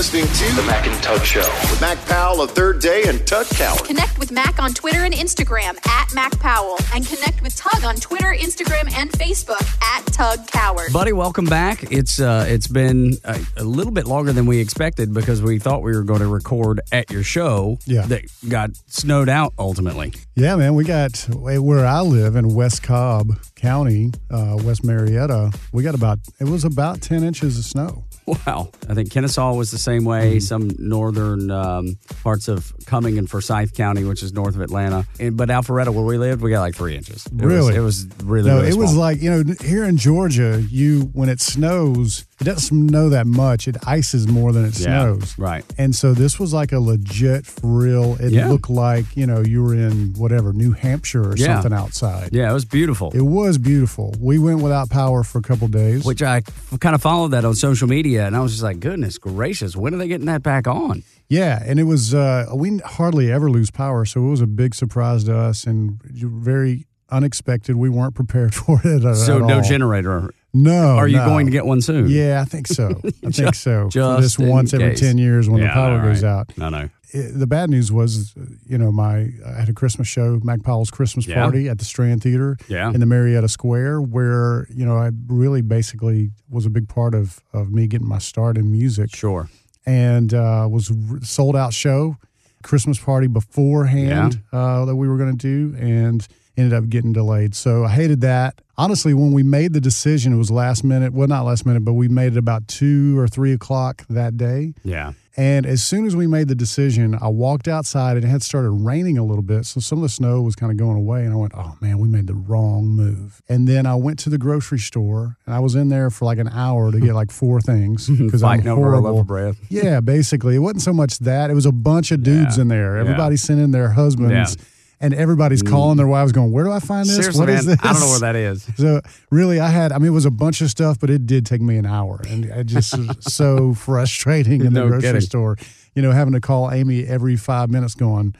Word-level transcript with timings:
listening 0.00 0.24
to 0.28 0.56
The 0.56 0.62
Mac 0.62 0.86
and 0.86 1.02
Tug 1.02 1.22
Show. 1.26 1.40
with 1.40 1.78
Mac 1.78 1.98
Powell 2.06 2.40
of 2.40 2.52
Third 2.52 2.80
Day 2.80 3.02
and 3.04 3.18
Tug 3.26 3.44
Cowart. 3.48 3.84
Connect 3.84 4.18
with 4.18 4.32
Mac 4.32 4.58
on 4.58 4.72
Twitter 4.72 5.04
and 5.04 5.12
Instagram 5.12 5.76
at 5.86 6.14
Mac 6.14 6.40
Powell. 6.40 6.78
And 6.94 7.06
connect 7.06 7.42
with 7.42 7.54
Tug 7.54 7.84
on 7.84 7.96
Twitter, 7.96 8.34
Instagram, 8.34 8.90
and 8.94 9.12
Facebook 9.12 9.60
at 9.82 10.06
Tug 10.06 10.38
Cowart. 10.46 10.94
Buddy, 10.94 11.12
welcome 11.12 11.44
back. 11.44 11.92
It's 11.92 12.18
uh, 12.18 12.46
it's 12.48 12.66
been 12.66 13.18
a, 13.24 13.38
a 13.58 13.64
little 13.64 13.92
bit 13.92 14.06
longer 14.06 14.32
than 14.32 14.46
we 14.46 14.58
expected 14.58 15.12
because 15.12 15.42
we 15.42 15.58
thought 15.58 15.82
we 15.82 15.94
were 15.94 16.04
going 16.04 16.20
to 16.20 16.28
record 16.28 16.80
at 16.90 17.10
your 17.10 17.22
show. 17.22 17.78
Yeah. 17.84 18.06
that 18.06 18.24
got 18.48 18.70
snowed 18.86 19.28
out 19.28 19.52
ultimately. 19.58 20.14
Yeah, 20.34 20.56
man, 20.56 20.76
we 20.76 20.84
got 20.84 21.28
where 21.28 21.84
I 21.84 22.00
live 22.00 22.36
in 22.36 22.54
West 22.54 22.82
Cobb 22.82 23.38
County, 23.54 24.12
uh, 24.30 24.56
West 24.64 24.82
Marietta. 24.82 25.52
We 25.74 25.82
got 25.82 25.94
about 25.94 26.20
it 26.40 26.48
was 26.48 26.64
about 26.64 27.02
ten 27.02 27.22
inches 27.22 27.58
of 27.58 27.66
snow. 27.66 28.04
Wow, 28.46 28.70
I 28.88 28.94
think 28.94 29.10
Kennesaw 29.10 29.54
was 29.54 29.70
the 29.70 29.78
same 29.78 30.04
way. 30.04 30.32
Mm-hmm. 30.36 30.38
Some 30.40 30.70
northern 30.78 31.50
um, 31.50 31.98
parts 32.22 32.48
of 32.48 32.72
Cumming 32.86 33.18
and 33.18 33.28
Forsyth 33.28 33.74
County, 33.74 34.04
which 34.04 34.22
is 34.22 34.32
north 34.32 34.54
of 34.54 34.60
Atlanta, 34.60 35.06
and, 35.18 35.36
but 35.36 35.48
Alpharetta, 35.48 35.88
where 35.94 36.04
we 36.04 36.18
lived, 36.18 36.42
we 36.42 36.50
got 36.50 36.60
like 36.60 36.74
three 36.74 36.96
inches. 36.96 37.26
It 37.26 37.32
was- 37.34 37.42
Really? 37.44 37.76
it 37.76 37.80
was 37.80 38.06
really. 38.22 38.50
No, 38.50 38.56
really 38.58 38.68
it 38.68 38.74
was 38.76 38.94
like 38.96 39.20
you 39.22 39.30
know 39.30 39.54
here 39.60 39.84
in 39.84 39.96
Georgia, 39.96 40.64
you 40.70 41.10
when 41.12 41.28
it 41.28 41.40
snows, 41.40 42.24
it 42.40 42.44
doesn't 42.44 42.88
snow 42.88 43.08
that 43.10 43.26
much. 43.26 43.68
It 43.68 43.76
ices 43.86 44.26
more 44.28 44.52
than 44.52 44.64
it 44.64 44.78
Yeah, 44.78 44.86
snows. 45.16 45.38
right. 45.38 45.64
And 45.78 45.94
so 45.94 46.14
this 46.14 46.38
was 46.38 46.52
like 46.52 46.72
a 46.72 46.80
legit, 46.80 47.46
for 47.46 47.66
real. 47.66 48.16
It 48.20 48.32
Yeah. 48.32 48.48
looked 48.48 48.70
like 48.70 49.04
you 49.16 49.26
know 49.26 49.40
you 49.40 49.62
were 49.62 49.74
in 49.74 50.14
whatever 50.16 50.52
New 50.52 50.72
Hampshire 50.72 51.22
or 51.30 51.36
Yeah. 51.36 51.54
something 51.60 51.72
outside. 51.72 52.30
Yeah, 52.32 52.50
it 52.50 52.54
was 52.54 52.64
beautiful. 52.64 53.10
It 53.14 53.22
was 53.22 53.58
beautiful. 53.58 54.14
We 54.20 54.38
went 54.38 54.60
without 54.62 54.88
power 54.90 55.22
for 55.22 55.38
a 55.38 55.42
couple 55.42 55.68
days. 55.68 56.04
which 56.04 56.22
I 56.22 56.42
kind 56.80 56.94
of 56.94 57.02
followed 57.02 57.28
that 57.32 57.44
on 57.44 57.54
social 57.54 57.86
media, 57.88 58.26
and 58.26 58.34
I 58.36 58.40
was 58.40 58.52
just 58.52 58.62
like, 58.62 58.80
goodness 58.80 59.18
gracious, 59.18 59.76
when 59.76 59.94
are 59.94 59.98
they 59.98 60.08
getting 60.08 60.26
that 60.26 60.42
back 60.42 60.66
on? 60.66 61.02
Yeah, 61.28 61.62
and 61.64 61.78
it 61.78 61.84
was 61.84 62.12
uh, 62.14 62.46
we 62.54 62.78
hardly 62.78 63.30
ever 63.30 63.50
lose 63.50 63.70
power, 63.70 64.04
so 64.04 64.24
it 64.26 64.30
was 64.30 64.40
a 64.40 64.46
big 64.46 64.74
surprise 64.74 65.24
to 65.24 65.36
us 65.36 65.64
and 65.64 66.00
very 66.02 66.86
unexpected. 67.10 67.76
We 67.76 67.88
weren't 67.88 68.14
prepared 68.14 68.54
for 68.60 68.80
it. 68.84 69.04
At, 69.04 69.16
So 69.16 69.36
at 69.36 69.42
no 69.46 69.56
all. 69.56 69.62
generator. 69.62 70.30
No, 70.52 70.96
Are 70.96 71.06
you 71.06 71.16
no. 71.18 71.26
going 71.26 71.46
to 71.46 71.52
get 71.52 71.64
one 71.64 71.80
soon? 71.80 72.08
Yeah, 72.08 72.40
I 72.40 72.44
think 72.44 72.66
so. 72.66 72.88
I 73.24 73.30
think 73.30 73.54
so. 73.54 73.88
Just 73.88 74.20
this 74.20 74.38
once 74.38 74.74
every 74.74 74.96
ten 74.96 75.16
years 75.16 75.48
when 75.48 75.62
Yeah, 75.62 75.68
the 75.68 75.74
power 75.74 76.02
goes 76.02 76.24
right. 76.24 76.30
out. 76.30 76.52
I 76.60 76.68
know. 76.70 76.88
It- 77.12 77.38
the 77.38 77.46
bad 77.46 77.70
news 77.70 77.90
was, 77.92 78.34
you 78.66 78.76
know, 78.78 78.90
my 78.90 79.28
I 79.46 79.52
had 79.60 79.68
a 79.68 79.72
Christmas 79.72 80.08
show, 80.08 80.40
Mac 80.42 80.62
Powell's 80.64 80.90
Christmas 80.90 81.26
Yeah. 81.26 81.40
party 81.42 81.68
at 81.68 81.78
the 81.78 81.84
Strand 81.84 82.22
Theater 82.22 82.56
Yeah. 82.68 82.90
in 82.92 82.98
the 83.00 83.06
Marietta 83.06 83.48
Square, 83.48 84.00
where 84.02 84.66
you 84.74 84.84
know 84.84 84.96
I 84.96 85.10
really 85.28 85.60
basically 85.62 86.30
was 86.48 86.66
a 86.66 86.70
big 86.70 86.88
part 86.88 87.14
of 87.14 87.40
of 87.52 87.70
me 87.72 87.86
getting 87.86 88.08
my 88.08 88.18
start 88.18 88.56
in 88.58 88.72
music 88.72 89.14
Sure. 89.14 89.48
and 89.86 90.34
uh, 90.34 90.66
was 90.70 90.90
sold 91.22 91.54
out 91.56 91.72
show, 91.72 92.16
Christmas 92.64 92.98
party 92.98 93.28
beforehand 93.28 94.42
uh, 94.52 94.84
that 94.84 94.96
we 94.96 95.06
were 95.08 95.16
going 95.16 95.36
to 95.36 95.70
do, 95.70 95.76
and 95.78 96.26
ended 96.60 96.74
up 96.74 96.88
getting 96.88 97.12
delayed. 97.12 97.54
So 97.54 97.84
I 97.84 97.90
hated 97.90 98.20
that. 98.20 98.60
Honestly, 98.78 99.12
when 99.12 99.32
we 99.32 99.42
made 99.42 99.72
the 99.74 99.80
decision, 99.80 100.32
it 100.32 100.36
was 100.38 100.50
last 100.50 100.84
minute. 100.84 101.12
Well, 101.12 101.28
not 101.28 101.42
last 101.44 101.66
minute, 101.66 101.84
but 101.84 101.92
we 101.94 102.08
made 102.08 102.32
it 102.32 102.38
about 102.38 102.66
two 102.68 103.18
or 103.18 103.28
three 103.28 103.52
o'clock 103.52 104.04
that 104.08 104.36
day. 104.38 104.72
Yeah. 104.84 105.12
And 105.36 105.64
as 105.64 105.84
soon 105.84 106.06
as 106.06 106.16
we 106.16 106.26
made 106.26 106.48
the 106.48 106.54
decision, 106.54 107.16
I 107.20 107.28
walked 107.28 107.68
outside 107.68 108.16
and 108.16 108.24
it 108.24 108.28
had 108.28 108.42
started 108.42 108.70
raining 108.70 109.16
a 109.16 109.24
little 109.24 109.42
bit. 109.42 109.64
So 109.64 109.80
some 109.80 109.98
of 109.98 110.02
the 110.02 110.08
snow 110.08 110.42
was 110.42 110.54
kind 110.56 110.72
of 110.72 110.76
going 110.78 110.96
away. 110.96 111.24
And 111.24 111.32
I 111.32 111.36
went, 111.36 111.52
oh 111.54 111.76
man, 111.80 111.98
we 111.98 112.08
made 112.08 112.26
the 112.26 112.34
wrong 112.34 112.86
move. 112.88 113.40
And 113.48 113.68
then 113.68 113.86
I 113.86 113.94
went 113.94 114.18
to 114.20 114.30
the 114.30 114.38
grocery 114.38 114.78
store 114.80 115.36
and 115.46 115.54
I 115.54 115.60
was 115.60 115.74
in 115.74 115.88
there 115.88 116.10
for 116.10 116.24
like 116.24 116.38
an 116.38 116.48
hour 116.48 116.90
to 116.90 116.98
get 117.00 117.14
like 117.14 117.30
four 117.30 117.60
things 117.60 118.08
because 118.18 118.42
I'm 118.42 118.58
Fighting 118.58 118.68
over 118.72 118.92
a 118.92 118.96
loaf 118.96 119.02
horrible. 119.02 119.24
bread. 119.24 119.56
Yeah, 119.68 120.00
basically. 120.00 120.56
It 120.56 120.60
wasn't 120.60 120.82
so 120.82 120.92
much 120.92 121.18
that. 121.20 121.50
It 121.50 121.54
was 121.54 121.66
a 121.66 121.72
bunch 121.72 122.10
of 122.12 122.22
dudes 122.22 122.56
Yeah. 122.56 122.62
in 122.62 122.68
there. 122.68 122.94
Yeah. 122.96 123.00
Everybody 123.02 123.36
sent 123.36 123.60
in 123.60 123.70
their 123.70 123.90
husbands. 123.90 124.56
Yeah. 124.58 124.64
Mm. 125.00 125.06
And 125.06 125.14
everybody's 125.14 125.62
calling 125.62 125.96
their 125.96 126.06
wives, 126.06 126.30
going, 126.32 126.52
"Where 126.52 126.64
do 126.64 126.70
I 126.70 126.78
find 126.78 127.06
this? 127.08 127.16
Seriously, 127.16 127.40
What 127.40 127.48
is 127.48 127.66
man, 127.66 127.76
this?" 127.76 127.86
I 127.86 127.92
don't 127.92 128.00
know 128.02 128.08
where 128.10 128.18
that 128.20 128.36
is. 128.36 128.68
So 128.76 129.00
really, 129.30 129.58
I 129.58 129.68
had. 129.68 129.92
I 129.92 129.98
mean, 129.98 130.08
it 130.08 130.10
was 130.14 130.26
a 130.26 130.30
bunch 130.30 130.60
of 130.60 130.68
stuff, 130.70 130.98
but 131.00 131.08
it 131.10 131.26
did 131.26 131.46
take 131.46 131.62
me 131.62 131.76
an 131.78 131.86
hour, 131.86 132.20
and 132.28 132.44
it 132.44 132.64
just 132.66 132.96
was 132.96 133.16
so 133.20 133.72
frustrating 133.74 134.60
in 134.64 134.74
the 134.74 134.80
No 134.80 134.88
grocery 134.88 135.08
kidding. 135.08 135.20
store. 135.22 135.56
You 135.94 136.02
know, 136.02 136.12
having 136.12 136.34
to 136.34 136.40
call 136.40 136.70
Amy 136.70 137.04
every 137.06 137.36
five 137.36 137.70
minutes, 137.70 137.94
going, 137.94 138.34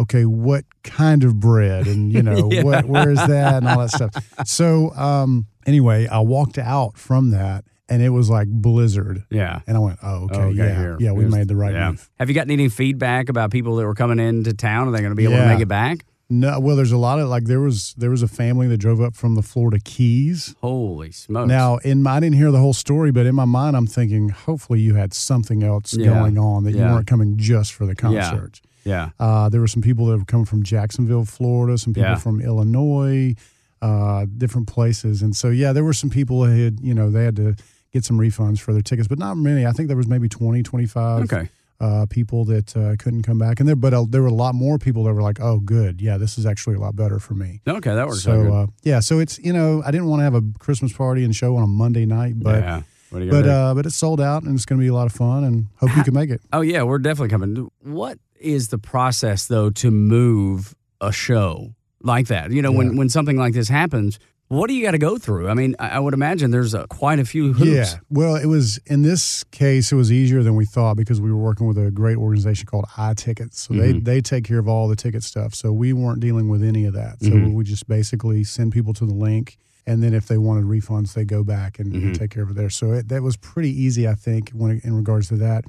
"Okay, 0.00 0.24
what 0.24 0.64
kind 0.82 1.22
of 1.22 1.38
bread?" 1.38 1.86
And 1.86 2.10
you 2.12 2.22
know, 2.22 2.48
Yeah. 2.52 2.62
what 2.62 2.86
where 2.86 3.10
is 3.10 3.18
that, 3.18 3.56
and 3.62 3.68
all 3.68 3.78
that 3.80 3.90
stuff. 3.90 4.14
So 4.46 4.90
um, 4.96 5.46
anyway, 5.66 6.06
I 6.06 6.20
walked 6.20 6.56
out 6.58 6.96
from 6.96 7.30
that, 7.32 7.64
and 7.88 8.02
it 8.02 8.08
was 8.10 8.28
like 8.30 8.48
blizzard. 8.48 9.24
Yeah. 9.30 9.60
And 9.66 9.76
I 9.76 9.80
went, 9.80 9.98
"Oh, 10.02 10.24
okay, 10.24 10.36
Oh, 10.36 10.40
okay, 10.48 10.56
yeah, 10.56 10.76
here. 10.78 10.96
yeah, 11.00 11.12
we 11.12 11.20
Here's- 11.20 11.32
made 11.34 11.48
the 11.48 11.56
right 11.56 11.72
yeah. 11.74 11.90
move." 11.90 12.10
Have 12.18 12.28
you 12.28 12.34
gotten 12.34 12.50
any 12.50 12.68
feedback 12.68 13.28
about 13.28 13.50
people 13.50 13.76
that 13.76 13.84
were 13.86 13.94
coming 13.94 14.18
into 14.18 14.52
town? 14.54 14.88
Are 14.88 14.90
they 14.90 14.98
going 15.00 15.10
to 15.10 15.16
be 15.16 15.24
able 15.24 15.36
to 15.36 15.46
make 15.46 15.60
it 15.60 15.68
back? 15.68 16.04
No, 16.28 16.58
well, 16.58 16.74
there's 16.74 16.90
a 16.90 16.96
lot 16.98 17.20
of 17.20 17.28
like 17.28 17.44
there 17.44 17.60
was 17.60 17.94
there 17.96 18.10
was 18.10 18.20
a 18.22 18.26
family 18.26 18.66
that 18.66 18.78
drove 18.78 19.00
up 19.00 19.14
from 19.14 19.36
the 19.36 19.42
Florida 19.42 19.78
Keys. 19.84 20.56
Holy 20.60 21.12
smokes. 21.12 21.48
Now, 21.48 21.76
in 21.76 22.02
my, 22.02 22.16
I 22.16 22.20
didn't 22.20 22.34
hear 22.34 22.50
the 22.50 22.58
whole 22.58 22.72
story, 22.74 23.12
but 23.12 23.26
in 23.26 23.34
my 23.36 23.44
mind, 23.44 23.76
I'm 23.76 23.86
thinking, 23.86 24.30
hopefully, 24.30 24.80
you 24.80 24.94
had 24.96 25.14
something 25.14 25.62
else 25.62 25.94
Yeah. 25.96 26.06
going 26.06 26.36
on 26.36 26.64
that 26.64 26.72
you 26.72 26.80
weren't 26.80 27.06
coming 27.06 27.36
just 27.36 27.72
for 27.72 27.86
the 27.86 27.94
Yeah. 28.10 28.28
concert. 28.30 28.60
yeah. 28.82 29.10
Uh, 29.20 29.48
there 29.48 29.60
were 29.60 29.68
some 29.68 29.82
people 29.82 30.06
that 30.06 30.18
were 30.18 30.24
coming 30.24 30.46
from 30.46 30.64
Jacksonville, 30.64 31.24
Florida, 31.24 31.78
some 31.78 31.92
people 31.94 32.10
Yeah. 32.10 32.16
from 32.16 32.40
Illinois, 32.40 33.34
uh, 33.82 34.26
different 34.36 34.66
places, 34.66 35.22
and 35.22 35.36
so 35.36 35.50
yeah, 35.50 35.72
there 35.72 35.84
were 35.84 35.92
some 35.92 36.10
people 36.10 36.40
that 36.40 36.56
had, 36.56 36.80
you 36.80 36.94
know, 36.94 37.08
they 37.10 37.24
had 37.24 37.36
to 37.36 37.54
get 37.92 38.04
some 38.04 38.18
refunds 38.18 38.58
for 38.60 38.72
their 38.72 38.82
tickets, 38.82 39.08
but 39.08 39.18
not 39.18 39.36
many. 39.36 39.66
I 39.66 39.72
think 39.72 39.88
there 39.88 39.96
was 39.96 40.06
maybe 40.08 40.28
20, 40.28 40.62
25 40.62 41.22
Okay. 41.24 41.48
uh, 41.80 42.06
people 42.08 42.44
that 42.46 42.76
uh, 42.76 42.96
couldn't 42.98 43.22
come 43.22 43.38
back, 43.38 43.60
and 43.60 43.68
there, 43.68 43.76
but 43.76 43.92
uh, 43.94 44.04
there 44.08 44.22
were 44.22 44.28
a 44.28 44.32
lot 44.34 44.54
more 44.54 44.78
people 44.78 45.04
that 45.04 45.12
were 45.14 45.22
like, 45.22 45.40
"Oh, 45.40 45.60
good, 45.60 46.00
yeah, 46.00 46.16
this 46.18 46.38
is 46.38 46.46
actually 46.46 46.76
a 46.76 46.80
lot 46.80 46.96
better 46.96 47.18
for 47.18 47.34
me." 47.34 47.60
Okay, 47.66 47.94
that 47.94 48.06
works 48.06 48.26
out 48.26 48.44
So 48.46 48.52
uh, 48.54 48.66
yeah, 48.82 49.00
so 49.00 49.18
it's 49.18 49.38
you 49.38 49.52
know 49.52 49.82
I 49.84 49.90
didn't 49.90 50.06
want 50.06 50.20
to 50.20 50.24
have 50.24 50.34
a 50.34 50.42
Christmas 50.58 50.92
party 50.92 51.24
and 51.24 51.34
show 51.34 51.56
on 51.56 51.62
a 51.62 51.66
Monday 51.66 52.06
night, 52.06 52.34
but 52.40 52.62
yeah. 52.62 52.82
What 53.10 53.22
are 53.22 53.24
you 53.24 53.30
gonna 53.30 53.42
but 53.44 53.48
uh, 53.50 53.74
but 53.74 53.86
it's 53.86 53.94
sold 53.94 54.20
out 54.20 54.42
and 54.42 54.54
it's 54.56 54.64
going 54.66 54.80
to 54.80 54.82
be 54.82 54.88
a 54.88 54.94
lot 54.94 55.06
of 55.06 55.12
fun 55.12 55.44
and 55.44 55.68
hope 55.76 55.96
you 55.96 56.02
can 56.02 56.12
make 56.12 56.28
it. 56.28 56.40
Oh 56.52 56.60
yeah, 56.60 56.82
we're 56.82 56.98
definitely 56.98 57.28
coming. 57.28 57.70
What 57.80 58.18
is 58.40 58.68
the 58.68 58.78
process 58.78 59.46
though 59.46 59.70
to 59.70 59.90
move 59.92 60.74
a 61.00 61.12
show 61.12 61.74
like 62.02 62.26
that? 62.28 62.50
You 62.50 62.62
know, 62.62 62.72
when 62.72 62.96
when 62.96 63.08
something 63.08 63.36
like 63.36 63.54
this 63.54 63.68
happens, 63.68 64.18
what 64.48 64.68
do 64.68 64.74
you 64.74 64.82
got 64.84 64.92
to 64.92 64.98
go 64.98 65.18
through? 65.18 65.48
I 65.48 65.54
mean, 65.54 65.74
I, 65.78 65.98
would 65.98 66.14
imagine 66.14 66.50
there's 66.50 66.74
uh 66.74 66.86
quite 66.86 67.18
a 67.18 67.24
few 67.24 67.52
hoops. 67.52 67.92
Yeah, 67.92 67.98
well, 68.10 68.36
it 68.36 68.46
was 68.46 68.78
in 68.86 69.02
this 69.02 69.44
case 69.44 69.90
it 69.92 69.96
was 69.96 70.12
easier 70.12 70.42
than 70.42 70.54
we 70.54 70.64
thought 70.66 70.96
because 70.96 71.20
we 71.20 71.30
were 71.30 71.36
working 71.42 71.66
with 71.66 71.78
a 71.78 71.90
great 71.90 72.16
organization 72.16 72.66
called 72.66 72.86
iTickets, 72.96 73.54
so 73.56 73.74
they 73.74 73.92
Mhm. 73.94 74.04
they 74.04 74.20
take 74.20 74.44
care 74.44 74.58
of 74.58 74.68
all 74.68 74.88
the 74.88 74.96
ticket 74.96 75.22
stuff. 75.24 75.54
So 75.54 75.72
we 75.72 75.92
weren't 75.92 76.20
dealing 76.20 76.48
with 76.48 76.62
any 76.62 76.84
of 76.84 76.94
that. 76.94 77.22
So 77.22 77.30
Mhm. 77.30 77.54
we 77.54 77.64
just 77.64 77.88
basically 77.88 78.44
send 78.44 78.72
people 78.72 78.94
to 78.94 79.06
the 79.06 79.14
link. 79.14 79.58
And 79.88 80.02
then, 80.02 80.14
if 80.14 80.26
they 80.26 80.36
wanted 80.36 80.64
refunds, 80.64 81.14
they 81.14 81.24
go 81.24 81.44
back 81.44 81.78
and, 81.78 81.92
and 81.94 82.12
Mhm. 82.14 82.18
take 82.18 82.30
care 82.30 82.42
of 82.42 82.50
it 82.50 82.56
there. 82.56 82.70
So 82.70 82.90
it, 82.92 83.08
that 83.08 83.22
was 83.22 83.36
pretty 83.36 83.70
easy, 83.70 84.08
I 84.08 84.14
think, 84.16 84.50
when 84.50 84.80
in 84.82 84.94
regards 84.94 85.28
to 85.28 85.36
that. 85.36 85.64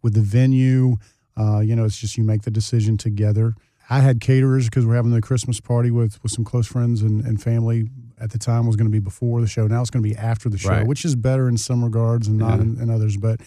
With 0.00 0.14
the 0.14 0.22
venue, 0.22 0.96
uh, 1.36 1.58
you 1.60 1.76
know, 1.76 1.84
it's 1.84 1.98
just 1.98 2.16
you 2.16 2.24
make 2.24 2.42
the 2.42 2.50
decision 2.50 2.96
together. 2.96 3.54
I 3.90 4.00
had 4.00 4.20
caterers 4.22 4.66
because 4.66 4.86
we're 4.86 4.94
having 4.96 5.12
the 5.12 5.20
Christmas 5.20 5.60
party 5.60 5.90
with 5.90 6.22
with 6.22 6.32
some 6.32 6.44
close 6.44 6.66
friends 6.66 7.02
and, 7.02 7.22
and 7.24 7.42
family. 7.42 7.88
At 8.20 8.30
the 8.30 8.38
time, 8.38 8.66
was 8.66 8.76
going 8.76 8.86
to 8.86 8.92
be 8.92 8.98
before 9.00 9.40
the 9.40 9.46
show. 9.46 9.66
Now 9.66 9.80
it's 9.80 9.90
going 9.90 10.02
to 10.02 10.08
be 10.08 10.16
after 10.16 10.48
the 10.48 10.58
show, 10.58 10.70
Right. 10.70 10.86
which 10.86 11.04
is 11.04 11.14
better 11.14 11.48
in 11.48 11.56
some 11.56 11.84
regards 11.84 12.28
and 12.28 12.38
not 12.38 12.56
Yeah. 12.56 12.62
in, 12.64 12.80
in 12.80 12.90
others. 12.90 13.16
But 13.16 13.40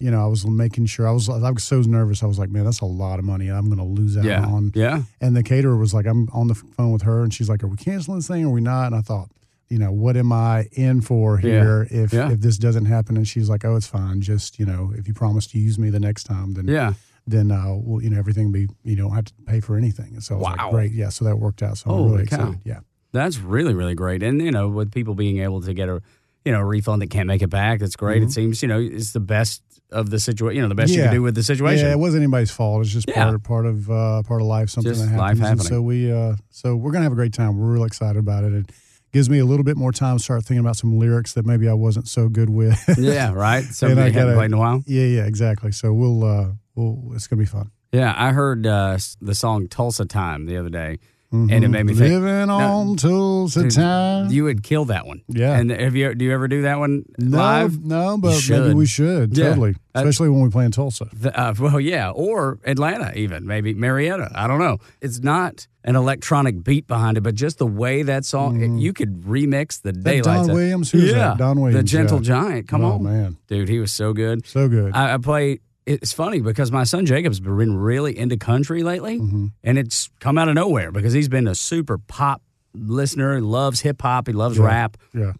you 0.00 0.10
know, 0.12 0.22
I 0.22 0.26
was 0.26 0.46
making 0.46 0.86
sure 0.86 1.08
I 1.08 1.10
was 1.12 1.28
I 1.28 1.50
was 1.50 1.64
so 1.64 1.80
nervous. 1.80 2.22
I 2.22 2.26
was 2.26 2.38
like, 2.38 2.50
man, 2.50 2.64
that's 2.64 2.80
a 2.80 2.84
lot 2.86 3.18
of 3.18 3.24
money. 3.24 3.48
I'm 3.48 3.66
going 3.66 3.78
to 3.78 3.84
lose 3.84 4.16
out 4.16 4.24
yeah, 4.24 4.44
on. 4.44 4.70
yeah. 4.74 5.02
And 5.20 5.36
the 5.36 5.42
caterer 5.42 5.76
was 5.76 5.92
like, 5.92 6.06
I'm 6.06 6.28
on 6.32 6.46
the 6.46 6.54
phone 6.54 6.92
with 6.92 7.02
her, 7.02 7.22
and 7.24 7.34
she's 7.34 7.48
like, 7.48 7.64
Are 7.64 7.68
we 7.68 7.76
canceling 7.76 8.18
this 8.18 8.28
thing? 8.28 8.44
Or 8.44 8.48
are 8.48 8.52
we 8.52 8.60
not? 8.60 8.86
And 8.86 8.94
I 8.94 9.00
thought, 9.00 9.28
you 9.68 9.78
know, 9.78 9.90
what 9.90 10.16
am 10.16 10.32
I 10.32 10.68
in 10.72 11.00
for 11.00 11.40
Yeah. 11.42 11.50
here 11.50 11.88
if 11.90 12.12
Yeah. 12.12 12.30
if 12.30 12.40
this 12.40 12.58
doesn't 12.58 12.84
happen? 12.84 13.16
And 13.16 13.26
she's 13.26 13.48
like, 13.48 13.64
Oh, 13.64 13.74
it's 13.76 13.88
fine. 13.88 14.20
Just 14.20 14.58
you 14.60 14.66
know, 14.66 14.92
if 14.96 15.08
you 15.08 15.14
promise 15.14 15.46
to 15.48 15.58
use 15.58 15.78
me 15.78 15.90
the 15.90 16.00
next 16.00 16.24
time, 16.24 16.54
then 16.54 16.68
Yeah. 16.68 16.92
then 17.26 17.50
uh, 17.50 17.74
well, 17.74 18.00
you 18.00 18.08
know, 18.10 18.18
everything 18.18 18.44
will 18.46 18.52
be 18.52 18.68
you 18.84 18.94
don't 18.94 19.12
have 19.12 19.24
to 19.24 19.32
pay 19.46 19.58
for 19.60 19.76
anything. 19.76 20.12
And 20.14 20.22
so 20.22 20.38
Wow. 20.38 20.54
like, 20.56 20.70
great, 20.70 20.92
yeah. 20.92 21.08
So 21.08 21.24
that 21.24 21.36
worked 21.40 21.62
out. 21.62 21.76
So 21.76 21.90
I'm 21.90 22.12
really 22.12 22.26
cow. 22.26 22.36
excited. 22.36 22.60
Yeah. 22.64 22.80
That's 23.12 23.38
really, 23.38 23.74
really 23.74 23.94
great. 23.94 24.22
And, 24.22 24.40
you 24.42 24.50
know, 24.50 24.68
with 24.68 24.92
people 24.92 25.14
being 25.14 25.38
able 25.38 25.60
to 25.62 25.72
get 25.74 25.88
a, 25.88 26.02
you 26.44 26.52
know, 26.52 26.60
a 26.60 26.64
refund 26.64 27.02
that 27.02 27.10
can't 27.10 27.26
make 27.26 27.42
it 27.42 27.48
back, 27.50 27.80
that's 27.80 27.96
great. 27.96 28.22
It 28.22 28.30
seems, 28.32 28.62
you 28.62 28.68
know, 28.68 28.78
it's 28.80 29.12
the 29.12 29.20
best 29.20 29.62
of 29.90 30.10
the 30.10 30.20
situation, 30.20 30.56
you 30.56 30.62
know, 30.62 30.68
the 30.68 30.74
best 30.74 30.92
you 30.92 30.98
Mm-hmm. 30.98 31.06
Can 31.06 31.14
do 31.14 31.22
with 31.22 31.34
the 31.34 31.42
situation. 31.42 31.86
Yeah, 31.86 31.92
it 31.92 31.98
wasn't 31.98 32.22
anybody's 32.22 32.50
fault. 32.50 32.82
It's 32.82 32.92
just 32.92 33.08
Yeah. 33.08 33.24
part 33.24 33.42
part 33.42 33.66
of 33.66 33.90
uh, 33.90 34.22
part 34.24 34.42
of 34.42 34.46
life, 34.46 34.68
something 34.68 34.92
Just 34.92 35.08
that 35.08 35.16
life 35.16 35.38
happens. 35.38 35.40
And 35.40 35.48
happening. 35.60 35.66
so 35.68 35.82
we 35.82 36.12
uh, 36.12 36.36
so 36.50 36.76
we're 36.76 36.92
gonna 36.92 37.04
have 37.04 37.12
a 37.12 37.16
great 37.16 37.32
time. 37.32 37.56
We're 37.58 37.72
real 37.72 37.84
excited 37.84 38.18
about 38.18 38.44
it. 38.44 38.52
It 38.52 38.70
gives 39.14 39.30
me 39.30 39.38
a 39.38 39.46
little 39.46 39.64
bit 39.64 39.78
more 39.78 39.90
time 39.90 40.18
to 40.18 40.22
start 40.22 40.42
thinking 40.44 40.58
about 40.60 40.76
some 40.76 40.98
lyrics 40.98 41.32
that 41.32 41.46
maybe 41.46 41.66
I 41.70 41.72
wasn't 41.72 42.06
so 42.06 42.28
good 42.28 42.50
with. 42.50 42.78
yeah, 42.98 43.32
right. 43.32 43.64
Something 43.72 43.98
I 43.98 44.08
you 44.08 44.12
haven't 44.12 44.26
gotta- 44.26 44.36
played 44.36 44.46
in 44.46 44.52
a 44.54 44.58
while. 44.58 44.82
yeah, 44.86 45.04
yeah, 45.06 45.24
exactly. 45.24 45.72
So 45.72 45.94
we'll 45.94 46.22
uh, 46.22 46.48
we'll 46.74 47.12
it's 47.14 47.26
gonna 47.26 47.40
be 47.40 47.46
fun. 47.46 47.70
Yeah, 47.90 48.12
I 48.14 48.32
heard 48.32 48.66
uh, 48.66 48.98
the 49.22 49.34
song 49.34 49.68
Tulsa 49.68 50.04
Time 50.04 50.44
the 50.44 50.58
other 50.58 50.68
day, 50.68 50.98
and 51.30 51.50
it 51.64 51.68
made 51.68 51.84
me 51.84 51.94
think. 51.94 52.12
Living 52.14 52.48
on 52.50 52.96
Tulsa 52.96 53.62
Dude, 53.64 53.72
time. 53.72 54.30
You 54.30 54.44
would 54.44 54.62
kill 54.62 54.86
that 54.86 55.06
one. 55.06 55.22
Yeah. 55.28 55.56
And 55.58 55.70
have 55.70 55.94
you 55.94 56.14
do 56.14 56.24
you 56.24 56.32
ever 56.32 56.48
do 56.48 56.62
that 56.62 56.78
one 56.78 57.04
no, 57.18 57.36
live? 57.36 57.84
no, 57.84 58.16
but 58.18 58.42
maybe 58.48 58.74
we 58.74 58.86
should 58.86 59.36
Yeah. 59.36 59.50
totally, 59.50 59.74
Uh, 59.94 60.00
especially 60.00 60.30
when 60.30 60.42
we 60.42 60.48
play 60.50 60.64
in 60.64 60.70
Tulsa. 60.70 61.06
The- 61.12 61.38
uh, 61.38 61.54
well, 61.58 61.80
yeah, 61.80 62.10
or 62.10 62.58
Atlanta, 62.64 63.12
even 63.16 63.46
maybe 63.46 63.74
Marietta. 63.74 64.30
I 64.34 64.46
don't 64.46 64.58
know. 64.58 64.78
It's 65.02 65.20
not 65.22 65.66
an 65.84 65.96
electronic 65.96 66.64
beat 66.64 66.86
behind 66.86 67.16
it, 67.16 67.22
but 67.22 67.34
just 67.34 67.58
the 67.58 67.66
way 67.66 68.02
that 68.02 68.24
song, 68.24 68.60
it- 68.62 68.80
you 68.80 68.92
could 68.92 69.22
remix 69.22 69.80
the 69.82 69.92
daylights. 69.92 70.26
Mm. 70.44 70.46
Don 70.48 70.54
Williams? 70.54 70.90
Who's 70.90 71.04
yeah, 71.10 71.12
that? 71.12 71.38
Don 71.38 71.60
Williams, 71.60 71.82
the 71.82 71.82
Gentle 71.96 72.18
yeah. 72.18 72.22
Giant. 72.24 72.68
Come 72.68 72.84
Oh, 72.84 72.92
on, 72.92 73.02
man. 73.04 73.36
dude, 73.48 73.68
he 73.68 73.78
was 73.78 73.92
so 73.92 74.12
good. 74.12 74.46
So 74.46 74.68
good. 74.68 74.92
I, 74.94 75.14
I 75.14 75.16
play. 75.18 75.60
It's 75.88 76.12
funny 76.12 76.40
because 76.40 76.70
my 76.70 76.84
son 76.84 77.06
Jacob's 77.06 77.40
been 77.40 77.76
really 77.76 78.16
into 78.16 78.36
country 78.36 78.82
lately, 78.82 79.18
Mm-hmm. 79.18 79.46
and 79.64 79.78
it's 79.78 80.10
come 80.20 80.36
out 80.38 80.48
of 80.48 80.54
nowhere 80.54 80.92
because 80.92 81.12
he's 81.12 81.28
been 81.28 81.46
a 81.48 81.54
super 81.54 81.96
pop 81.98 82.42
listener. 82.74 83.36
He 83.36 83.40
loves 83.42 83.80
hip 83.80 84.02
hop. 84.02 84.26
He 84.26 84.32
loves 84.32 84.58
rap. 84.58 84.96
yeah. 85.14 85.32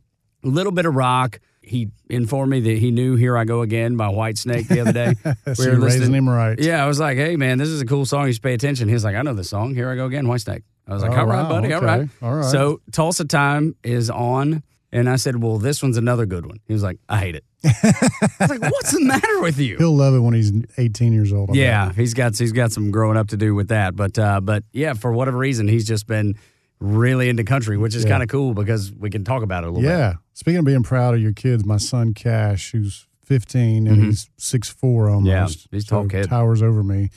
A 0.44 0.48
little 0.48 0.72
bit 0.72 0.86
of 0.86 0.94
rock. 0.94 1.40
He 1.60 1.90
informed 2.08 2.50
me 2.50 2.60
that 2.60 2.78
he 2.78 2.90
knew 2.90 3.16
"Here 3.16 3.36
I 3.36 3.44
Go 3.44 3.60
Again" 3.60 3.96
by 3.96 4.06
Whitesnake 4.06 4.68
the 4.68 4.80
other 4.80 4.92
day. 4.92 5.14
So 5.54 5.64
you're 5.64 5.78
raising 5.80 6.14
him 6.14 6.28
right. 6.28 6.58
Yeah, 6.58 6.82
I 6.82 6.86
was 6.86 6.98
like, 6.98 7.18
"Hey, 7.18 7.36
man, 7.36 7.58
this 7.58 7.68
is 7.68 7.82
a 7.82 7.86
cool 7.86 8.06
song. 8.06 8.26
You 8.26 8.32
should 8.32 8.42
pay 8.42 8.54
attention." 8.54 8.88
He's 8.88 9.04
like, 9.04 9.16
"I 9.16 9.22
know 9.22 9.34
this 9.34 9.50
song. 9.50 9.74
Here 9.74 9.90
I 9.90 9.96
go 9.96 10.06
again, 10.06 10.24
Whitesnake." 10.26 10.62
I 10.86 10.94
was 10.94 11.02
like, 11.02 11.10
Oh, 11.12 11.16
"All 11.20 11.26
right, 11.26 11.42
wow, 11.42 11.48
buddy. 11.50 11.72
All 11.74 11.78
okay, 11.84 11.86
right. 11.86 12.08
all 12.22 12.34
right. 12.36 12.44
So 12.46 12.80
Tulsa 12.92 13.26
Time 13.26 13.74
is 13.84 14.08
on, 14.08 14.62
and 14.92 15.10
I 15.10 15.16
said, 15.16 15.42
"Well, 15.42 15.58
this 15.58 15.82
one's 15.82 15.98
another 15.98 16.24
good 16.24 16.46
one." 16.46 16.60
He 16.66 16.72
was 16.72 16.82
like, 16.82 16.98
"I 17.08 17.18
hate 17.18 17.34
it." 17.34 17.44
Like, 17.64 18.60
"What's 18.62 18.93
the 18.93 19.00
matter 19.05 19.40
with 19.40 19.58
you?" 19.58 19.76
He'll 19.78 19.96
love 19.96 20.14
it 20.14 20.20
when 20.20 20.34
he's 20.34 20.52
18 20.76 21.12
years 21.12 21.32
old. 21.32 21.50
I 21.50 21.52
bet. 21.52 21.56
Yeah, 21.60 21.93
he's 21.93 22.14
got 22.14 22.37
he's 22.38 22.52
got 22.52 22.72
some 22.72 22.90
growing 22.90 23.16
up 23.16 23.28
to 23.28 23.37
do 23.37 23.55
with 23.55 23.69
that, 23.69 23.96
but 23.96 24.19
uh, 24.19 24.40
but 24.40 24.64
yeah, 24.72 24.94
for 24.94 25.12
whatever 25.12 25.38
reason, 25.38 25.66
he's 25.69 25.87
just 25.87 26.06
been 26.06 26.37
really 26.81 27.28
into 27.28 27.43
country, 27.44 27.76
which 27.76 27.94
is 27.96 28.05
Yeah. 28.05 28.10
kind 28.10 28.22
of 28.22 28.28
cool 28.28 28.55
because 28.55 28.93
we 28.93 29.10
can 29.10 29.25
talk 29.25 29.43
about 29.43 29.64
it 29.64 29.66
a 29.66 29.70
little 29.70 29.82
bit. 29.82 29.88
Yeah. 29.88 30.14
Speaking 30.34 30.60
of 30.60 30.64
being 30.64 30.84
proud 30.84 31.14
of 31.14 31.20
your 31.20 31.32
kids, 31.32 31.64
my 31.64 31.76
son 31.78 32.14
Cash, 32.14 32.70
who's 32.70 33.08
15 33.25 33.88
and 33.88 34.05
he's 34.05 34.31
6'4 34.38 35.12
almost. 35.12 35.25
Mm-hmm. 35.25 35.26
Yeah, 35.26 35.46
he's 35.72 35.84
a 35.84 35.87
tall 35.88 36.06
kid. 36.06 36.28
Towers 36.28 36.62
over 36.62 36.84
me. 36.84 37.10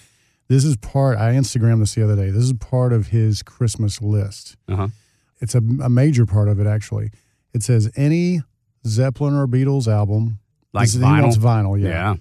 This 0.47 0.65
is 0.65 0.75
part, 0.77 1.19
I 1.19 1.33
Instagrammed 1.33 1.79
this 1.79 1.93
the 1.93 2.03
other 2.03 2.15
day. 2.15 2.31
This 2.31 2.43
is 2.43 2.53
part 2.53 2.91
of 2.91 3.07
his 3.09 3.43
Christmas 3.43 4.01
list. 4.01 4.57
Uh-huh. 4.67 4.88
It's 5.39 5.53
a, 5.53 5.59
a 5.59 5.89
major 5.89 6.25
part 6.25 6.49
of 6.49 6.59
it, 6.59 6.65
actually. 6.67 7.11
It 7.53 7.61
says 7.63 7.89
any 7.95 8.41
Zeppelin 8.85 9.35
or 9.35 9.47
Beatles 9.47 9.87
album. 9.87 10.39
Like 10.73 10.87
This 10.87 10.95
vinyl? 10.95 11.15
He 11.15 11.21
wants 11.21 11.37
vinyl, 11.37 11.81
yeah. 11.81 11.89
Yeah. 11.89 12.15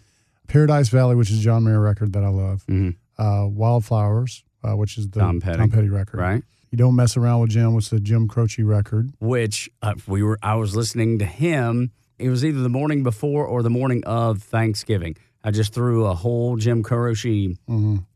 Paradise 0.49 0.89
Valley, 0.89 1.15
which 1.15 1.31
is 1.31 1.39
a 1.39 1.43
John 1.43 1.65
Mayer 1.65 1.81
record 1.81 2.13
that 2.15 2.25
I 2.25 2.29
love. 2.29 2.65
Mhm. 2.67 2.97
Uh, 3.19 3.47
Wildflowers, 3.49 4.43
uh, 4.65 4.77
which 4.77 4.99
is 4.99 5.09
the 5.11 5.21
Tom 5.21 5.41
Petty. 5.41 5.89
record. 5.89 6.19
Right. 6.19 6.43
You 6.71 6.79
Don't 6.79 6.95
Mess 6.97 7.17
Around 7.17 7.41
with 7.43 7.51
Jim, 7.51 7.75
which 7.75 7.87
is 7.87 7.91
the 7.91 8.01
Jim 8.01 8.29
Croce 8.29 8.63
record. 8.63 9.11
Which 9.21 9.69
uh, 9.83 9.95
we 10.07 10.23
were, 10.23 10.39
I 10.43 10.55
was 10.57 10.75
listening 10.77 11.19
to 11.19 11.25
him. 11.25 11.91
It 12.19 12.29
was 12.29 12.45
either 12.45 12.61
the 12.61 12.69
morning 12.69 13.03
before 13.03 13.45
or 13.47 13.63
the 13.63 13.71
morning 13.71 14.05
of 14.05 14.43
Thanksgiving. 14.43 15.17
I 15.43 15.51
just 15.51 15.73
threw 15.73 16.05
a 16.07 16.15
whole 16.15 16.57
Jim 16.57 16.83
Croce 16.83 17.57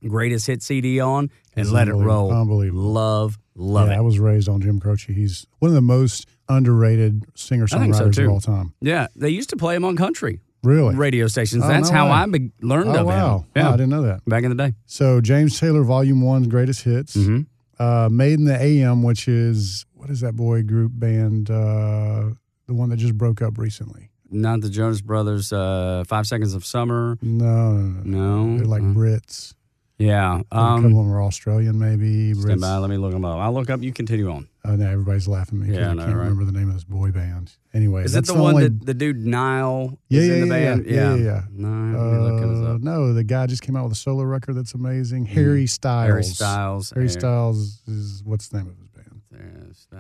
greatest 0.07 0.47
hit 0.47 0.63
CD 0.63 1.01
on 1.01 1.25
and 1.25 1.31
Mm-hmm. 1.31 1.61
It's 1.61 1.71
let 1.71 1.89
it 1.89 1.95
roll. 1.95 2.33
unbelievable. 2.33 2.83
Love, 2.83 3.39
love 3.55 3.89
yeah, 3.89 3.95
it. 3.95 3.99
I 3.99 4.01
was 4.01 4.19
raised 4.19 4.49
on 4.49 4.61
Jim 4.61 4.81
Croce. 4.81 5.13
He's 5.13 5.47
one 5.61 5.69
of 5.71 5.75
the 5.75 5.81
most 5.81 6.27
underrated 6.49 7.23
singer 7.37 7.67
so, 7.69 7.79
songwriters 7.79 8.15
too. 8.17 8.25
of 8.25 8.31
all 8.31 8.41
time. 8.41 8.75
yeah, 8.81 9.07
they 9.17 9.29
used 9.31 9.51
to 9.51 9.57
play 9.57 9.77
him 9.77 9.85
on 9.85 9.97
country 9.97 10.41
Really? 10.65 10.95
radio 10.97 11.29
stations. 11.29 11.63
Oh, 11.65 11.69
That's 11.69 11.91
no 11.91 11.97
how 11.97 12.07
way. 12.07 12.13
I 12.13 12.27
be- 12.27 12.51
learned 12.61 12.91
oh 12.91 13.01
of 13.01 13.07
wow! 13.07 13.39
him. 13.39 13.45
Yeah, 13.55 13.63
Wow, 13.63 13.69
I 13.69 13.77
didn't 13.77 13.91
know 13.91 14.03
that. 14.03 14.25
back 14.27 14.43
in 14.45 14.51
the 14.51 14.57
day. 14.57 14.75
So 14.87 15.21
James 15.21 15.59
Taylor, 15.61 15.83
Volume 15.85 16.21
One's 16.23 16.49
greatest 16.49 16.83
hits. 16.83 17.17
Mm-hmm. 17.17 17.43
Uh, 17.83 18.09
Made 18.11 18.35
in 18.39 18.45
the 18.47 18.61
AM, 18.61 19.03
which 19.03 19.29
is 19.29 19.85
what 19.93 20.11
is 20.11 20.21
that 20.21 20.35
boy 20.37 20.63
group 20.63 20.93
band? 20.95 21.51
Uh, 21.51 22.31
the 22.67 22.75
one 22.75 22.89
that 22.91 22.97
just 22.97 23.17
broke 23.17 23.43
up 23.43 23.59
recently. 23.59 24.11
Not 24.35 24.61
the 24.61 24.69
Jonas 24.71 25.01
Brothers. 25.01 25.53
Uh, 25.53 26.05
Five 26.07 26.27
Seconds 26.27 26.55
of 26.55 26.67
Summer. 26.67 27.17
No, 27.23 27.73
no, 27.73 28.03
no. 28.03 28.03
no. 28.05 28.45
No, 28.45 28.57
They're 28.59 28.67
like 28.67 28.83
Uh, 28.83 28.87
Brits. 28.87 29.55
yeah. 29.99 30.41
a 30.41 30.45
couple 30.45 30.59
of 30.59 30.85
Um, 30.85 30.93
them 30.93 31.11
are 31.13 31.23
Australian, 31.23 31.79
maybe. 31.79 32.35
stand 32.35 32.59
Brits. 32.59 32.61
by. 32.61 32.77
Let 32.79 32.91
me 32.91 32.97
look 32.97 33.13
them 33.13 33.25
up. 33.25 33.39
I'll 33.39 33.53
look 33.55 33.71
up. 33.71 33.81
You 33.83 33.93
continue 33.93 34.31
on. 34.31 34.49
Oh 34.67 34.77
no, 34.77 34.91
everybody's 34.91 35.29
laughing 35.29 35.61
at 35.63 35.69
me. 35.69 35.75
Yeah, 35.77 35.89
I 35.89 35.91
I 35.91 35.95
know, 35.95 36.05
can't 36.07 36.17
right? 36.17 36.23
remember 36.25 36.45
the 36.47 36.53
name 36.59 36.69
of 36.69 36.75
this 36.75 36.85
boy 36.85 37.11
band. 37.13 37.53
Anyway, 37.75 38.05
Is 38.05 38.13
that's 38.13 38.29
it 38.29 38.33
the, 38.33 38.39
the 38.39 38.43
one 38.43 38.55
only, 38.55 38.69
that 38.69 38.87
the 38.87 38.95
dude 38.95 39.25
Niall 39.27 39.99
Yeah, 40.09 40.21
is 40.21 40.29
yeah, 40.29 40.35
in 40.35 40.41
the 40.41 40.47
yeah, 40.47 40.75
band? 40.75 40.87
yeah, 40.87 41.15
yeah, 41.15 41.23
yeah. 41.25 41.41
No, 41.53 41.69
let 41.69 42.33
me 42.49 42.67
Uh, 42.67 42.79
no, 42.81 43.13
the 43.13 43.25
guy 43.25 43.47
just 43.47 43.63
came 43.63 43.77
out 43.77 43.85
with 43.85 43.93
a 43.93 43.97
solo 43.97 44.23
record 44.25 44.55
that's 44.55 44.73
amazing. 44.75 45.27
Harry 45.27 45.67
Styles. 45.67 46.07
Mm. 46.07 46.11
Harry 46.13 46.23
Styles. 46.25 46.91
Harry 46.95 47.05
Air- 47.07 47.09
Styles 47.11 47.83
is 47.87 48.23
what's 48.25 48.49
the 48.49 48.57
name 48.59 48.69
of 48.69 48.79
his 48.79 48.89
band? 48.89 48.89
Harry 48.89 48.93
Styles. 48.93 48.94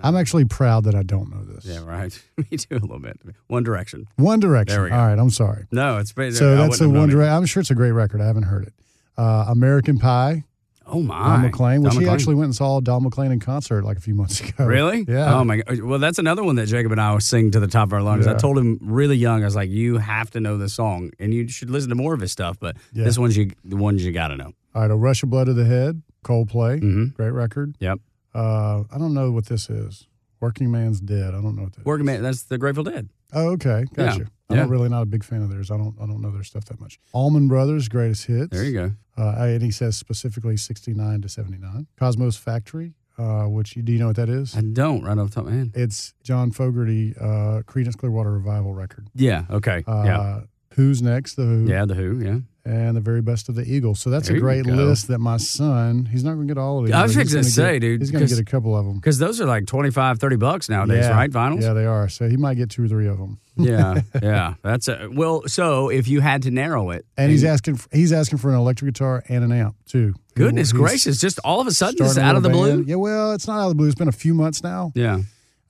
I'm 0.03 0.17
actually 0.17 0.45
proud 0.45 0.85
that 0.85 0.95
I 0.95 1.03
don't 1.03 1.31
know 1.31 1.45
this. 1.45 1.65
Yeah, 1.65 1.85
right. 1.85 2.23
me 2.51 2.57
too, 2.57 2.77
a 2.77 2.79
little 2.79 2.99
bit. 2.99 3.19
One 3.49 3.63
Direction. 3.63 4.07
One 4.17 4.41
Direction. 4.41 4.75
There 4.75 4.85
we 4.85 4.91
go. 4.91 4.97
All 4.97 5.07
right, 5.07 5.19
I'm 5.19 5.31
sorry. 5.31 5.67
No, 5.73 5.99
it's 5.99 6.13
pretty. 6.13 6.35
So 6.37 6.57
that's 6.57 6.81
a 6.81 6.89
One. 6.89 7.09
Direction. 7.09 7.35
I'm 7.35 7.47
sure 7.47 7.61
it's 7.61 7.71
a 7.71 7.75
great 7.75 7.93
record. 7.93 8.21
I 8.21 8.27
haven't 8.27 8.45
heard 8.45 8.67
it. 8.67 8.73
Uh, 9.17 9.47
American 9.49 9.99
Pie, 9.99 10.45
Oh 10.87 11.01
my, 11.01 11.15
Don 11.19 11.43
McLean, 11.43 11.83
which 11.83 11.95
Don 11.95 12.03
he 12.03 12.09
actually 12.09 12.35
went 12.35 12.47
and 12.47 12.55
saw 12.55 12.81
Don 12.81 13.05
McLean 13.05 13.33
in 13.33 13.41
concert 13.41 13.85
like 13.85 13.97
a 13.97 14.01
few 14.01 14.15
months 14.15 14.41
ago. 14.41 14.67
Really? 14.67 15.05
Yeah. 15.09 15.35
Oh 15.39 15.45
my 15.45 15.57
god. 15.59 15.81
Well, 15.81 15.99
that's 15.99 16.19
another 16.19 16.43
one 16.45 16.57
that 16.57 16.67
Jacob 16.67 16.93
and 16.93 17.01
I 17.01 17.15
was 17.15 17.25
singing 17.27 17.53
to 17.53 17.61
the 17.61 17.67
top 17.69 17.89
of 17.89 17.93
our 17.95 18.03
lungs. 18.03 18.27
I 18.27 18.35
told 18.35 18.59
him 18.59 18.79
really 18.83 19.17
young. 19.17 19.43
I 19.43 19.47
was 19.47 19.57
like, 19.57 19.71
"You 19.71 19.97
have 19.99 20.31
to 20.33 20.41
know 20.41 20.59
this 20.59 20.75
song, 20.75 21.11
and 21.19 21.33
you 21.33 21.49
should 21.49 21.71
listen 21.71 21.89
to 21.89 21.95
more 21.95 22.13
of 22.13 22.21
his 22.21 22.33
stuff." 22.33 22.59
But 22.61 22.77
Yeah. 22.93 23.05
this 23.05 23.19
one's 23.19 23.37
you, 23.37 23.51
the 23.65 23.77
ones 23.77 24.05
you 24.05 24.13
got 24.13 24.29
to 24.29 24.37
know. 24.37 24.53
All 24.75 24.83
right, 24.83 24.91
A 24.91 24.97
Rush 24.97 25.23
of 25.23 25.31
Blood 25.31 25.47
to 25.47 25.55
the 25.55 25.65
Head, 25.65 26.03
Coldplay, 26.25 26.81
Mm-hmm. 26.81 27.05
great 27.15 27.31
record. 27.31 27.77
Yep. 27.81 28.01
Uh, 28.35 28.85
I 28.93 28.99
don't 28.99 29.15
know 29.15 29.31
what 29.31 29.47
this 29.47 29.71
is. 29.71 30.07
Working 30.41 30.71
Man's 30.71 31.01
Dead. 31.01 31.29
I 31.35 31.41
don't 31.41 31.57
know 31.57 31.63
what 31.63 31.73
that 31.75 31.81
is. 31.81 31.87
Working 31.87 32.07
Man. 32.07 32.23
That's 32.23 32.43
the 32.43 32.59
Grateful 32.59 32.85
Dead. 32.85 33.09
Oh, 33.33 33.51
okay, 33.53 33.85
Yeah. 33.97 34.07
gotcha. 34.11 34.27
I'm 34.51 34.57
Yeah. 34.59 34.67
really 34.69 34.89
not 34.91 35.03
a 35.03 35.07
big 35.07 35.25
fan 35.25 35.43
of 35.43 35.49
theirs. 35.51 35.71
I 35.71 35.77
don't 35.79 35.95
I 36.01 36.07
don't 36.07 36.21
know 36.21 36.31
their 36.31 36.43
stuff 36.45 36.67
that 36.67 36.79
much. 36.81 36.99
Allman 37.13 37.49
Brothers 37.49 37.89
greatest 37.89 38.27
hits. 38.27 38.51
There 38.51 38.65
you 38.65 38.73
go. 38.73 38.93
Uh, 39.17 39.35
and 39.39 39.63
he 39.63 39.71
says 39.71 39.97
specifically 39.97 40.57
69 40.57 41.23
to 41.23 41.29
79. 41.29 41.87
Cosmo's 41.99 42.37
Factory, 42.37 42.95
uh, 43.17 43.45
which 43.45 43.73
do 43.75 43.93
you 43.93 43.99
know 43.99 44.09
what 44.09 44.17
that 44.17 44.29
is? 44.29 44.55
I 44.57 44.61
don't 44.61 45.03
right 45.03 45.17
off 45.17 45.31
the 45.31 45.35
top 45.37 45.47
of 45.47 45.53
my 45.53 45.59
head. 45.59 45.71
It's 45.75 46.13
John 46.23 46.51
Fogerty, 46.51 47.15
uh, 47.19 47.63
Creedence 47.67 47.97
Clearwater 47.97 48.33
Revival 48.33 48.75
record. 48.75 49.09
Yeah. 49.15 49.45
Okay. 49.51 49.83
Uh, 49.87 50.03
yeah. 50.05 50.41
Who's 50.75 51.01
next? 51.01 51.37
The 51.37 51.45
Who. 51.45 51.65
Yeah. 51.67 51.87
The 51.87 51.95
Who. 51.95 52.21
Yeah. 52.21 52.39
And 52.67 52.97
the 52.97 53.01
very 53.03 53.21
best 53.21 53.51
of 53.51 53.57
the 53.57 53.63
Eagles. 53.71 54.01
So 54.01 54.09
that's 54.09 54.29
There 54.29 54.39
a 54.39 54.41
great 54.41 54.65
list 54.65 55.09
that 55.09 55.19
my 55.19 55.37
son, 55.37 56.07
he's 56.07 56.25
not 56.25 56.33
going 56.33 56.49
to 56.49 56.55
get 56.55 56.59
all 56.59 56.79
of 56.79 56.87
these. 56.87 56.95
I 56.95 57.03
was 57.03 57.15
fixing 57.15 57.43
to 57.43 57.43
gonna 57.43 57.51
say, 57.51 57.73
get- 57.75 57.81
dude, 57.81 58.01
He's 58.01 58.11
going 58.11 58.27
to 58.27 58.31
get 58.31 58.39
a 58.41 58.45
couple 58.45 58.75
of 58.75 58.87
them. 58.87 58.95
Because 58.95 59.19
those 59.19 59.39
are 59.39 59.45
like 59.45 59.67
25, 59.67 60.19
30 60.19 60.37
bucks 60.37 60.71
nowadays, 60.71 61.05
yeah. 61.05 61.11
right? 61.15 61.31
Vinyls. 61.31 61.61
Yeah, 61.61 61.75
they 61.75 61.85
are. 61.85 62.09
So 62.09 62.27
he 62.27 62.39
might 62.39 62.55
get 62.55 62.71
two 62.71 62.85
or 62.85 62.89
three 62.89 63.07
of 63.07 63.19
them. 63.19 63.39
yeah, 63.57 64.01
yeah. 64.23 64.55
That's 64.63 64.89
a, 64.89 65.09
well. 65.13 65.43
So 65.47 65.91
if 65.91 66.09
you 66.09 66.21
had 66.21 66.43
to 66.45 66.51
narrow 66.51 66.89
it, 66.91 67.05
And 67.19 67.31
he's 67.31 67.45
asking 67.45 67.77
for, 67.77 67.89
he's 67.95 68.15
asking 68.15 68.39
for 68.39 68.49
an 68.49 68.57
electric 68.57 68.95
guitar 68.95 69.23
and 69.29 69.45
an 69.45 69.53
amp 69.53 69.77
too. 69.87 70.15
goodness 70.35 70.71
He's 70.71 70.81
gracious, 70.81 71.21
just 71.21 71.39
all 71.45 71.61
of 71.61 71.67
a 71.67 71.71
sudden, 71.71 72.01
a 72.03 72.21
out 72.21 72.35
of 72.37 72.43
the 72.43 72.49
little 72.49 72.79
blue. 72.79 72.85
Yeah, 72.87 72.97
well, 72.97 73.33
it's 73.33 73.47
not 73.47 73.59
out 73.61 73.65
of 73.65 73.69
the 73.69 73.75
blue. 73.75 73.87
It's 73.89 73.95
been 73.95 74.09
a 74.09 74.13
few 74.13 74.33
months 74.33 74.63
now. 74.63 74.91
Yeah, 74.95 75.21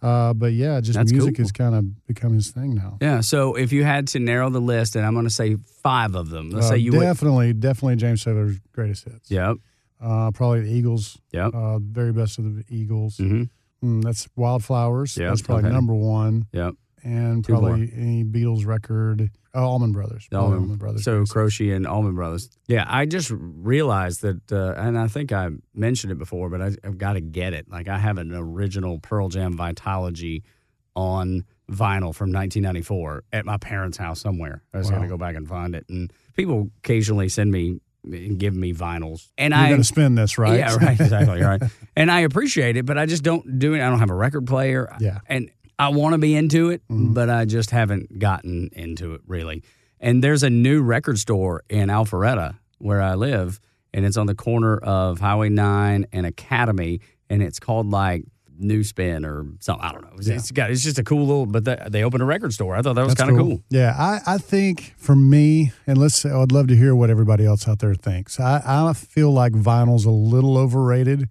Uh, 0.05 0.35
but 0.35 0.53
yeah, 0.53 0.81
just 0.81 0.99
That's 0.99 1.11
music 1.11 1.37
cool. 1.37 1.45
has 1.45 1.53
kind 1.53 1.75
of 1.75 2.07
become 2.07 2.35
his 2.35 2.51
thing 2.51 2.75
now. 2.75 2.99
yeah. 3.01 3.21
So 3.23 3.55
if 3.55 3.73
you 3.73 3.85
had 3.85 4.09
to 4.09 4.19
narrow 4.21 4.51
the 4.51 4.61
list, 4.61 4.97
and 4.97 5.07
I'm 5.07 5.15
going 5.15 5.25
to 5.27 5.31
say 5.33 5.57
five 5.83 6.15
of 6.15 6.29
them. 6.29 6.51
Let's 6.51 6.67
Uh, 6.67 6.71
say 6.71 6.77
you 6.79 6.93
would. 6.93 7.01
definitely, 7.01 7.55
definitely 7.55 7.97
James 7.97 8.23
Taylor's 8.23 8.59
greatest 8.73 9.05
hits. 9.05 9.31
Yep. 9.31 9.57
Uh, 10.01 10.31
probably 10.33 10.61
the 10.61 10.71
Eagles. 10.73 11.19
Yep. 11.33 11.55
Uh, 11.55 11.79
very 11.79 12.13
best 12.13 12.39
of 12.39 12.45
the 12.45 12.65
Eagles. 12.69 13.17
Mhm. 13.17 13.49
Mm, 13.83 14.03
that's 14.03 14.29
Wildflowers. 14.37 15.17
Yeah, 15.17 15.29
that's 15.29 15.41
probably 15.43 15.65
okay. 15.67 15.75
number 15.75 15.95
one. 15.95 16.47
Yep. 16.53 16.75
And 17.03 17.43
probably 17.45 17.91
any 17.97 18.25
Beatles 18.25 18.67
record. 18.67 19.31
Oh, 19.55 19.65
Allman 19.65 19.93
Brothers. 19.93 20.27
The 20.31 20.39
Allman- 20.39 20.77
Brothers. 20.77 21.05
So. 21.05 21.25
Croce 21.25 21.71
and 21.71 21.87
Allman 21.87 22.15
Brothers. 22.15 22.51
Yeah, 22.67 22.85
I 22.89 23.07
just 23.07 23.31
realized 23.35 24.23
that, 24.23 24.51
uh, 24.53 24.75
and 24.77 24.99
I 24.99 25.07
think 25.07 25.31
I 25.33 25.51
mentioned 25.75 26.11
it 26.13 26.19
before, 26.19 26.49
but 26.51 26.61
I, 26.61 26.73
I've 26.83 26.99
got 26.99 27.13
to 27.13 27.21
get 27.21 27.53
it. 27.53 27.71
Like 27.71 27.89
I 27.89 27.99
have 27.99 28.19
an 28.19 28.35
original 28.35 28.99
Pearl 28.99 29.29
Jam 29.29 29.57
Vitology 29.57 30.43
on 30.97 31.45
vinyl 31.71 32.15
from 32.15 32.31
1994 32.33 33.25
at 33.33 33.45
my 33.45 33.57
parents' 33.57 33.97
house 33.97 34.21
somewhere. 34.21 34.63
I 34.73 34.79
was 34.79 34.87
Wow. 34.91 34.97
going 34.99 35.03
to 35.09 35.09
go 35.09 35.19
back 35.19 35.35
and 35.37 35.49
find 35.49 35.75
it. 35.75 35.87
And 35.89 36.13
people 36.37 36.71
occasionally 36.83 37.29
send 37.29 37.51
me 37.51 37.81
and 38.05 38.39
give 38.39 38.55
me 38.55 38.75
vinyls, 38.75 39.29
and 39.39 39.55
You're 39.55 39.63
I 39.63 39.69
going 39.69 39.81
to 39.81 39.87
spin 39.87 40.15
this, 40.15 40.37
right? 40.37 40.59
Yeah, 40.59 40.75
right, 40.77 41.01
exactly, 41.01 41.41
right. 41.41 41.63
And 41.97 42.11
I 42.11 42.21
appreciate 42.21 42.77
it, 42.77 42.85
but 42.85 42.99
I 42.99 43.07
just 43.07 43.23
don't 43.23 43.59
do 43.59 43.73
it. 43.73 43.81
I 43.81 43.89
don't 43.89 44.01
have 44.01 44.11
a 44.11 44.15
record 44.15 44.47
player. 44.47 44.95
Yeah. 45.01 45.21
And 45.27 45.51
I 45.79 45.89
want 45.89 46.13
to 46.13 46.19
be 46.19 46.35
into 46.35 46.71
it, 46.71 46.83
mm-hmm. 46.89 47.13
but 47.13 47.31
I 47.31 47.45
just 47.45 47.71
haven't 47.71 48.19
gotten 48.19 48.71
into 48.73 49.15
it 49.15 49.23
really. 49.27 49.63
And 50.01 50.23
there's 50.23 50.43
a 50.43 50.51
new 50.51 50.83
record 50.83 51.19
store 51.19 51.63
in 51.69 51.89
Alpharetta 51.89 52.59
where 52.79 53.01
I 53.01 53.15
live, 53.15 53.61
and 53.93 54.05
it's 54.05 54.17
on 54.17 54.27
the 54.27 54.35
corner 54.35 54.77
of 54.77 55.21
Highway 55.21 55.49
9 55.49 56.07
and 56.13 56.27
Academy, 56.27 57.01
and 57.31 57.43
it's 57.43 57.59
called 57.59 57.91
like 57.91 58.25
New 58.59 58.85
Spin 58.85 59.25
or 59.25 59.47
something. 59.61 59.85
I 59.85 59.93
don't 59.93 60.03
know. 60.03 60.13
It's, 60.17 60.29
it's 60.29 60.51
got 60.51 60.71
it's 60.71 60.83
just 60.83 60.99
a 60.99 61.05
cool 61.05 61.27
little. 61.27 61.47
But 61.47 61.65
they, 61.65 61.79
they 61.89 62.05
opened 62.05 62.23
a 62.23 62.27
record 62.27 62.53
store. 62.53 62.77
I 62.77 62.83
thought 62.83 62.95
that 62.95 63.05
was 63.05 63.15
kind 63.15 63.31
of 63.31 63.37
cool. 63.37 63.63
Yeah, 63.71 63.95
I, 63.99 64.35
I 64.35 64.39
think 64.39 64.95
for 64.97 65.17
me, 65.17 65.73
and 65.87 65.99
let's 65.99 66.25
I'd 66.25 66.53
love 66.53 66.69
to 66.69 66.77
hear 66.77 66.95
what 66.95 67.11
everybody 67.11 67.45
else 67.47 67.67
out 67.67 67.81
there 67.81 67.95
thinks. 67.95 68.39
I, 68.39 68.63
I 68.65 68.93
feel 68.93 69.33
like 69.33 69.53
vinyl's 69.53 70.05
a 70.05 70.11
little 70.11 70.57
overrated 70.57 71.29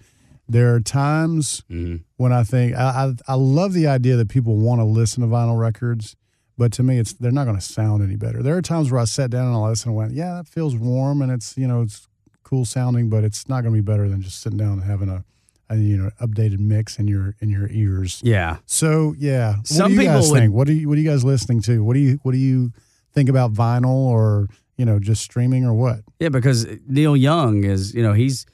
There 0.54 0.74
are 0.76 0.80
times 0.80 1.64
Mhm. 1.70 2.04
when 2.18 2.32
I 2.32 2.44
think 2.44 2.76
I, 2.76 3.14
I 3.28 3.34
I 3.34 3.36
love 3.36 3.74
the 3.74 3.88
idea 3.88 4.16
that 4.16 4.30
people 4.30 4.56
want 4.58 4.80
to 4.80 4.86
listen 4.86 5.22
to 5.22 5.28
vinyl 5.28 5.60
records, 5.60 6.16
but 6.58 6.72
to 6.74 6.84
me, 6.84 6.98
it's 7.00 7.14
they're 7.14 7.32
not 7.40 7.46
going 7.46 7.58
to 7.58 7.62
sound 7.62 8.02
any 8.04 8.16
better. 8.16 8.42
There 8.42 8.56
are 8.58 8.62
times 8.62 8.92
where 8.92 9.02
I 9.02 9.06
sat 9.06 9.30
down 9.32 9.48
and 9.48 9.56
I 9.56 9.60
listened 9.70 9.90
and 9.92 9.98
went, 9.98 10.14
"Yeah, 10.14 10.36
that 10.36 10.48
feels 10.48 10.76
warm 10.76 11.22
and 11.22 11.32
it's 11.32 11.58
you 11.58 11.68
know 11.68 11.82
it's 11.82 12.08
cool 12.44 12.66
sounding, 12.66 13.10
but 13.10 13.24
it's 13.24 13.48
not 13.50 13.62
going 13.64 13.74
to 13.76 13.82
be 13.82 13.86
better 13.92 14.08
than 14.10 14.22
just 14.22 14.42
sitting 14.42 14.58
down 14.60 14.74
and 14.74 14.84
having 14.84 15.10
a, 15.10 15.24
a 15.70 15.78
you 15.78 15.98
know 15.98 16.10
updated 16.22 16.60
mix 16.60 16.98
in 17.00 17.08
your 17.08 17.36
in 17.42 17.50
your 17.50 17.68
ears." 17.72 18.22
Yeah. 18.24 18.58
So 18.66 19.16
yeah, 19.18 19.58
what 19.58 19.68
Some 19.68 19.92
do 19.96 20.02
you 20.02 20.04
guys 20.08 20.16
people 20.22 20.32
would- 20.32 20.40
think? 20.40 20.54
What 20.54 20.68
do 20.68 20.74
you 20.74 20.88
what 20.88 20.98
are 20.98 21.02
you 21.02 21.10
guys 21.10 21.24
listening 21.24 21.62
to? 21.64 21.84
What 21.84 21.94
do 21.96 22.00
you 22.00 22.20
what 22.24 22.32
do 22.34 22.38
you 22.38 22.72
think 23.14 23.30
about 23.30 23.54
vinyl 23.54 24.06
or 24.18 24.48
you 24.78 24.86
know 24.86 25.00
just 25.00 25.22
streaming 25.24 25.66
or 25.66 25.74
what? 25.74 26.02
Yeah, 26.20 26.30
because 26.30 26.68
Neil 26.88 27.16
Young 27.18 27.64
is, 27.64 27.94
you 27.96 28.04
know, 28.04 28.14
he's 28.14 28.46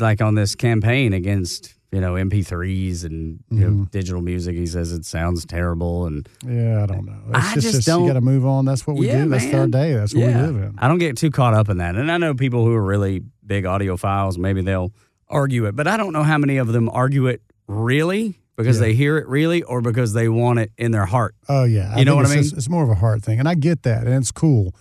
like 0.00 0.20
on 0.20 0.34
this 0.34 0.54
campaign 0.54 1.12
against, 1.12 1.74
you 1.92 2.00
know, 2.00 2.14
MP3s 2.14 3.04
and 3.04 3.40
you 3.50 3.58
Mm-hmm. 3.66 3.78
know, 3.80 3.84
digital 3.90 4.20
music. 4.20 4.56
He 4.56 4.66
says 4.66 4.92
it 4.92 5.04
sounds 5.04 5.44
terrible 5.46 6.06
and 6.06 6.28
Yeah, 6.46 6.82
I 6.82 6.86
don't 6.86 7.04
know. 7.06 7.18
It's 7.28 7.38
I 7.38 7.54
just, 7.54 7.72
just 7.76 7.86
don't- 7.86 8.06
got 8.06 8.14
to 8.14 8.20
move 8.20 8.44
on. 8.46 8.64
That's 8.64 8.86
what 8.86 8.96
we 8.96 9.06
Yeah, 9.06 9.24
do. 9.24 9.28
That's 9.30 9.44
man. 9.44 9.54
our 9.54 9.66
day. 9.66 9.92
That's 9.94 10.14
what 10.14 10.20
yeah. 10.20 10.40
we 10.42 10.46
live 10.52 10.62
in. 10.62 10.74
I 10.78 10.88
don't 10.88 10.98
get 10.98 11.16
too 11.16 11.30
caught 11.30 11.54
up 11.54 11.68
in 11.68 11.78
that. 11.78 11.94
And 11.96 12.10
I 12.10 12.18
know 12.18 12.34
people 12.34 12.64
who 12.64 12.72
are 12.72 12.82
really 12.84 13.22
big 13.46 13.64
audiophiles, 13.64 14.38
maybe 14.38 14.62
they'll 14.62 14.92
argue 15.28 15.66
it, 15.66 15.74
but 15.76 15.86
I 15.86 15.96
don't 15.96 16.12
know 16.12 16.22
how 16.22 16.38
many 16.38 16.56
of 16.58 16.68
them 16.72 16.88
argue 16.90 17.26
it 17.26 17.40
really 17.66 18.38
because 18.56 18.76
Yeah. 18.76 18.86
they 18.86 18.94
hear 18.94 19.18
it 19.18 19.26
really 19.26 19.62
or 19.62 19.80
because 19.80 20.12
they 20.12 20.28
want 20.28 20.58
it 20.60 20.70
in 20.78 20.92
their 20.92 21.06
heart. 21.06 21.34
Oh 21.48 21.64
yeah, 21.64 21.96
You 21.96 22.04
know 22.04 22.14
what 22.16 22.26
I 22.26 22.28
mean? 22.30 22.42
just- 22.42 22.56
it's 22.56 22.68
more 22.68 22.84
of 22.84 22.90
a 22.90 22.94
heart 22.94 23.22
thing, 23.22 23.38
and 23.40 23.48
I 23.48 23.54
get 23.54 23.82
that, 23.84 24.04
and 24.06 24.14
it's 24.14 24.30
cool. 24.30 24.74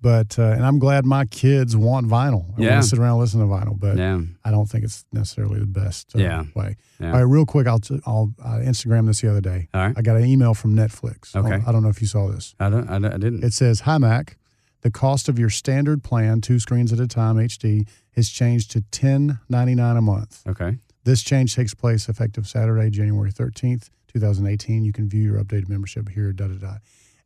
But 0.00 0.38
uh, 0.38 0.42
and 0.42 0.64
I'm 0.64 0.78
glad 0.78 1.04
my 1.04 1.24
kids 1.24 1.76
want 1.76 2.06
vinyl. 2.06 2.44
I 2.56 2.62
Yeah. 2.62 2.70
want 2.74 2.82
to 2.84 2.88
sit 2.88 2.98
around 3.00 3.12
and 3.12 3.18
listen 3.20 3.40
to 3.40 3.46
vinyl, 3.46 3.78
but 3.78 3.96
Yeah. 3.96 4.20
I 4.44 4.50
don't 4.52 4.66
think 4.70 4.84
it's 4.84 5.04
necessarily 5.12 5.58
the 5.58 5.66
best 5.66 6.14
uh, 6.14 6.20
Yeah. 6.20 6.44
way. 6.54 6.76
Yeah. 7.00 7.08
All 7.08 7.12
right, 7.14 7.22
real 7.22 7.44
quick, 7.46 7.66
I'll 7.66 7.80
t- 7.80 8.00
I'll 8.06 8.32
uh, 8.42 8.58
Instagram 8.62 9.06
this 9.06 9.20
the 9.22 9.30
other 9.30 9.40
day. 9.40 9.68
All 9.74 9.80
right. 9.80 9.94
I 9.98 10.02
got 10.02 10.16
an 10.16 10.24
email 10.24 10.54
from 10.54 10.74
Netflix. 10.76 11.34
I 11.34 11.42
don't- 11.42 11.52
Okay. 11.52 11.64
I 11.66 11.72
don't 11.72 11.82
know 11.82 11.88
if 11.88 12.00
you 12.00 12.06
saw 12.06 12.28
this. 12.30 12.54
I 12.60 12.70
don't 12.70 12.88
I, 12.88 12.98
don't- 13.00 13.12
I 13.12 13.18
didn't. 13.18 13.42
It 13.42 13.54
says, 13.54 13.80
"Hi 13.80 13.98
Mac, 13.98 14.36
the 14.82 14.90
cost 14.90 15.28
of 15.28 15.36
your 15.38 15.50
standard 15.50 16.04
plan, 16.04 16.40
two 16.40 16.60
screens 16.60 16.92
at 16.92 17.00
a 17.00 17.08
time 17.08 17.36
HD, 17.36 17.84
has 18.12 18.28
changed 18.28 18.70
to 18.72 18.82
ten 18.92 19.40
ninety 19.48 19.74
nine 19.74 19.96
a 19.96 20.02
month. 20.02 20.42
okay. 20.46 20.78
This 21.04 21.22
change 21.22 21.56
takes 21.56 21.74
place 21.74 22.08
effective 22.08 22.46
Saturday, 22.46 22.90
January 22.90 23.32
13th, 23.32 23.88
2018. 24.08 24.84
You 24.84 24.92
can 24.92 25.08
view 25.08 25.22
your 25.22 25.42
updated 25.42 25.68
membership 25.68 26.10
here, 26.10 26.32
da 26.32 26.48
da 26.48 26.54
da. 26.54 26.74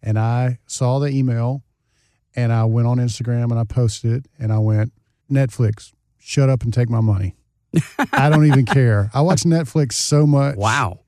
And 0.02 0.18
I 0.18 0.58
saw 0.66 0.98
the 1.00 1.08
email 1.08 1.64
and 2.36 2.52
I 2.52 2.64
went 2.64 2.86
on 2.86 2.98
Instagram 2.98 3.50
and 3.50 3.58
I 3.58 3.64
posted 3.64 4.12
it 4.12 4.26
and 4.38 4.52
I 4.52 4.58
went, 4.58 4.92
Netflix, 5.30 5.92
shut 6.18 6.48
up 6.48 6.62
and 6.62 6.72
take 6.72 6.88
my 6.88 7.00
money. 7.00 7.36
I 8.12 8.28
don't 8.28 8.46
even 8.46 8.64
care. 8.78 9.10
I 9.14 9.20
watch 9.22 9.42
Netflix 9.42 9.92
so 9.94 10.26
much. 10.26 10.56
Wow. 10.56 11.00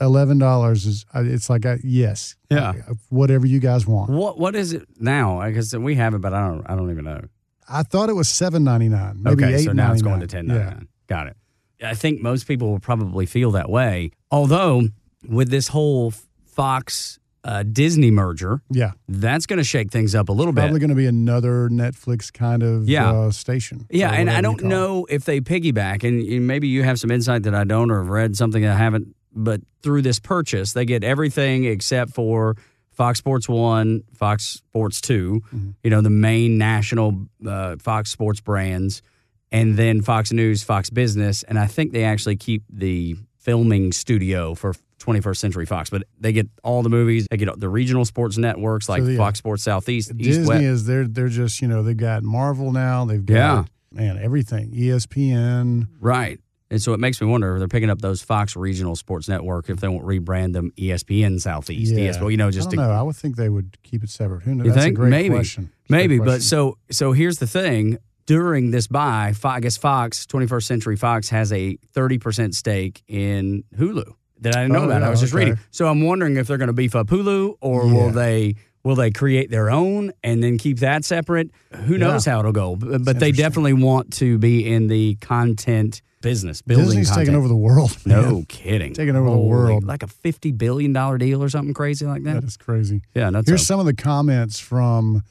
$11 0.00 0.72
is, 0.72 1.06
uh, 1.14 1.22
it's 1.24 1.48
like, 1.48 1.64
I, 1.64 1.78
yes. 1.84 2.36
Yeah. 2.50 2.70
Uh, 2.70 2.94
Whatever 3.08 3.46
you 3.46 3.60
guys 3.60 3.86
want. 3.86 4.10
What 4.10 4.38
what 4.38 4.56
is 4.56 4.72
it 4.72 4.86
now? 4.98 5.40
I 5.40 5.52
guess 5.52 5.74
we 5.74 5.94
have 5.94 6.14
it, 6.14 6.20
but 6.20 6.34
I 6.34 6.46
don't 6.48 6.64
I 6.68 6.74
don't 6.74 6.90
even 6.90 7.04
know. 7.04 7.22
I 7.68 7.82
thought 7.84 8.08
it 8.08 8.14
was 8.14 8.28
seven 8.28 8.64
ninety 8.64 8.88
nine. 8.88 9.22
Okay, 9.26 9.58
so 9.58 9.72
now 9.72 9.92
it's 9.92 10.02
going 10.02 10.20
to 10.20 10.26
$8.99. 10.26 10.28
ten 10.30 10.46
ninety 10.48 10.64
nine. 10.64 10.88
Got 11.06 11.28
it. 11.28 11.36
I 11.82 11.94
think 11.94 12.20
most 12.20 12.46
people 12.48 12.70
will 12.70 12.80
probably 12.80 13.26
feel 13.26 13.52
that 13.52 13.70
way. 13.70 14.10
Although 14.30 14.82
with 15.28 15.50
this 15.50 15.68
whole 15.68 16.12
Fox 16.44 17.18
uh, 17.44 17.62
Disney 17.64 18.10
merger, 18.10 18.62
Yeah. 18.70 18.92
that's 19.08 19.46
going 19.46 19.58
to 19.58 19.64
shake 19.64 19.90
things 19.90 20.14
up 20.14 20.28
a 20.28 20.32
little 20.32 20.52
Probably 20.52 20.78
bit. 20.78 20.80
Probably 20.80 20.80
going 20.80 20.90
to 20.90 20.94
be 20.96 21.06
another 21.06 21.68
Netflix 21.68 22.32
kind 22.32 22.62
of 22.62 22.88
Yeah. 22.88 23.10
uh, 23.10 23.30
station. 23.32 23.86
Yeah, 23.90 24.10
and 24.12 24.30
I 24.30 24.40
don't 24.40 24.58
call 24.58 24.66
it. 24.66 24.70
know 24.70 25.06
if 25.10 25.24
they 25.24 25.40
piggyback, 25.40 26.04
and 26.06 26.22
and 26.22 26.46
maybe 26.46 26.68
you 26.68 26.82
have 26.84 26.98
some 27.00 27.10
insight 27.10 27.42
that 27.44 27.54
I 27.54 27.64
don't, 27.64 27.90
or 27.90 27.98
have 27.98 28.08
read 28.08 28.36
something 28.36 28.62
that 28.62 28.72
I 28.74 28.78
haven't. 28.78 29.14
But 29.34 29.60
through 29.82 30.02
this 30.02 30.20
purchase, 30.20 30.72
they 30.72 30.84
get 30.84 31.02
everything 31.02 31.64
except 31.64 32.12
for 32.12 32.54
Fox 32.90 33.18
Sports 33.18 33.48
One, 33.48 34.02
Fox 34.14 34.44
Sports 34.44 35.00
2 35.00 35.40
Mm-hmm. 35.46 35.70
you 35.82 35.90
know, 35.90 36.00
the 36.02 36.10
main 36.10 36.58
national 36.58 37.26
uh, 37.46 37.76
Fox 37.80 38.10
Sports 38.10 38.40
brands, 38.40 39.02
and 39.50 39.76
then 39.76 40.00
Fox 40.02 40.32
News, 40.32 40.62
Fox 40.62 40.90
Business, 40.90 41.42
and 41.44 41.58
I 41.58 41.66
think 41.66 41.92
they 41.92 42.04
actually 42.04 42.36
keep 42.36 42.62
the 42.72 43.16
filming 43.42 43.92
studio 43.92 44.54
for 44.54 44.74
21st 45.00 45.36
Century 45.36 45.66
Fox. 45.66 45.90
But 45.90 46.04
they 46.20 46.32
get 46.32 46.48
all 46.62 46.82
the 46.82 46.88
movies, 46.88 47.26
they 47.30 47.36
get 47.36 47.58
the 47.58 47.68
regional 47.68 48.04
sports 48.04 48.38
networks 48.38 48.88
like 48.88 49.02
So, 49.02 49.08
yeah. 49.08 49.16
Fox 49.18 49.38
Sports 49.38 49.64
Southeast, 49.64 50.10
East 50.12 50.18
Disney 50.18 50.46
West. 50.48 50.62
is 50.62 50.86
they're 50.86 51.06
they're 51.08 51.28
just 51.28 51.60
you 51.60 51.68
know 51.68 51.82
they've 51.82 51.96
got 51.96 52.22
Marvel 52.22 52.72
now 52.72 53.04
they've 53.04 53.24
got 53.26 53.34
Yeah. 53.34 53.64
man 53.92 54.18
everything 54.18 54.70
ESPN 54.72 55.88
Right. 56.00 56.38
And 56.70 56.80
so 56.80 56.94
it 56.94 57.00
makes 57.00 57.20
me 57.20 57.26
wonder 57.26 57.54
if 57.54 57.58
they're 57.58 57.68
picking 57.68 57.90
up 57.90 58.00
those 58.00 58.22
Fox 58.22 58.56
Regional 58.56 58.96
Sports 58.96 59.28
Network 59.28 59.68
if 59.68 59.80
they 59.80 59.88
won't 59.88 60.06
rebrand 60.06 60.54
them 60.54 60.72
ESPN 60.78 61.38
Southeast. 61.38 61.92
yeah 61.92 62.10
ESPN, 62.12 62.30
you 62.30 62.36
know, 62.38 62.50
just 62.50 62.68
I 62.68 62.70
to, 62.70 62.76
don't 62.76 62.86
know 62.86 62.92
I 62.92 63.02
would 63.02 63.16
think 63.16 63.36
they 63.36 63.50
would 63.50 63.76
keep 63.82 64.02
it 64.02 64.08
separate 64.08 64.42
who 64.44 64.54
knows 64.54 64.68
that's 64.68 64.84
think 64.84 64.96
a 64.96 65.00
great 65.00 65.10
maybe 65.10 65.34
question 65.34 65.64
a 65.64 65.88
great 65.88 65.98
maybe. 65.98 66.18
But 66.18 66.24
question. 66.24 66.40
so 66.42 66.78
so 66.90 67.12
here's 67.12 67.38
the 67.38 67.46
thing: 67.46 67.98
during 68.32 68.70
this 68.70 68.86
buy, 68.86 69.34
I 69.44 69.60
guess 69.60 69.76
Fox 69.76 70.24
21st 70.26 70.62
Century 70.64 70.96
Fox 70.96 71.28
has 71.28 71.52
a 71.52 71.76
30 71.92 72.18
percent 72.18 72.54
stake 72.54 73.02
in 73.06 73.64
Hulu 73.76 74.04
that 74.40 74.56
I 74.56 74.62
didn't 74.62 74.72
know 74.72 74.80
Oh, 74.80 74.84
about. 74.84 75.02
I 75.02 75.10
was 75.10 75.20
just 75.20 75.34
okay. 75.34 75.44
reading. 75.44 75.58
So 75.70 75.86
I'm 75.86 76.02
wondering 76.02 76.36
if 76.38 76.46
they're 76.46 76.56
going 76.58 76.68
to 76.68 76.72
beef 76.72 76.94
up 76.96 77.08
Hulu 77.08 77.56
or 77.60 77.86
will 77.86 78.10
they. 78.10 78.56
Will 78.84 78.96
they 78.96 79.12
create 79.12 79.48
their 79.48 79.70
own 79.70 80.10
and 80.24 80.42
then 80.42 80.58
keep 80.58 80.80
that 80.80 81.04
separate? 81.04 81.50
Who 81.86 81.98
knows 81.98 82.24
how 82.26 82.40
it'll 82.40 82.50
go? 82.50 82.74
But, 82.74 83.04
but 83.04 83.20
they 83.20 83.30
definitely 83.30 83.74
want 83.74 84.12
to 84.14 84.38
be 84.38 84.66
in 84.74 84.88
the 84.88 85.14
content 85.20 86.02
business, 86.20 86.62
building 86.62 86.86
Disney's 86.86 87.08
content. 87.10 87.26
taking 87.28 87.38
over 87.38 87.46
the 87.46 87.54
world 87.54 87.96
No 88.04 88.42
kidding. 88.48 88.92
Taking 88.92 89.14
over 89.14 89.30
the 89.30 89.36
world. 89.36 89.84
Like 89.84 90.02
a 90.02 90.08
$50 90.08 90.58
billion 90.58 90.92
deal 90.92 91.44
or 91.44 91.48
something 91.48 91.72
crazy 91.74 92.06
like 92.06 92.24
that. 92.24 92.34
that 92.40 92.44
is 92.44 92.56
crazy 92.56 93.02
yeah, 93.14 93.30
that's 93.30 93.46
here's 93.48 93.62
a- 93.62 93.66
some 93.66 93.78
of 93.78 93.86
the 93.86 93.94
comments 93.94 94.58
from 94.58 95.22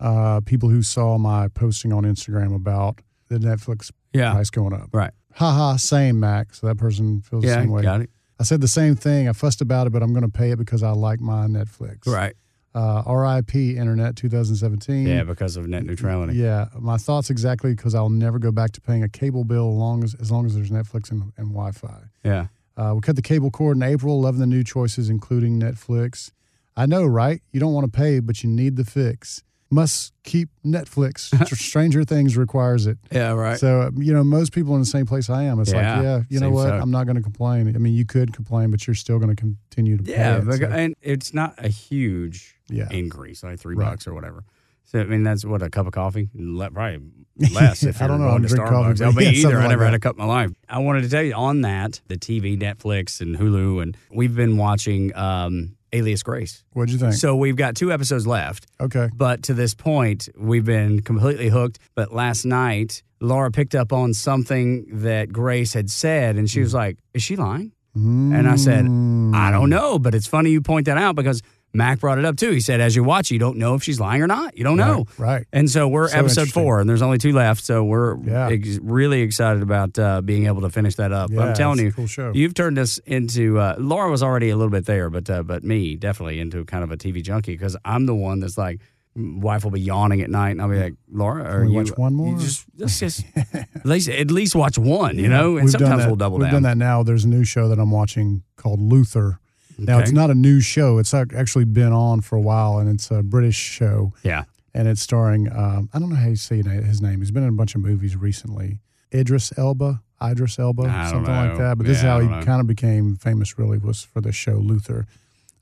uh, 0.00 0.40
people 0.40 0.68
who 0.68 0.82
saw 0.82 1.18
my 1.18 1.48
posting 1.48 1.92
on 1.92 2.04
Instagram 2.04 2.54
about 2.54 3.00
the 3.28 3.38
Netflix 3.38 3.90
Yeah. 4.12 4.32
price 4.32 4.50
going 4.50 4.72
up 4.72 4.90
Right. 4.92 5.12
haha 5.34 5.76
same 5.76 6.20
Mac 6.20 6.54
so 6.54 6.66
that 6.66 6.76
person 6.76 7.20
feels 7.22 7.42
the 7.44 7.50
same 7.54 7.70
way 7.70 7.82
got 7.82 8.00
it. 8.02 8.10
I 8.38 8.42
said 8.44 8.60
the 8.60 8.68
same 8.68 8.94
thing 8.96 9.28
I 9.28 9.32
fussed 9.32 9.60
about 9.60 9.86
it 9.86 9.90
but 9.90 10.02
I'm 10.02 10.12
going 10.12 10.24
to 10.24 10.28
pay 10.38 10.50
it 10.50 10.58
because 10.58 10.82
I 10.82 10.90
like 10.90 11.20
my 11.20 11.46
Netflix 11.46 12.06
Right. 12.06 12.34
uh, 12.74 13.02
RIP 13.06 13.54
Internet 13.54 14.16
2017. 14.16 15.06
Yeah, 15.06 15.22
because 15.24 15.56
of 15.56 15.66
net 15.68 15.84
neutrality. 15.84 16.36
Yeah, 16.36 16.66
my 16.78 16.96
thoughts 16.96 17.30
exactly 17.30 17.74
because 17.74 17.94
I'll 17.94 18.10
never 18.10 18.38
go 18.40 18.50
back 18.50 18.72
to 18.72 18.80
paying 18.80 19.02
a 19.04 19.08
cable 19.08 19.44
bill 19.44 19.68
as 19.70 19.74
long 19.76 20.04
as, 20.04 20.14
as 20.16 20.30
long 20.32 20.44
as 20.46 20.54
there's 20.56 20.70
Netflix 20.70 21.10
and, 21.12 21.32
and 21.36 21.48
Wi-Fi. 21.50 22.02
Yeah. 22.24 22.48
Uh, 22.76 22.92
we 22.96 23.00
cut 23.00 23.14
the 23.14 23.22
cable 23.22 23.52
cord 23.52 23.76
in 23.76 23.84
April. 23.84 24.20
Loving 24.20 24.40
the 24.40 24.46
new 24.48 24.64
choices, 24.64 25.08
including 25.08 25.60
Netflix. 25.60 26.32
I 26.76 26.86
know, 26.86 27.04
right? 27.06 27.40
You 27.52 27.60
don't 27.60 27.72
want 27.72 27.84
to 27.90 27.96
pay, 27.96 28.18
but 28.18 28.42
you 28.42 28.50
need 28.50 28.74
the 28.74 28.84
fix. 28.84 29.44
Must 29.74 30.12
keep 30.22 30.50
Netflix. 30.64 31.30
Stranger 31.56 32.04
Things 32.04 32.36
requires 32.36 32.86
it. 32.86 32.96
Yeah, 33.10 33.32
right. 33.32 33.58
So 33.58 33.80
uh, 33.82 33.90
you 33.96 34.12
know, 34.12 34.22
most 34.22 34.52
people 34.52 34.74
in 34.74 34.80
the 34.80 34.86
same 34.86 35.04
place 35.04 35.28
I 35.28 35.42
am. 35.44 35.58
It's 35.58 35.72
Yeah, 35.72 35.94
like, 35.96 36.02
yeah, 36.04 36.20
you 36.28 36.38
know 36.38 36.50
what? 36.50 36.68
so. 36.68 36.74
I'm 36.78 36.92
not 36.92 37.04
going 37.06 37.16
to 37.16 37.22
complain. 37.22 37.66
I 37.74 37.78
mean, 37.78 37.94
you 37.94 38.04
could 38.04 38.32
complain, 38.32 38.70
but 38.70 38.86
you're 38.86 38.94
still 38.94 39.18
going 39.18 39.34
to 39.34 39.40
continue 39.40 39.96
to 39.98 40.04
yeah, 40.04 40.38
pay. 40.40 40.48
it. 40.48 40.58
So, 40.58 40.66
and 40.66 40.94
it's 41.02 41.34
not 41.34 41.54
a 41.58 41.68
huge 41.68 42.54
Yeah. 42.68 42.88
increase, 42.90 43.42
like 43.42 43.58
three 43.58 43.74
Right. 43.74 43.90
bucks 43.90 44.06
or 44.06 44.14
whatever. 44.14 44.44
So 44.84 45.00
I 45.00 45.04
mean, 45.04 45.24
that's 45.24 45.44
what 45.44 45.60
a 45.62 45.70
cup 45.70 45.86
of 45.88 45.92
coffee, 45.92 46.28
Le- 46.34 46.70
probably 46.70 47.00
less. 47.52 47.82
If 47.82 48.00
I 48.00 48.06
don't 48.06 48.20
know, 48.20 48.26
I 48.26 48.30
going 48.38 48.42
don't 48.42 48.50
to 48.50 48.56
drink 48.56 48.70
Starbucks. 48.70 49.04
I'll 49.04 49.12
be 49.12 49.24
yeah, 49.24 49.30
either. 49.48 49.58
I 49.58 49.66
never 49.66 49.84
had 49.84 49.94
a 49.94 49.98
cup 49.98 50.14
in 50.16 50.24
my 50.24 50.32
life. 50.32 50.52
I 50.68 50.78
wanted 50.78 51.02
to 51.02 51.08
tell 51.08 51.22
you 51.22 51.32
on 51.34 51.62
that 51.62 52.00
the 52.06 52.16
TV, 52.16 52.56
Netflix, 52.56 53.20
and 53.20 53.36
Hulu, 53.36 53.82
and 53.82 53.96
we've 54.12 54.36
been 54.36 54.56
watching 54.56 55.12
um, 55.16 55.76
Alias 55.94 56.22
Grace. 56.22 56.64
What'd 56.72 56.92
you 56.92 56.98
think? 56.98 57.14
So 57.14 57.36
we've 57.36 57.56
got 57.56 57.76
two 57.76 57.92
episodes 57.92 58.26
left. 58.26 58.66
okay. 58.80 59.08
But 59.14 59.44
to 59.44 59.54
this 59.54 59.74
point, 59.74 60.28
we've 60.36 60.64
been 60.64 61.00
completely 61.00 61.48
hooked. 61.48 61.78
But 61.94 62.12
last 62.12 62.44
night, 62.44 63.02
Laura 63.20 63.50
picked 63.50 63.74
up 63.74 63.92
on 63.92 64.12
something 64.12 64.86
that 65.02 65.32
Grace 65.32 65.72
had 65.72 65.88
said, 65.88 66.36
and 66.36 66.50
she 66.50 66.60
was 66.60 66.72
hmm. 66.72 66.78
like, 66.78 66.98
Is 67.14 67.22
she 67.22 67.36
lying? 67.36 67.72
Hmm. 67.94 68.34
And 68.34 68.48
I 68.48 68.56
said, 68.56 68.84
I 68.84 69.50
don't 69.52 69.70
know. 69.70 69.98
But 70.00 70.14
it's 70.14 70.26
funny 70.26 70.50
you 70.50 70.60
point 70.60 70.86
that 70.86 70.98
out 70.98 71.14
because 71.14 71.42
Mac 71.74 72.00
brought 72.00 72.18
it 72.18 72.24
up 72.24 72.36
too. 72.36 72.52
He 72.52 72.60
said, 72.60 72.80
As 72.80 72.94
you 72.94 73.02
watch, 73.04 73.30
you 73.30 73.38
don't 73.38 73.58
know 73.58 73.74
if 73.74 73.82
she's 73.82 73.98
lying 73.98 74.22
or 74.22 74.26
not. 74.26 74.56
You 74.56 74.62
don't 74.64 74.76
know. 74.76 75.06
Right, 75.18 75.26
right. 75.38 75.46
And 75.52 75.68
so 75.68 75.88
we're 75.88 76.08
So 76.08 76.18
episode 76.18 76.48
four, 76.50 76.80
and 76.80 76.88
there's 76.88 77.02
only 77.02 77.18
two 77.18 77.32
left. 77.32 77.64
So 77.64 77.82
we're 77.84 78.16
Yeah. 78.22 78.48
ex- 78.50 78.78
really 78.80 79.22
excited 79.22 79.62
about 79.62 79.98
uh, 79.98 80.20
being 80.22 80.46
able 80.46 80.60
to 80.62 80.70
finish 80.70 80.94
that 80.96 81.12
up. 81.12 81.30
Yeah, 81.30 81.40
I'm 81.40 81.54
telling 81.54 81.80
you, 81.80 81.92
cool 81.92 82.06
show. 82.06 82.30
you've 82.34 82.54
turned 82.54 82.78
us 82.78 82.98
into. 83.06 83.58
Uh, 83.58 83.74
Laura 83.78 84.10
was 84.10 84.22
already 84.22 84.50
a 84.50 84.56
little 84.56 84.70
bit 84.70 84.86
there, 84.86 85.10
but 85.10 85.28
uh, 85.28 85.42
but 85.42 85.64
me 85.64 85.96
definitely 85.96 86.38
into 86.40 86.64
kind 86.64 86.84
of 86.84 86.92
a 86.92 86.96
TV 86.96 87.22
junkie 87.22 87.52
because 87.52 87.76
I'm 87.84 88.06
the 88.06 88.14
one 88.14 88.40
that's 88.40 88.56
like. 88.56 88.80
Wife 89.16 89.62
will 89.62 89.70
be 89.70 89.80
yawning 89.80 90.22
at 90.22 90.28
night, 90.28 90.50
and 90.50 90.60
I'll 90.60 90.68
be 90.68 90.76
like, 90.76 90.94
"Laura, 91.08 91.44
are 91.44 91.64
you 91.64 91.72
watch 91.74 91.90
one 91.96 92.14
more? 92.14 92.32
You 92.32 92.38
just, 92.40 92.64
let's 92.76 92.98
just 92.98 93.24
at 93.54 93.86
least 93.86 94.08
at 94.08 94.28
least 94.32 94.56
watch 94.56 94.76
one, 94.76 95.18
you 95.20 95.28
know." 95.28 95.54
And 95.56 95.66
We've 95.66 95.70
sometimes 95.70 96.04
we'll 96.04 96.16
double 96.16 96.38
We've 96.38 96.46
down. 96.46 96.54
done 96.54 96.62
that 96.64 96.76
now. 96.78 97.04
There's 97.04 97.24
a 97.24 97.28
new 97.28 97.44
show 97.44 97.68
that 97.68 97.78
I'm 97.78 97.92
watching 97.92 98.42
called 98.56 98.80
Luther. 98.80 99.38
Now 99.78 99.94
Okay. 99.96 100.02
it's 100.04 100.12
not 100.12 100.30
a 100.30 100.34
new 100.34 100.60
show. 100.60 100.98
It's 100.98 101.12
actually 101.14 101.64
been 101.64 101.92
on 101.92 102.20
for 102.20 102.36
a 102.36 102.40
while, 102.40 102.78
and 102.78 102.88
it's 102.88 103.10
a 103.10 103.22
British 103.22 103.56
show, 103.56 104.12
Yeah, 104.22 104.44
and 104.74 104.86
it's 104.88 105.02
starring 105.02 105.50
um, 105.52 105.88
I 105.92 105.98
don't 105.98 106.08
know 106.10 106.16
how 106.16 106.28
you 106.28 106.36
say 106.36 106.62
his 106.62 107.00
name. 107.02 107.20
He's 107.20 107.30
been 107.30 107.42
in 107.42 107.48
a 107.48 107.52
bunch 107.52 107.74
of 107.74 107.80
movies 107.80 108.16
recently. 108.16 108.78
Idris 109.12 109.52
Elba. 109.56 110.00
Idris 110.22 110.58
Elba, 110.58 110.82
something 111.10 111.34
like 111.34 111.58
that. 111.58 111.76
But 111.76 111.86
this 111.86 111.98
is 111.98 112.02
Yeah, 112.04 112.10
I 112.10 112.14
how 112.14 112.20
he 112.20 112.26
know. 112.28 112.42
kind 112.42 112.60
of 112.60 112.66
became 112.66 113.16
famous. 113.16 113.58
Really, 113.58 113.78
was 113.78 114.02
for 114.02 114.20
the 114.20 114.32
show 114.32 114.54
Luther. 114.56 115.06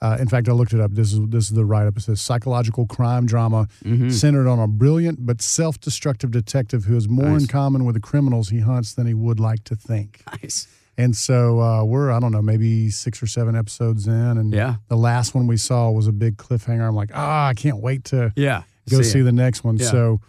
Uh, 0.01 0.17
in 0.19 0.27
fact, 0.29 0.49
I 0.49 0.53
looked 0.53 0.73
it 0.73 0.81
up. 0.81 0.93
This 0.93 1.13
is 1.13 1.21
this 1.29 1.45
is 1.45 1.51
the 1.51 1.65
write 1.65 1.87
up. 1.87 1.97
It 1.97 2.01
says 2.03 2.21
psychological 2.21 2.87
crime 2.87 3.25
drama 3.27 3.69
Mm-hmm. 3.85 4.11
centered 4.11 4.49
on 4.49 4.59
a 4.59 4.67
brilliant 4.69 5.25
but 5.27 5.41
self 5.41 5.81
destructive 5.81 6.31
detective 6.31 6.85
who 6.85 6.95
has 6.95 7.09
more 7.09 7.37
in 7.37 7.47
common 7.47 7.85
with 7.85 7.95
the 7.95 8.01
criminals 8.01 8.49
he 8.51 8.61
hunts 8.61 8.95
than 8.95 9.07
he 9.07 9.15
would 9.15 9.39
like 9.41 9.63
to 9.65 9.75
think. 9.77 10.23
Nice. 10.43 10.67
And 10.99 11.17
so 11.17 11.61
uh, 11.61 11.85
we're 11.85 12.11
I 12.11 12.21
don't 12.21 12.33
know 12.33 12.43
maybe 12.43 12.91
six 12.91 13.23
or 13.23 13.27
seven 13.27 13.57
episodes 13.57 14.07
in, 14.07 14.13
and 14.13 14.53
Yeah. 14.53 14.77
the 14.89 14.97
last 14.97 15.35
one 15.35 15.47
we 15.47 15.57
saw 15.57 15.91
was 15.91 16.07
a 16.07 16.13
big 16.13 16.37
cliffhanger. 16.37 16.87
I'm 16.87 16.95
like, 16.95 17.11
ah, 17.15 17.47
I 17.49 17.55
can't 17.55 17.79
wait 17.79 18.05
to 18.07 18.33
Yeah. 18.37 18.63
go 18.91 19.01
see, 19.03 19.21
it. 19.21 19.23
the 19.23 19.33
next 19.33 19.65
one. 19.65 19.77
Yeah. 19.79 19.87
So 19.91 20.21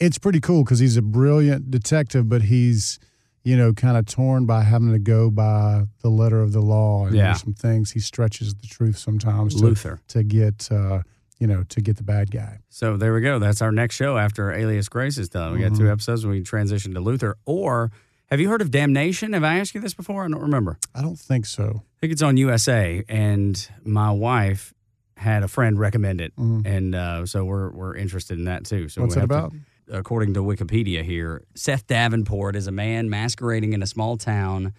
it's 0.00 0.18
pretty 0.18 0.40
cool 0.40 0.64
because 0.64 0.80
he's 0.80 0.96
a 0.96 1.02
brilliant 1.02 1.70
detective, 1.70 2.28
but 2.28 2.42
he's 2.42 2.98
you 3.44 3.56
know 3.56 3.72
kind 3.72 3.96
of 3.96 4.04
torn 4.06 4.44
by 4.44 4.62
having 4.62 4.92
to 4.92 4.98
go 4.98 5.30
by 5.30 5.84
the 6.02 6.10
letter 6.10 6.40
of 6.42 6.52
the 6.52 6.60
law. 6.60 7.06
And 7.06 7.14
Yeah. 7.16 7.26
there's 7.26 7.40
some 7.42 7.54
things 7.54 7.92
he 7.92 8.00
stretches 8.00 8.54
the 8.54 8.66
truth 8.66 8.98
sometimes 8.98 9.54
to, 9.54 9.62
Luther. 9.62 10.00
to 10.08 10.22
get 10.24 10.68
uh, 10.72 11.02
you 11.38 11.46
know 11.46 11.62
to 11.68 11.80
get 11.80 11.96
the 11.96 12.02
bad 12.02 12.32
guy. 12.32 12.58
So 12.68 12.96
there 12.96 13.14
we 13.14 13.20
go. 13.20 13.38
That's 13.38 13.62
our 13.62 13.70
next 13.72 13.94
show 13.94 14.18
after 14.18 14.50
Alias 14.52 14.88
Grace 14.88 15.16
is 15.16 15.28
done. 15.28 15.52
We 15.52 15.60
got 15.60 15.72
Mm-hmm. 15.72 15.84
two 15.84 15.90
episodes. 15.92 16.24
And 16.24 16.32
we 16.32 16.42
transition 16.42 16.92
to 16.94 17.00
Luther. 17.00 17.36
Or 17.46 17.92
have 18.30 18.40
you 18.40 18.48
heard 18.48 18.62
of 18.62 18.70
Damnation? 18.70 19.32
Have 19.32 19.44
I 19.44 19.58
asked 19.58 19.74
you 19.74 19.80
this 19.80 19.94
before? 19.94 20.24
I 20.24 20.28
don't 20.28 20.40
remember. 20.42 20.78
I 20.94 21.02
don't 21.02 21.18
think 21.18 21.46
so. 21.46 21.82
I 21.84 22.00
think 22.00 22.12
it's 22.12 22.22
on 22.22 22.36
USA, 22.36 23.02
and 23.08 23.68
my 23.84 24.10
wife 24.10 24.72
had 25.16 25.42
a 25.42 25.48
friend 25.48 25.78
recommend 25.78 26.20
it, 26.20 26.32
and 26.36 26.94
uh, 26.94 27.26
so 27.26 27.44
we're 27.44 27.70
we're 27.70 27.96
interested 27.96 28.38
in 28.38 28.44
that 28.44 28.64
too. 28.64 28.88
So 28.88 29.00
Mm-hmm. 29.00 29.06
What's 29.06 29.16
it 29.16 29.20
have 29.20 29.28
to- 29.28 29.34
about? 29.34 29.52
according 29.90 30.34
to 30.34 30.40
Wikipedia 30.42 31.02
here, 31.02 31.42
Seth 31.54 31.86
Davenport 31.86 32.54
is 32.56 32.66
a 32.66 32.70
man 32.72 33.08
masquerading 33.08 33.72
in 33.72 33.82
a 33.82 33.86
small 33.86 34.18
town 34.18 34.74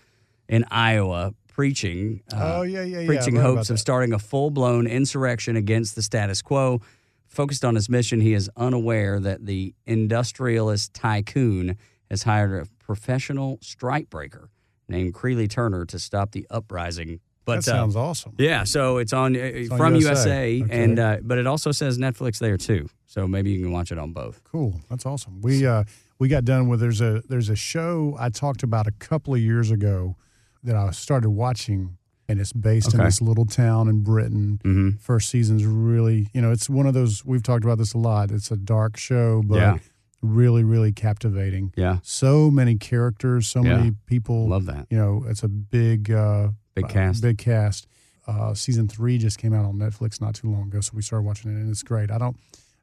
in 0.47 0.63
Iowa, 0.69 1.33
preaching. 1.47 2.21
uh, 2.31 2.57
oh 2.57 2.61
yeah, 2.61 2.83
yeah, 2.83 2.99
yeah. 2.99 3.07
preaching 3.07 3.35
hopes 3.35 3.71
of 3.71 3.79
starting 3.79 4.13
a 4.13 4.19
full 4.19 4.51
blown 4.51 4.85
insurrection 4.85 5.55
against 5.55 5.95
the 5.95 6.03
status 6.03 6.41
quo. 6.43 6.81
Focused 7.27 7.65
on 7.65 7.73
his 7.75 7.89
mission, 7.89 8.21
he 8.21 8.33
is 8.33 8.49
unaware 8.55 9.19
that 9.19 9.45
the 9.47 9.73
industrialist 9.87 10.93
tycoon 10.93 11.77
has 12.11 12.23
hired 12.23 12.63
a 12.63 12.78
professional 12.93 13.59
strikebreaker 13.59 14.47
named 14.87 15.13
Creeley 15.13 15.47
Turner 15.47 15.85
to 15.85 15.99
stop 15.99 16.31
the 16.31 16.47
uprising. 16.49 17.19
But 17.45 17.63
that 17.65 17.71
uh, 17.71 17.75
sounds 17.77 17.95
awesome. 17.95 18.33
yeah, 18.39 18.63
so 18.63 18.97
it's 18.97 19.13
on, 19.13 19.35
uh, 19.35 19.39
on 19.71 19.77
from 19.77 19.93
USA. 19.95 20.53
USA, 20.53 20.63
Okay. 20.63 20.83
and 20.83 20.97
uh, 20.99 21.17
but 21.21 21.37
it 21.37 21.45
also 21.45 21.71
says 21.71 21.99
Netflix 21.99 22.39
there 22.39 22.57
too. 22.57 22.89
So 23.05 23.27
maybe 23.27 23.51
you 23.51 23.61
can 23.61 23.71
watch 23.71 23.91
it 23.91 23.99
on 23.99 24.11
both. 24.11 24.43
Cool. 24.43 24.73
That's 24.89 25.05
awesome. 25.05 25.39
We 25.41 25.67
uh 25.67 25.83
we 26.17 26.27
got 26.29 26.45
done 26.45 26.67
with 26.67 26.79
there's 26.79 26.99
a 27.01 27.21
there's 27.29 27.49
a 27.49 27.55
show 27.55 28.15
I 28.19 28.29
talked 28.29 28.63
about 28.63 28.87
a 28.87 28.91
couple 28.91 29.35
of 29.35 29.39
years 29.39 29.69
ago 29.69 30.15
that 30.63 30.75
I 30.75 30.89
started 30.91 31.29
watching 31.29 31.97
and 32.27 32.39
it's 32.39 32.53
based 32.53 32.93
in 32.93 32.99
this 33.03 33.21
little 33.21 33.45
town 33.45 33.87
in 33.87 34.01
Britain. 34.01 34.59
Mm-hmm. 34.63 34.89
First 34.97 35.29
season's 35.29 35.63
really, 35.65 36.27
you 36.33 36.41
know, 36.41 36.51
it's 36.51 36.67
one 36.69 36.85
of 36.87 36.93
those 36.95 37.23
we've 37.23 37.41
talked 37.43 37.63
about 37.63 37.77
this 37.77 37.93
a 37.93 37.97
lot. 37.99 38.31
It's 38.31 38.49
a 38.51 38.57
dark 38.57 38.97
show, 38.97 39.41
but 39.45 39.55
Yeah. 39.57 39.77
Really 40.21 40.63
really 40.63 40.91
captivating. 40.91 41.71
Yeah, 41.75 41.99
So 42.03 42.51
many 42.51 42.75
characters, 42.75 43.47
so 43.47 43.63
Yeah. 43.63 43.77
many 43.77 43.91
people. 44.05 44.47
love 44.47 44.65
that. 44.65 44.87
You 44.89 44.97
know, 44.97 45.23
it's 45.27 45.43
a 45.43 45.47
big 45.47 46.11
uh 46.11 46.49
Big 46.75 46.85
uh, 46.85 46.87
cast. 46.89 47.21
Big 47.23 47.37
cast. 47.37 47.87
Uh, 48.27 48.53
season 48.53 48.87
three 48.87 49.17
just 49.17 49.37
came 49.39 49.53
out 49.53 49.65
on 49.65 49.75
Netflix 49.75 50.21
not 50.21 50.35
too 50.35 50.51
long 50.51 50.63
ago, 50.67 50.81
so 50.81 50.91
we 50.93 51.01
started 51.01 51.25
watching 51.25 51.49
it, 51.51 51.55
and 51.55 51.69
it's 51.69 51.81
great. 51.83 52.11
I 52.11 52.17
don't. 52.19 52.37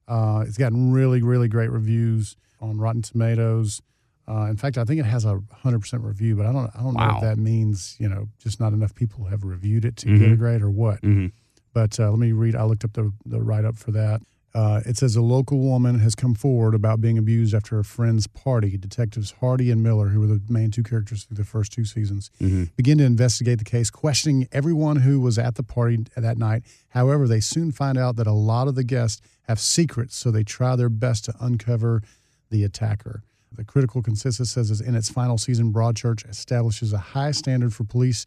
Uh, 0.08 0.44
it's 0.46 0.58
gotten 0.58 0.92
really, 0.92 1.22
really 1.22 1.46
great 1.48 1.70
reviews 1.70 2.36
on 2.60 2.78
Rotten 2.78 3.02
Tomatoes. 3.02 3.80
Uh, 4.28 4.46
in 4.50 4.56
fact, 4.56 4.76
I 4.76 4.84
think 4.84 4.98
it 4.98 5.04
has 5.06 5.24
a 5.24 5.40
hundred 5.52 5.80
percent 5.80 6.02
review, 6.02 6.34
but 6.34 6.46
I 6.46 6.52
don't. 6.52 6.68
I 6.74 6.80
don't 6.82 6.94
know 6.94 7.12
if 7.16 7.20
that 7.22 7.38
means 7.38 7.94
you 8.00 8.08
know 8.08 8.28
just 8.38 8.58
not 8.58 8.72
enough 8.72 8.94
people 8.94 9.26
have 9.26 9.44
reviewed 9.44 9.84
it 9.84 9.96
to 9.98 10.06
Mhm. 10.08 10.18
get 10.18 10.32
a 10.32 10.36
grade 10.36 10.62
or 10.62 10.70
what. 10.70 11.00
Mm-hmm. 11.02 11.28
But 11.72 12.00
uh, 12.00 12.10
let 12.10 12.18
me 12.18 12.32
read. 12.32 12.56
I 12.56 12.64
looked 12.64 12.84
up 12.84 12.94
the 12.94 13.12
the 13.24 13.40
write 13.40 13.64
up 13.64 13.76
for 13.76 13.92
that. 13.92 14.22
Uh, 14.56 14.80
it 14.86 14.96
says 14.96 15.14
a 15.16 15.20
local 15.20 15.58
woman 15.58 15.98
has 15.98 16.14
come 16.14 16.34
forward 16.34 16.74
about 16.74 16.98
being 16.98 17.18
abused 17.18 17.54
after 17.54 17.78
a 17.78 17.84
friend's 17.84 18.26
party. 18.26 18.78
Detectives 18.78 19.32
Hardy 19.40 19.70
and 19.70 19.82
Miller, 19.82 20.08
who 20.08 20.20
were 20.20 20.26
the 20.26 20.40
main 20.48 20.70
two 20.70 20.82
characters 20.82 21.24
through 21.24 21.36
the 21.36 21.44
first 21.44 21.72
two 21.72 21.84
seasons, 21.84 22.30
Mm-hmm. 22.40 22.64
begin 22.74 22.96
to 22.98 23.04
investigate 23.04 23.58
the 23.58 23.64
case, 23.66 23.90
questioning 23.90 24.48
everyone 24.52 24.96
who 24.96 25.20
was 25.20 25.38
at 25.38 25.56
the 25.56 25.62
party 25.62 25.98
that 26.16 26.38
night. 26.38 26.62
However, 26.88 27.28
they 27.28 27.40
soon 27.40 27.70
find 27.70 27.98
out 27.98 28.16
that 28.16 28.26
a 28.26 28.32
lot 28.32 28.66
of 28.66 28.74
the 28.76 28.84
guests 28.84 29.20
have 29.42 29.60
secrets, 29.60 30.16
so 30.16 30.30
they 30.30 30.42
try 30.42 30.74
their 30.74 30.88
best 30.88 31.26
to 31.26 31.34
uncover 31.38 32.00
the 32.48 32.64
attacker. 32.64 33.22
The 33.52 33.64
critical 33.64 34.02
consensus 34.02 34.50
says 34.52 34.70
is 34.70 34.80
in 34.80 34.94
its 34.94 35.10
final 35.10 35.36
season, 35.36 35.70
Broadchurch 35.72 36.28
establishes 36.28 36.92
a 36.94 36.98
high 36.98 37.32
standard 37.32 37.74
for 37.74 37.84
police 37.84 38.24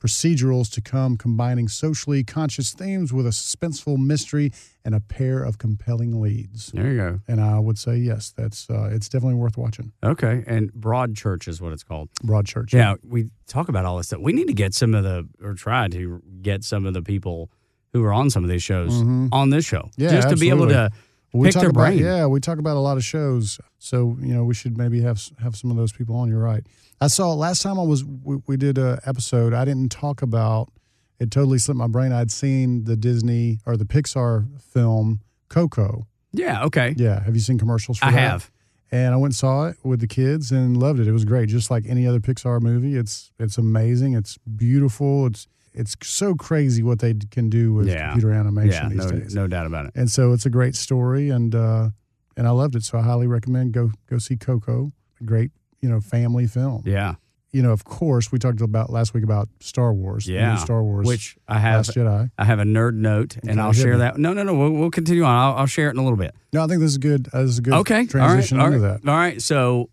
procedurals 0.00 0.72
to 0.72 0.80
come, 0.80 1.16
combining 1.16 1.68
socially 1.68 2.24
conscious 2.24 2.72
themes 2.72 3.12
with 3.12 3.26
a 3.26 3.30
suspenseful 3.30 3.98
mystery 3.98 4.50
and 4.84 4.94
a 4.94 5.00
pair 5.00 5.42
of 5.42 5.58
compelling 5.58 6.20
leads. 6.20 6.72
There 6.72 6.90
you 6.90 6.96
go. 6.96 7.20
And 7.28 7.40
I 7.40 7.58
would 7.58 7.78
say 7.78 7.96
yes, 7.96 8.32
that's 8.36 8.68
uh, 8.70 8.88
it's 8.90 9.08
definitely 9.08 9.36
worth 9.36 9.58
watching. 9.58 9.92
Okay, 10.02 10.42
and 10.46 10.72
Broadchurch 10.72 11.46
is 11.46 11.60
what 11.60 11.72
it's 11.72 11.84
called. 11.84 12.08
Broadchurch. 12.24 12.72
Yeah, 12.72 12.94
we 13.06 13.28
talk 13.46 13.68
about 13.68 13.84
all 13.84 13.98
this 13.98 14.06
stuff. 14.06 14.20
We 14.20 14.32
need 14.32 14.48
to 14.48 14.54
get 14.54 14.74
some 14.74 14.94
of 14.94 15.04
the, 15.04 15.28
or 15.42 15.54
try 15.54 15.88
to 15.88 16.22
get 16.40 16.64
some 16.64 16.86
of 16.86 16.94
the 16.94 17.02
people 17.02 17.50
who 17.92 18.02
are 18.04 18.12
on 18.12 18.30
some 18.30 18.44
of 18.44 18.50
these 18.50 18.62
shows 18.62 19.02
on 19.32 19.50
this 19.50 19.64
show. 19.64 19.82
Mm-hmm. 19.82 20.02
Yeah, 20.02 20.10
just 20.12 20.30
to 20.30 20.36
be 20.36 20.48
able 20.48 20.68
to 20.68 20.74
absolutely. 20.74 20.98
We 21.32 21.48
pick 21.48 21.54
talk 21.54 21.60
their 21.62 21.70
about, 21.70 21.80
brain. 21.80 21.98
Yeah, 21.98 22.26
we 22.26 22.40
talk 22.40 22.58
about 22.58 22.76
a 22.76 22.80
lot 22.80 22.96
of 22.96 23.04
shows, 23.04 23.60
so 23.78 24.16
you 24.20 24.34
know 24.34 24.44
we 24.44 24.54
should 24.54 24.76
maybe 24.76 25.00
have 25.02 25.22
have 25.40 25.56
some 25.56 25.70
of 25.70 25.76
those 25.76 25.92
people 25.92 26.16
on. 26.16 26.28
You're 26.28 26.40
right. 26.40 26.66
I 27.00 27.06
saw 27.06 27.32
last 27.34 27.62
time 27.62 27.78
I 27.78 27.82
was 27.82 28.04
we, 28.04 28.38
we 28.46 28.56
did 28.56 28.78
a 28.78 29.00
episode. 29.06 29.54
I 29.54 29.64
didn't 29.64 29.90
talk 29.90 30.22
about 30.22 30.70
it. 31.18 31.30
Totally 31.30 31.58
slipped 31.58 31.78
my 31.78 31.86
brain. 31.86 32.12
I'd 32.12 32.30
seen 32.30 32.84
the 32.84 32.96
Disney 32.96 33.60
or 33.64 33.76
the 33.76 33.84
Pixar 33.84 34.60
film 34.60 35.20
Coco. 35.48 36.06
Yeah, 36.32 36.64
okay. 36.64 36.94
Yeah, 36.96 37.22
have 37.22 37.34
you 37.34 37.40
seen 37.40 37.58
commercials 37.58 37.98
for 37.98 38.06
I 38.06 38.10
that? 38.12 38.18
have. 38.18 38.50
And 38.92 39.14
I 39.14 39.16
went 39.16 39.30
and 39.32 39.36
saw 39.36 39.66
it 39.66 39.76
with 39.84 40.00
the 40.00 40.08
kids 40.08 40.50
and 40.50 40.76
loved 40.76 40.98
it. 40.98 41.06
It 41.06 41.12
was 41.12 41.24
great, 41.24 41.48
just 41.48 41.70
like 41.70 41.84
any 41.86 42.08
other 42.08 42.18
Pixar 42.18 42.60
movie. 42.60 42.96
It's 42.96 43.30
it's 43.38 43.56
amazing. 43.56 44.14
It's 44.14 44.36
beautiful. 44.38 45.26
It's 45.26 45.46
it's 45.72 45.96
so 46.02 46.34
crazy 46.34 46.82
what 46.82 46.98
they 46.98 47.14
can 47.30 47.48
do 47.48 47.72
with 47.72 47.86
Yeah. 47.88 48.10
computer 48.10 48.32
animation 48.34 48.72
Yeah, 48.72 48.88
these 48.88 49.12
no, 49.12 49.18
days 49.20 49.34
no 49.34 49.46
doubt 49.46 49.66
about 49.66 49.86
it. 49.86 49.92
and 49.94 50.10
so 50.10 50.32
it's 50.32 50.46
a 50.46 50.50
great 50.50 50.74
story 50.74 51.30
and 51.30 51.54
uh 51.54 51.90
and 52.36 52.46
I 52.46 52.50
loved 52.50 52.74
it 52.76 52.82
so 52.84 52.98
I 52.98 53.02
highly 53.02 53.26
recommend 53.26 53.72
go 53.72 53.92
go 54.08 54.18
see 54.18 54.36
Coco 54.36 54.92
a 55.20 55.24
great 55.24 55.50
you 55.80 55.88
know 55.88 56.00
family 56.00 56.46
film 56.46 56.82
Yeah, 56.86 57.14
you 57.52 57.62
know 57.62 57.72
of 57.72 57.84
course 57.84 58.30
we 58.32 58.38
talked 58.38 58.60
about 58.60 58.90
last 58.90 59.14
week 59.14 59.24
about 59.24 59.48
Star 59.60 59.92
Wars 59.92 60.26
yeah. 60.28 60.56
Star 60.56 60.82
Wars 60.82 61.06
Which 61.06 61.36
I 61.48 61.58
have. 61.58 61.86
Last 61.88 61.96
Jedi 61.96 62.30
I 62.38 62.44
have 62.44 62.58
a 62.58 62.64
nerd 62.64 62.94
note, 62.94 63.36
and 63.42 63.52
Okay, 63.52 63.60
I'll 63.60 63.72
share 63.72 63.98
that. 63.98 64.18
No, 64.18 64.32
no, 64.32 64.42
no. 64.42 64.54
We'll, 64.54 64.70
we'll 64.72 64.90
continue 64.90 65.24
on. 65.24 65.34
I'll, 65.36 65.54
I'll 65.60 65.66
share 65.66 65.88
it 65.88 65.92
in 65.92 65.98
a 65.98 66.02
little 66.02 66.16
bit. 66.18 66.34
no 66.52 66.62
I 66.64 66.66
think 66.66 66.80
this 66.80 66.90
is 66.90 66.98
good 66.98 67.28
uh, 67.32 67.42
this 67.42 67.50
is 67.50 67.58
a 67.58 67.62
good 67.62 67.74
Okay. 67.74 68.06
transition 68.06 68.58
all 68.60 68.66
right, 68.68 68.74
into 68.74 68.86
all 68.86 68.92
right, 68.92 69.02
that 69.02 69.10
All 69.10 69.16
right. 69.16 69.42
So, 69.42 69.90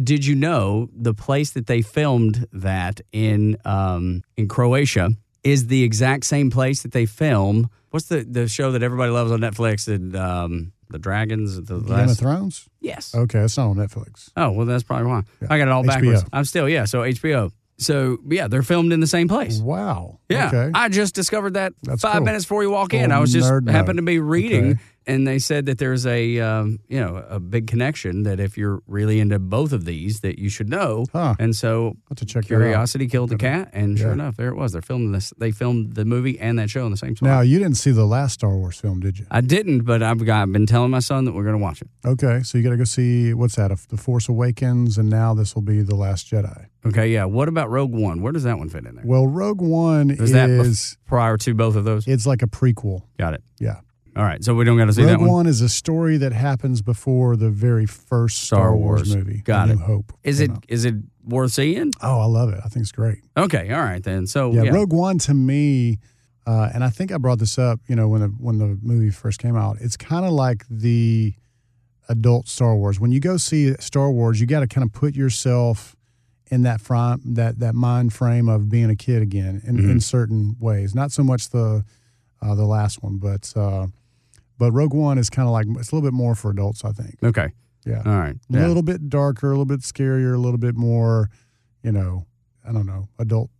did 0.00 0.24
you 0.24 0.34
know 0.34 0.88
the 0.94 1.14
place 1.14 1.50
that 1.52 1.66
they 1.66 1.82
filmed 1.82 2.46
that 2.52 3.00
in 3.12 3.56
um, 3.64 4.22
in 4.36 4.48
Croatia 4.48 5.10
is 5.44 5.66
the 5.66 5.82
exact 5.82 6.24
same 6.24 6.50
place 6.50 6.82
that 6.82 6.92
they 6.92 7.06
film? 7.06 7.68
What's 7.90 8.06
the 8.06 8.22
the 8.24 8.48
show 8.48 8.72
that 8.72 8.82
everybody 8.82 9.10
loves 9.12 9.30
on 9.32 9.40
Netflix? 9.40 9.88
And 9.92 10.14
um, 10.16 10.72
the 10.88 10.98
dragons. 10.98 11.60
The 11.62 11.80
Game 11.80 12.08
of 12.10 12.18
Thrones 12.18 12.68
yes. 12.80 13.14
okay 13.14 13.38
it's 13.40 13.56
not 13.56 13.68
on 13.70 13.76
Netflix 13.76 14.28
Oh 14.36 14.50
well, 14.50 14.66
that's 14.66 14.82
probably 14.82 15.06
why 15.06 15.22
Yeah. 15.40 15.48
I 15.50 15.56
got 15.58 15.68
it 15.68 15.70
all 15.70 15.82
HBO. 15.84 15.86
backwards. 15.86 16.24
I'm 16.32 16.44
still 16.44 16.68
yeah. 16.68 16.84
So 16.84 17.00
HBO. 17.00 17.50
So 17.78 18.18
yeah, 18.28 18.46
they're 18.46 18.62
filmed 18.62 18.92
in 18.92 19.00
the 19.00 19.06
same 19.06 19.26
place. 19.26 19.58
wow 19.58 20.18
Yeah, 20.28 20.48
okay 20.48 20.70
I 20.74 20.88
just 20.90 21.14
discovered 21.14 21.54
that 21.54 21.72
That's 21.82 22.02
five 22.02 22.16
cool. 22.16 22.24
minutes 22.26 22.44
before 22.44 22.62
you 22.62 22.70
walk 22.70 22.92
in. 22.94 23.10
I 23.10 23.18
was 23.20 23.32
just 23.32 23.48
happened 23.68 23.96
to 23.98 24.02
be 24.02 24.18
reading, 24.20 24.72
Okay. 24.72 24.80
And 25.06 25.26
they 25.26 25.38
said 25.38 25.66
that 25.66 25.78
there's 25.78 26.06
a 26.06 26.38
um, 26.40 26.78
you 26.88 27.00
know 27.00 27.24
a 27.28 27.40
big 27.40 27.66
connection 27.66 28.22
that 28.24 28.40
if 28.40 28.56
you're 28.56 28.80
really 28.86 29.20
into 29.20 29.38
both 29.38 29.72
of 29.72 29.84
these, 29.84 30.20
that 30.20 30.38
you 30.38 30.48
should 30.48 30.68
know. 30.68 31.04
Huh. 31.12 31.34
And 31.38 31.54
so 31.56 31.96
to 32.16 32.24
check 32.24 32.46
curiosity 32.46 33.06
killed 33.08 33.30
the 33.30 33.36
cat, 33.36 33.70
and 33.72 33.98
sure 33.98 34.08
Yeah. 34.08 34.12
enough, 34.14 34.36
there 34.36 34.48
it 34.48 34.56
was. 34.56 34.72
They're 34.72 34.82
filming 34.82 35.12
this. 35.12 35.32
They 35.38 35.50
filmed 35.50 35.94
the 35.94 36.04
movie 36.04 36.38
and 36.38 36.58
that 36.58 36.70
show 36.70 36.84
in 36.84 36.90
the 36.90 36.96
same 36.96 37.16
spot. 37.16 37.28
now 37.28 37.40
you 37.40 37.58
didn't 37.58 37.76
see 37.76 37.90
the 37.90 38.04
last 38.06 38.34
Star 38.34 38.56
Wars 38.56 38.78
film 38.80 39.00
did 39.00 39.18
you 39.18 39.26
I 39.30 39.40
didn't, 39.40 39.80
but 39.84 40.02
I've, 40.02 40.24
got, 40.24 40.42
I've 40.42 40.52
been 40.52 40.66
telling 40.66 40.90
my 40.90 40.98
son 41.00 41.24
that 41.24 41.32
we're 41.32 41.44
going 41.44 41.56
to 41.58 41.62
watch 41.62 41.82
it. 41.82 41.88
okay 42.04 42.42
so 42.42 42.58
you 42.58 42.64
got 42.64 42.70
to 42.70 42.76
go 42.76 42.84
see 42.84 43.32
what's 43.34 43.56
that 43.56 43.70
The 43.88 43.96
Force 43.96 44.28
Awakens 44.28 44.98
and 44.98 45.08
now 45.08 45.34
this 45.34 45.54
will 45.54 45.62
be 45.62 45.82
the 45.82 45.94
Last 45.94 46.30
Jedi 46.30 46.66
Okay, 46.84 47.08
yeah. 47.12 47.24
What 47.26 47.46
about 47.48 47.70
Rogue 47.70 47.92
One? 47.92 48.22
Where 48.22 48.32
does 48.32 48.42
that 48.42 48.58
one 48.58 48.68
fit 48.68 48.84
in 48.86 48.96
there? 48.96 49.04
well 49.06 49.26
Rogue 49.26 49.60
One 49.60 50.10
Is 50.10 50.32
is, 50.34 50.96
prior 51.06 51.36
to 51.38 51.54
both 51.54 51.76
of 51.76 51.84
those? 51.84 52.06
it's 52.06 52.26
like 52.26 52.42
a 52.42 52.46
prequel 52.46 53.02
Got 53.18 53.34
it. 53.34 53.42
yeah 53.58 53.80
All 54.14 54.22
right, 54.24 54.44
so 54.44 54.54
we 54.54 54.64
don't 54.64 54.76
got 54.76 54.86
to 54.86 54.92
see 54.92 55.02
Rogue 55.02 55.10
that 55.10 55.18
one? 55.20 55.26
Rogue 55.28 55.34
One. 55.36 55.46
is 55.46 55.60
a 55.62 55.68
story 55.70 56.18
that 56.18 56.32
happens 56.32 56.82
before 56.82 57.34
the 57.36 57.48
very 57.48 57.86
first 57.86 58.42
Star, 58.42 58.58
Star 58.60 58.76
Wars. 58.76 59.08
Wars. 59.08 59.16
movie. 59.16 59.38
Got 59.42 59.70
it. 59.70 59.76
New 59.78 59.84
Hope. 59.84 60.12
Is 60.22 60.40
it 60.40 60.50
out. 60.50 60.64
is 60.68 60.84
it 60.84 60.96
worth 61.24 61.52
seeing? 61.52 61.92
Oh, 62.02 62.20
I 62.20 62.26
love 62.26 62.50
it. 62.50 62.60
I 62.64 62.68
think 62.68 62.82
it's 62.82 62.92
great. 62.92 63.18
Okay, 63.36 63.72
all 63.72 63.80
right 63.80 64.02
then. 64.02 64.26
So 64.26 64.52
Yeah, 64.52 64.64
yeah, 64.64 64.70
Rogue 64.72 64.92
One 64.92 65.16
to 65.20 65.32
me, 65.34 65.98
uh, 66.46 66.68
and 66.74 66.84
I 66.84 66.90
think 66.90 67.10
I 67.10 67.16
brought 67.16 67.38
this 67.38 67.58
up. 67.58 67.80
You 67.88 67.96
know, 67.96 68.08
when 68.08 68.20
the 68.20 68.28
when 68.28 68.58
the 68.58 68.78
movie 68.82 69.10
first 69.10 69.38
came 69.40 69.56
out, 69.56 69.78
it's 69.80 69.96
kind 69.96 70.26
of 70.26 70.32
like 70.32 70.64
the 70.68 71.34
adult 72.10 72.48
Star 72.48 72.76
Wars. 72.76 73.00
When 73.00 73.12
you 73.12 73.20
go 73.20 73.38
see 73.38 73.72
Star 73.80 74.10
Wars, 74.10 74.40
you 74.40 74.46
got 74.46 74.60
to 74.60 74.66
kind 74.66 74.84
of 74.84 74.92
put 74.92 75.14
yourself 75.16 75.96
in 76.50 76.62
that 76.64 76.82
frame, 76.82 77.18
that 77.34 77.60
that 77.60 77.74
mind 77.74 78.12
frame 78.12 78.46
of 78.50 78.68
being 78.68 78.90
a 78.90 78.96
kid 78.96 79.22
again 79.22 79.62
in, 79.66 79.78
Mm-hmm. 79.78 79.90
in 79.92 80.00
certain 80.00 80.56
ways. 80.60 80.94
Not 80.94 81.12
so 81.12 81.22
much 81.24 81.48
the 81.48 81.82
uh, 82.42 82.54
the 82.54 82.66
last 82.66 83.02
one, 83.02 83.16
but 83.16 83.50
uh, 83.56 83.86
but 84.62 84.70
Rogue 84.70 84.94
One 84.94 85.18
is 85.18 85.28
kind 85.28 85.48
of 85.48 85.52
like 85.52 85.66
it's 85.80 85.90
a 85.90 85.94
little 85.96 86.08
bit 86.08 86.14
more 86.14 86.36
for 86.36 86.52
adults, 86.52 86.84
I 86.84 86.92
think. 86.92 87.16
Okay. 87.24 87.48
Yeah, 87.84 88.02
All 88.06 88.16
right. 88.16 88.36
a 88.36 88.38
Yeah. 88.48 88.68
little 88.68 88.84
bit 88.84 89.08
darker, 89.08 89.48
a 89.48 89.50
little 89.50 89.64
bit 89.64 89.80
scarier, 89.80 90.34
a 90.34 90.38
little 90.38 90.56
bit 90.56 90.76
more, 90.76 91.28
you 91.82 91.90
know, 91.90 92.26
I 92.64 92.70
don't 92.70 92.86
know, 92.86 93.08
adult. 93.18 93.50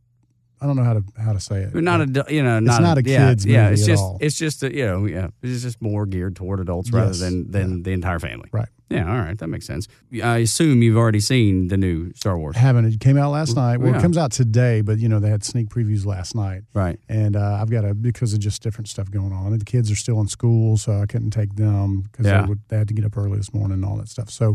I 0.63 0.67
don't 0.67 0.77
know 0.77 0.85
how 0.85 0.95
to 0.95 1.05
how 1.19 1.33
to 1.33 1.41
say 1.41 1.63
it. 1.63 1.75
Not 1.75 2.01
a 2.03 2.25
you 2.33 2.43
know 2.43 2.61
not 2.61 2.83
not 2.83 2.99
a 2.99 3.03
yeah, 3.05 3.29
kid's 3.31 3.45
yeah 3.45 3.63
movie 3.71 3.73
it's 3.75 3.83
at 3.83 3.87
just 3.89 4.03
all. 4.03 4.19
it's 4.21 4.37
just 4.37 4.63
a, 4.63 4.73
you 4.75 4.87
know 4.87 5.07
yeah 5.07 5.29
it's 5.43 5.63
just 5.63 5.83
more 5.83 6.07
geared 6.07 6.37
toward 6.37 6.61
adults 6.61 6.91
rather 6.93 7.09
Yes. 7.09 7.19
than 7.21 7.51
than 7.51 7.83
the 7.83 7.91
entire 7.91 8.19
family 8.21 8.49
Right. 8.53 8.69
yeah 8.89 9.11
all 9.11 9.19
right 9.19 9.37
that 9.39 9.49
makes 9.49 9.67
sense 9.67 9.89
I 10.23 10.39
assume 10.39 10.83
you've 10.83 10.97
already 10.97 11.19
seen 11.21 11.69
the 11.69 11.77
new 11.77 12.13
Star 12.15 12.39
Wars 12.39 12.57
haven't. 12.57 12.85
It 12.85 13.01
came 13.01 13.19
out 13.19 13.33
last 13.33 13.57
night. 13.57 13.79
Well, 13.79 13.91
Yeah. 13.91 13.99
it 13.99 14.03
comes 14.03 14.17
out 14.17 14.31
today, 14.31 14.83
but 14.83 14.99
you 14.99 15.09
know 15.09 15.19
they 15.19 15.31
had 15.31 15.43
sneak 15.43 15.69
previews 15.69 16.07
last 16.07 16.35
night, 16.37 16.63
right 16.75 16.99
and 17.09 17.35
uh, 17.35 17.59
I've 17.61 17.71
got 17.71 17.85
a 17.85 17.93
because 17.95 18.33
of 18.33 18.39
just 18.39 18.63
different 18.63 18.89
stuff 18.89 19.11
going 19.11 19.33
on. 19.33 19.53
And 19.53 19.61
the 19.61 19.65
kids 19.65 19.91
are 19.91 19.97
still 19.97 20.21
in 20.21 20.29
school, 20.29 20.77
so 20.77 21.01
I 21.03 21.07
couldn't 21.07 21.31
take 21.31 21.57
them 21.57 22.03
because 22.03 22.27
Yeah. 22.27 22.47
they, 22.47 22.55
they 22.69 22.77
had 22.79 22.89
to 22.89 22.95
get 22.95 23.05
up 23.05 23.17
early 23.17 23.37
this 23.37 23.53
morning 23.53 23.75
and 23.75 23.85
all 23.85 23.97
that 23.97 24.09
stuff. 24.09 24.31
So 24.31 24.55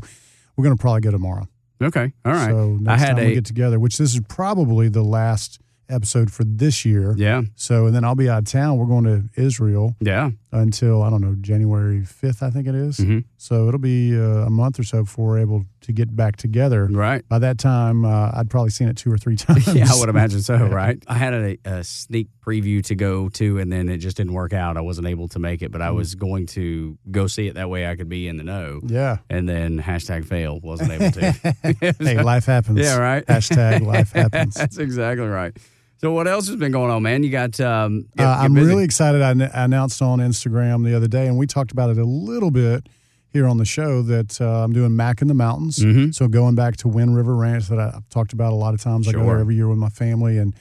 we're 0.56 0.64
going 0.64 0.78
to 0.78 0.82
probably 0.82 1.02
go 1.02 1.12
tomorrow. 1.12 1.48
okay 1.84 2.12
all 2.26 2.32
right 2.34 2.50
So 2.50 2.78
I 2.80 2.84
next 2.84 3.02
had 3.02 3.16
time 3.18 3.26
a 3.26 3.28
we 3.28 3.34
get 3.36 3.46
together, 3.46 3.78
which 3.80 3.98
this 3.98 4.14
is 4.16 4.22
probably 4.30 4.88
the 4.90 5.04
last 5.04 5.60
episode 5.90 6.32
for 6.32 6.44
this 6.44 6.86
year. 6.86 7.14
yeah 7.18 7.42
So 7.56 7.86
and 7.88 7.96
then 7.96 8.04
I'll 8.04 8.16
be 8.16 8.30
out 8.30 8.40
of 8.40 8.46
town. 8.46 8.78
We're 8.78 8.86
going 8.86 9.06
to 9.06 9.42
Israel 9.42 9.96
yeah 10.00 10.32
until 10.52 11.04
I 11.04 11.10
don't 11.10 11.22
know 11.22 11.36
January 11.42 12.04
fifth, 12.04 12.42
I 12.42 12.50
think 12.50 12.68
it 12.68 12.74
is. 12.76 12.98
Mhm. 12.98 13.26
So 13.38 13.68
it'll 13.68 13.80
be 13.80 14.18
uh, 14.18 14.46
a 14.46 14.50
month 14.50 14.80
or 14.80 14.84
so 14.84 15.04
before 15.04 15.28
we're 15.28 15.40
able 15.40 15.66
to 15.82 15.92
get 15.94 16.16
back 16.16 16.36
together. 16.38 16.86
right 16.92 17.28
By 17.30 17.40
that 17.40 17.58
time, 17.60 18.04
uh, 18.06 18.32
I'd 18.34 18.50
probably 18.50 18.72
seen 18.72 18.88
it 18.88 18.98
two 18.98 19.12
or 19.12 19.18
three 19.18 19.36
times. 19.46 19.68
yeah 19.74 19.86
I 19.92 20.00
would 20.00 20.10
imagine 20.10 20.42
so 20.42 20.56
right 20.82 21.02
I 21.08 21.14
had 21.16 21.34
a, 21.34 21.58
a 21.66 21.84
sneak 21.84 22.28
preview 22.46 22.84
to 22.86 22.96
go 22.96 23.30
to 23.30 23.60
and 23.60 23.72
then 23.72 23.90
it 23.90 23.98
just 23.98 24.18
didn't 24.18 24.34
work 24.34 24.54
out 24.54 24.78
I 24.78 24.82
wasn't 24.82 25.08
able 25.08 25.28
to 25.30 25.40
make 25.40 25.62
it 25.62 25.72
but 25.72 25.82
I 25.82 25.88
Mm. 25.90 25.96
was 25.96 26.16
going 26.16 26.46
to 26.48 26.98
go 27.12 27.28
see 27.28 27.48
it 27.48 27.54
that 27.56 27.70
way 27.70 27.88
I 27.88 27.96
could 27.96 28.10
be 28.10 28.28
in 28.28 28.38
the 28.38 28.44
know 28.44 28.82
Yeah. 28.86 29.18
and 29.30 29.48
then 29.48 29.82
hashtag 29.82 30.26
fail 30.26 30.60
wasn't 30.62 30.92
able 30.92 31.12
to 31.12 31.32
Hey, 32.00 32.22
life 32.22 32.46
happens. 32.46 32.80
Yeah, 32.80 32.98
right. 32.98 33.26
Hashtag 33.26 33.82
life 33.86 34.12
happens. 34.14 34.56
That's 34.56 34.78
exactly 34.78 35.26
right. 35.28 35.56
So 36.00 36.12
what 36.12 36.28
else 36.28 36.48
has 36.48 36.56
been 36.58 36.72
going 36.72 36.92
on, 36.92 37.02
man? 37.04 37.24
You 37.24 37.30
got 37.32 37.60
um 37.60 38.06
Uh, 38.18 38.22
you're 38.24 38.28
I'm 38.28 38.54
busy. 38.54 38.68
really 38.68 38.84
excited. 38.84 39.22
I, 39.22 39.32
n- 39.32 39.42
I 39.54 39.64
announced 39.66 40.02
on 40.02 40.20
Instagram 40.20 40.84
the 40.84 40.96
other 40.96 41.08
day, 41.08 41.28
and 41.28 41.38
we 41.38 41.48
talked 41.48 41.72
about 41.72 41.90
it 41.90 41.98
a 41.98 42.06
little 42.06 42.52
bit 42.52 42.88
here 43.34 43.48
on 43.48 43.58
the 43.58 43.66
show 43.66 44.02
that 44.04 44.40
uh, 44.40 44.64
I'm 44.64 44.74
doing 44.74 44.96
Mac 44.96 45.22
in 45.22 45.28
the 45.28 45.34
Mountains. 45.34 45.80
Mhm. 45.80 46.14
So 46.14 46.28
going 46.28 46.56
back 46.56 46.78
to 46.78 46.88
Wind 46.88 47.16
River 47.16 47.36
Ranch 47.36 47.68
that 47.70 47.80
I- 47.80 47.94
I've 47.96 48.10
talked 48.10 48.32
about 48.34 48.54
a 48.54 48.56
lot 48.56 48.74
of 48.74 48.82
times. 48.82 49.08
I 49.08 49.12
go 49.12 49.26
there 49.26 49.40
every 49.40 49.56
year 49.56 49.68
with 49.68 49.78
my 49.80 49.90
family, 49.90 50.38
and 50.38 50.54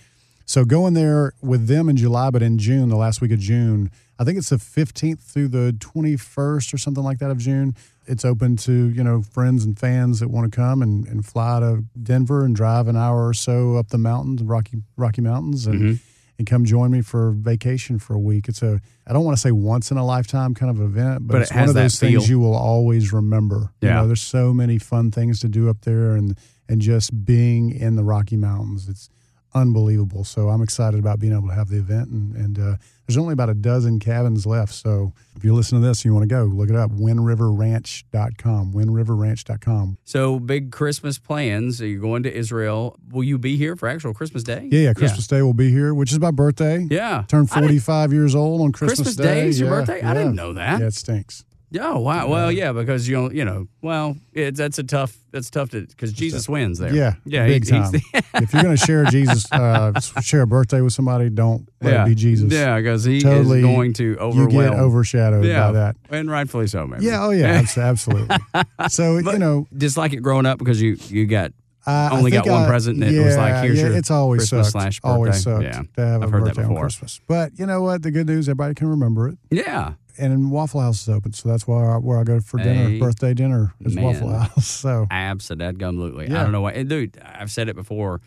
so 0.46 0.64
going 0.64 0.94
there 0.94 1.32
with 1.42 1.66
them 1.66 1.88
in 1.88 1.96
July, 1.96 2.30
but 2.30 2.42
in 2.42 2.56
June, 2.58 2.88
the 2.88 2.96
last 2.96 3.20
week 3.20 3.32
of 3.32 3.38
June, 3.38 3.90
I 4.18 4.24
think 4.24 4.38
it's 4.38 4.48
the 4.48 4.58
15th 4.58 5.20
through 5.20 5.48
the 5.48 5.76
21st 5.78 6.72
or 6.72 6.78
something 6.78 7.04
like 7.04 7.18
that 7.18 7.30
of 7.30 7.38
June. 7.38 7.74
It's 8.06 8.24
open 8.24 8.56
to 8.58 8.88
you 8.90 9.02
know 9.04 9.22
friends 9.22 9.64
and 9.64 9.78
fans 9.78 10.20
that 10.20 10.28
want 10.28 10.50
to 10.50 10.56
come 10.56 10.82
and, 10.82 11.06
and 11.06 11.24
fly 11.24 11.60
to 11.60 11.84
Denver 12.02 12.44
and 12.44 12.54
drive 12.54 12.88
an 12.88 12.96
hour 12.96 13.26
or 13.28 13.34
so 13.34 13.76
up 13.76 13.88
the 13.88 13.98
mountains, 13.98 14.42
Rocky 14.42 14.78
Rocky 14.96 15.22
Mountains, 15.22 15.66
and 15.66 15.80
Mhm. 15.80 16.00
and 16.38 16.46
come 16.46 16.64
join 16.66 16.90
me 16.90 17.00
for 17.00 17.30
vacation 17.30 17.98
for 17.98 18.14
a 18.14 18.18
week. 18.18 18.48
It's 18.48 18.62
a 18.62 18.80
I 19.06 19.12
don't 19.12 19.24
want 19.24 19.36
to 19.36 19.40
say 19.40 19.52
once 19.52 19.90
in 19.90 19.96
a 19.96 20.04
lifetime 20.04 20.54
kind 20.54 20.70
of 20.70 20.80
event, 20.80 21.26
but, 21.26 21.32
But 21.34 21.42
it's 21.42 21.50
it 21.50 21.56
one 21.56 21.68
of 21.68 21.74
those 21.74 21.98
things 21.98 22.28
you 22.28 22.38
will 22.38 22.54
always 22.54 23.12
remember. 23.12 23.72
You 23.80 23.88
Yeah. 23.88 23.94
know, 23.96 24.06
there's 24.06 24.22
so 24.22 24.52
many 24.52 24.78
fun 24.78 25.10
things 25.10 25.40
to 25.40 25.48
do 25.48 25.68
up 25.68 25.82
there 25.82 26.14
and 26.14 26.36
and 26.68 26.80
just 26.80 27.24
being 27.24 27.70
in 27.70 27.94
the 27.96 28.02
Rocky 28.04 28.36
Mountains. 28.36 28.88
It's 28.88 29.08
unbelievable. 29.54 30.24
So 30.24 30.48
I'm 30.50 30.60
excited 30.62 30.98
about 31.00 31.18
being 31.18 31.32
able 31.32 31.48
to 31.48 31.54
have 31.54 31.68
the 31.68 31.78
event 31.78 32.10
and, 32.10 32.34
and 32.36 32.58
uh, 32.58 32.76
there's 33.06 33.16
only 33.16 33.32
about 33.32 33.48
a 33.50 33.54
dozen 33.54 33.98
cabins 34.00 34.46
left. 34.46 34.74
So 34.74 35.12
if 35.36 35.44
you 35.44 35.54
listen 35.54 35.80
to 35.80 35.86
this 35.86 35.98
and 36.00 36.06
you 36.06 36.14
want 36.14 36.24
to 36.28 36.34
go, 36.34 36.44
look 36.44 36.70
it 36.70 36.76
up, 36.76 36.90
windriverranch.com, 36.90 38.72
windriverranch.com. 38.72 39.98
So 40.04 40.38
big 40.38 40.72
Christmas 40.72 41.18
plans. 41.18 41.80
Are 41.80 41.86
You're 41.86 42.00
going 42.00 42.22
to 42.24 42.34
Israel. 42.34 42.96
Will 43.10 43.24
you 43.24 43.38
be 43.38 43.56
here 43.56 43.76
for 43.76 43.88
actual 43.88 44.14
Christmas 44.14 44.42
Day? 44.42 44.68
Yeah, 44.70 44.80
yeah, 44.80 44.92
Christmas 44.94 45.26
Day 45.26 45.42
will 45.42 45.54
be 45.54 45.70
here, 45.70 45.94
which 45.94 46.12
is 46.12 46.20
my 46.20 46.30
birthday. 46.30 46.86
Yeah. 46.90 47.24
Turned 47.28 47.50
45 47.50 48.12
years 48.12 48.34
old 48.34 48.60
on 48.60 48.72
Christmas, 48.72 48.98
Christmas 48.98 49.16
Day 49.16 49.46
is 49.48 49.60
your 49.60 49.70
Yeah, 49.70 49.76
birthday? 49.76 50.02
I 50.02 50.14
didn't 50.14 50.34
know 50.34 50.52
that. 50.54 50.80
Yeah, 50.80 50.86
it 50.86 50.94
stinks. 50.94 51.44
Oh 51.80 51.98
wow. 51.98 52.28
Well, 52.28 52.52
yeah, 52.52 52.72
because 52.72 53.08
you 53.08 53.16
know, 53.16 53.30
you 53.30 53.44
know, 53.44 53.66
well, 53.82 54.16
it, 54.32 54.54
that's 54.56 54.78
a 54.78 54.84
tough. 54.84 55.16
That's 55.32 55.50
tough 55.50 55.70
to 55.70 55.82
because 55.82 56.12
Jesus 56.12 56.48
wins 56.48 56.78
there. 56.78 56.94
Yeah, 56.94 57.14
Yeah. 57.24 57.46
big 57.46 57.64
he- 57.68 57.74
he's 57.76 57.90
time. 57.90 57.92
the- 57.92 58.22
if 58.34 58.52
you're 58.54 58.62
going 58.62 58.76
to 58.76 58.82
share 58.82 59.04
Jesus, 59.06 59.50
uh, 59.52 59.98
share 60.22 60.42
a 60.42 60.46
birthday 60.46 60.80
with 60.80 60.92
somebody, 60.92 61.28
don't 61.28 61.68
let 61.82 61.92
yeah. 61.92 62.02
it 62.04 62.08
be 62.08 62.14
Jesus. 62.14 62.52
Yeah, 62.52 62.76
because 62.78 63.04
he 63.04 63.20
Totally, 63.20 63.58
is 63.58 63.64
going 63.64 63.92
to 63.94 64.16
overwhelm. 64.18 64.50
you 64.50 64.60
get 64.70 64.78
overshadowed 64.78 65.44
yeah, 65.44 65.66
by 65.66 65.72
that. 65.72 65.96
and 66.10 66.30
rightfully 66.30 66.68
so, 66.68 66.86
man. 66.86 67.02
Yeah, 67.02 67.24
oh 67.24 67.30
yeah, 67.30 67.62
absolutely. 67.76 68.36
So 68.88 69.18
you 69.18 69.38
know, 69.38 69.66
dislike 69.76 70.12
it 70.12 70.20
growing 70.22 70.46
up 70.46 70.58
because 70.58 70.80
you 70.80 70.96
you 71.08 71.26
got 71.26 71.52
I, 71.88 72.10
Only 72.16 72.32
I 72.32 72.42
got 72.42 72.48
one 72.48 72.62
I- 72.62 72.66
present 72.68 73.02
and 73.02 73.12
yeah, 73.14 73.22
it 73.22 73.24
was 73.26 73.36
like, 73.36 73.62
here's 73.64 73.78
yeah, 73.78 73.88
your 73.88 73.96
it's 73.96 74.10
always 74.10 74.40
Christmas 74.40 74.66
sucked. 74.72 74.72
slash 74.72 75.00
Always 75.04 75.44
birthday. 75.44 75.70
sucked 75.72 75.88
Yeah, 75.96 76.04
to 76.04 76.10
have 76.10 76.22
I've 76.22 76.28
a 76.28 76.32
heard 76.32 76.42
that 76.42 76.46
birthday 76.48 76.62
on 76.62 76.68
before. 76.70 76.82
Christmas. 76.82 77.20
But 77.28 77.58
you 77.58 77.66
know 77.66 77.82
what? 77.82 78.02
The 78.02 78.10
good 78.10 78.26
news, 78.26 78.48
everybody 78.48 78.74
can 78.74 78.88
remember 78.88 79.28
it. 79.28 79.38
yeah. 79.50 79.92
And 80.18 80.50
Waffle 80.50 80.80
House 80.80 81.02
is 81.02 81.08
open, 81.08 81.32
so 81.32 81.48
that's 81.48 81.66
where 81.68 81.90
I, 81.92 81.96
where 81.98 82.18
I 82.18 82.24
go 82.24 82.40
for 82.40 82.58
dinner. 82.58 82.88
Hey, 82.90 82.98
birthday 82.98 83.34
dinner 83.34 83.74
is 83.80 83.94
man. 83.94 84.04
Waffle 84.04 84.28
House. 84.30 84.66
So 84.86 85.06
Absolutely. 85.10 86.28
Yeah. 86.28 86.40
I 86.40 86.42
don't 86.42 86.52
know 86.52 86.60
why. 86.62 86.82
Dude, 86.82 87.18
I've 87.22 87.50
said 87.50 87.68
it 87.68 87.76
before. 87.76 88.20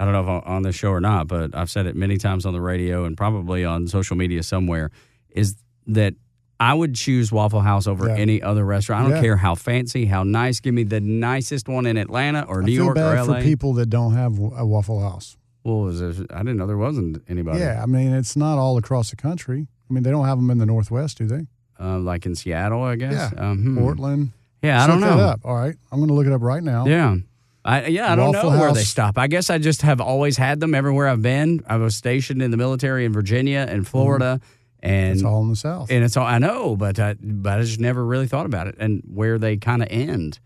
I 0.00 0.04
don't 0.04 0.12
know 0.14 0.22
if 0.22 0.28
on- 0.28 0.42
on 0.56 0.62
this 0.62 0.76
show 0.76 0.90
or 0.90 1.00
not, 1.00 1.26
but 1.28 1.54
I've 1.54 1.70
said 1.70 1.86
it 1.86 1.96
many 1.96 2.18
times 2.18 2.46
on 2.46 2.52
the 2.52 2.60
radio 2.60 3.04
and 3.04 3.16
probably 3.16 3.64
on 3.64 3.86
social 3.88 4.16
media 4.16 4.42
somewhere. 4.42 4.90
Is 5.30 5.56
that 5.88 6.14
I 6.60 6.74
would 6.74 6.94
choose 6.94 7.30
Waffle 7.32 7.60
House 7.60 7.86
over 7.86 8.08
Yeah. 8.08 8.16
any 8.16 8.42
other 8.42 8.64
restaurant. 8.64 9.00
I 9.00 9.08
don't 9.08 9.16
Yeah. 9.16 9.22
care 9.22 9.36
how 9.36 9.54
fancy, 9.54 10.06
how 10.06 10.22
nice. 10.24 10.60
Give 10.60 10.74
me 10.74 10.82
the 10.84 11.00
nicest 11.00 11.68
one 11.68 11.86
in 11.86 11.96
Atlanta 11.96 12.42
or 12.48 12.62
I 12.62 12.64
New 12.66 12.72
feel 12.76 12.84
York 12.86 12.94
bad 12.96 13.14
or 13.14 13.16
LA. 13.24 13.38
for 13.38 13.42
people 13.44 13.72
that 13.74 13.86
don't 13.90 14.14
have 14.14 14.38
a 14.38 14.66
Waffle 14.66 15.00
House. 15.00 15.36
Well, 15.64 15.88
I 15.88 16.38
didn't 16.38 16.56
know 16.56 16.66
there 16.66 16.76
wasn't 16.78 17.22
anybody. 17.28 17.60
Yeah, 17.60 17.80
I 17.82 17.86
mean 17.86 18.12
it's 18.12 18.36
not 18.36 18.58
all 18.58 18.76
across 18.78 19.10
the 19.10 19.16
country. 19.16 19.68
I 19.88 19.92
mean 19.94 20.02
they 20.02 20.10
don't 20.10 20.26
have 20.26 20.38
them 20.38 20.50
in 20.50 20.58
the 20.58 20.66
Northwest, 20.66 21.18
do 21.18 21.26
they? 21.26 21.46
Uh, 21.80 21.98
like 21.98 22.26
in 22.26 22.34
Seattle, 22.34 22.82
I 22.82 22.96
guess. 22.96 23.32
Yeah. 23.32 23.50
Um, 23.50 23.62
hmm. 23.62 23.78
Portland. 23.78 24.32
Yeah, 24.62 24.82
I 24.82 24.86
don't 24.88 25.00
know. 25.00 25.16
that 25.16 25.22
up. 25.22 25.40
All 25.44 25.54
right, 25.54 25.76
I'm 25.92 25.98
going 25.98 26.08
to 26.08 26.14
look 26.14 26.26
it 26.26 26.32
up 26.32 26.42
right 26.42 26.62
now. 26.62 26.86
Yeah. 26.86 27.16
I, 27.64 27.86
yeah, 27.86 28.12
I 28.12 28.16
don't 28.16 28.32
Waffle 28.32 28.52
know 28.52 28.58
where 28.60 28.72
they 28.72 28.82
stop. 28.82 29.18
I 29.18 29.26
guess 29.26 29.50
I 29.50 29.58
just 29.58 29.82
have 29.82 30.00
always 30.00 30.36
had 30.38 30.58
them 30.58 30.74
everywhere 30.74 31.06
I've 31.06 31.20
been. 31.20 31.62
I 31.66 31.76
was 31.76 31.94
stationed 31.94 32.40
in 32.40 32.50
the 32.50 32.56
military 32.56 33.04
in 33.04 33.12
Virginia 33.12 33.66
and 33.68 33.86
Florida, 33.86 34.40
and 34.80 35.14
It's 35.14 35.22
all 35.22 35.42
in 35.42 35.50
the 35.50 35.56
South. 35.56 35.90
and 35.90 36.02
it's 36.02 36.16
all 36.16 36.24
I 36.26 36.38
know, 36.38 36.76
but 36.76 36.98
I, 36.98 37.14
but 37.20 37.58
I 37.58 37.62
just 37.62 37.78
never 37.78 38.04
really 38.04 38.26
thought 38.26 38.46
about 38.46 38.68
it 38.68 38.76
and 38.78 39.02
where 39.06 39.38
they 39.38 39.58
kind 39.58 39.82
of 39.82 39.88
end 39.90 40.40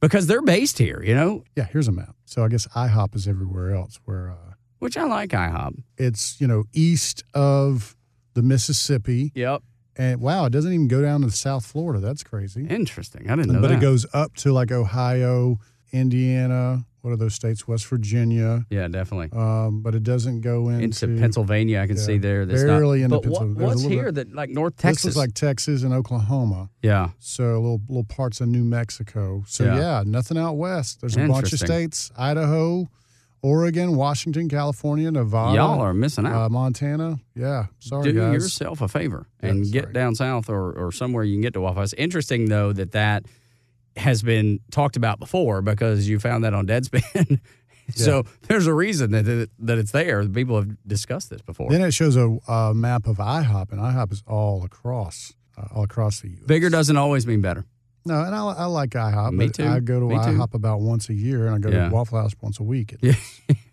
because 0.00 0.28
they're 0.28 0.42
based 0.42 0.78
here, 0.78 1.02
you 1.02 1.14
know, 1.14 1.42
yeah, 1.56 1.64
here's 1.64 1.88
a 1.88 1.92
map. 1.92 2.14
So 2.26 2.44
I 2.44 2.48
guess 2.48 2.66
IHOP 2.68 3.16
is 3.16 3.26
everywhere 3.26 3.74
else 3.74 3.98
where 4.04 4.30
uh, 4.30 4.54
which 4.78 4.96
I 4.96 5.04
like 5.04 5.30
IHOP. 5.30 5.82
it's 5.96 6.40
you 6.40 6.46
know 6.46 6.64
east 6.72 7.24
of 7.34 7.96
the 8.38 8.42
Mississippi. 8.42 9.32
Yep, 9.34 9.62
And 9.96 10.20
wow, 10.20 10.44
it 10.46 10.50
doesn't 10.50 10.72
even 10.72 10.88
go 10.88 11.02
down 11.02 11.22
to 11.22 11.30
South 11.30 11.66
Florida. 11.66 11.98
That's 12.00 12.22
crazy. 12.22 12.66
interesting. 12.68 13.28
I 13.30 13.34
didn't 13.36 13.52
know 13.52 13.60
but 13.60 13.68
that. 13.68 13.78
it 13.78 13.80
goes 13.80 14.06
up 14.14 14.34
to 14.36 14.52
like 14.52 14.70
Ohio, 14.72 15.58
Indiana. 15.92 16.84
What 17.00 17.12
are 17.12 17.16
those 17.16 17.34
states? 17.34 17.66
West 17.68 17.86
Virginia. 17.86 18.66
yeah, 18.70 18.88
definitely. 18.88 19.30
Um, 19.38 19.82
but 19.82 19.94
it 19.94 20.02
doesn't 20.02 20.40
go 20.40 20.68
into, 20.68 20.84
Into 21.06 21.20
Pennsylvania, 21.20 21.80
I 21.80 21.86
can 21.86 21.96
yeah, 21.96 22.02
see 22.02 22.18
there. 22.18 22.44
That's 22.44 22.64
barely 22.64 23.00
not, 23.00 23.04
into 23.04 23.16
but 23.20 23.26
what, 23.30 23.38
Pennsylvania. 23.40 23.64
A 23.64 23.68
what's 23.68 23.82
here 23.84 24.04
bit- 24.12 24.14
that 24.28 24.34
like 24.34 24.50
North 24.50 24.76
Texas? 24.76 24.82
This 24.82 25.14
Texas? 25.14 25.16
looks 25.16 25.16
like 25.16 25.34
Texas 25.34 25.82
and 25.84 25.94
Oklahoma. 25.94 26.70
yeah, 26.82 27.10
So 27.20 27.44
little 27.60 27.80
little 27.88 28.04
parts 28.04 28.40
of 28.40 28.48
New 28.48 28.64
Mexico. 28.64 29.44
So 29.46 29.64
Yeah. 29.64 29.78
yeah, 29.78 30.02
nothing 30.06 30.36
out 30.38 30.54
west. 30.54 31.00
There's 31.00 31.16
a 31.16 31.26
bunch 31.26 31.52
of 31.52 31.58
states: 31.60 32.10
Idaho, 32.18 32.88
Oregon, 33.42 33.94
Washington, 33.96 34.48
California, 34.48 35.10
Nevada, 35.10 35.56
y'all 35.56 35.80
are 35.80 35.94
missing 35.94 36.26
out. 36.26 36.34
uh, 36.34 36.48
Montana. 36.48 37.18
Yeah, 37.34 37.66
sorry 37.78 38.04
guys. 38.04 38.12
do 38.12 38.20
guys. 38.20 38.32
yourself 38.34 38.80
a 38.80 38.88
favor 38.88 39.26
Yeah, 39.42 39.50
and 39.50 39.72
get 39.72 39.92
down 39.92 40.14
south 40.14 40.48
or, 40.50 40.72
or 40.72 40.92
somewhere 40.92 41.24
you 41.24 41.34
can 41.34 41.42
get 41.42 41.54
to 41.54 41.60
Waffle 41.60 41.82
House. 41.82 41.92
Interesting 41.94 42.48
though 42.48 42.72
that 42.72 42.92
that 42.92 43.24
has 43.96 44.22
been 44.22 44.60
talked 44.70 44.96
about 44.96 45.18
before 45.18 45.60
because 45.62 46.08
you 46.08 46.18
found 46.18 46.44
that 46.44 46.54
on 46.54 46.66
Deadspin. 46.66 47.40
so 47.94 48.24
there's 48.42 48.66
a 48.66 48.74
reason 48.74 49.10
that 49.12 49.26
it, 49.26 49.50
that 49.58 49.78
it's 49.78 49.92
there. 49.92 50.26
People 50.28 50.56
have 50.56 50.68
discussed 50.86 51.30
this 51.30 51.42
before. 51.42 51.70
Then 51.70 51.82
it 51.82 51.92
shows 51.92 52.16
a, 52.16 52.38
a 52.48 52.74
map 52.74 53.06
of 53.06 53.16
IHOP, 53.16 53.72
and 53.72 53.80
IHOP 53.80 54.12
is 54.12 54.22
all 54.26 54.64
across, 54.64 55.32
uh, 55.56 55.66
all 55.74 55.84
across 55.84 56.20
the 56.20 56.28
U.S. 56.30 56.42
Bigger 56.46 56.70
doesn't 56.70 56.96
always 56.96 57.26
mean 57.26 57.40
better. 57.40 57.64
No, 58.08 58.22
and 58.24 58.34
I, 58.34 58.38
I 58.38 58.64
like 58.64 58.90
IHOP. 58.90 59.32
Me 59.32 59.48
too. 59.48 59.64
I 59.66 59.80
go 59.80 60.00
to 60.00 60.06
Me 60.06 60.14
too. 60.16 60.30
IHOP 60.30 60.54
about 60.54 60.80
once 60.80 61.08
a 61.08 61.14
year, 61.14 61.46
and 61.46 61.54
I 61.54 61.58
go 61.58 61.68
Yeah. 61.70 61.88
to 61.88 61.94
Waffle 61.94 62.18
House 62.20 62.32
once 62.40 62.58
a 62.58 62.64
week. 62.64 62.96
Yeah, 63.02 63.14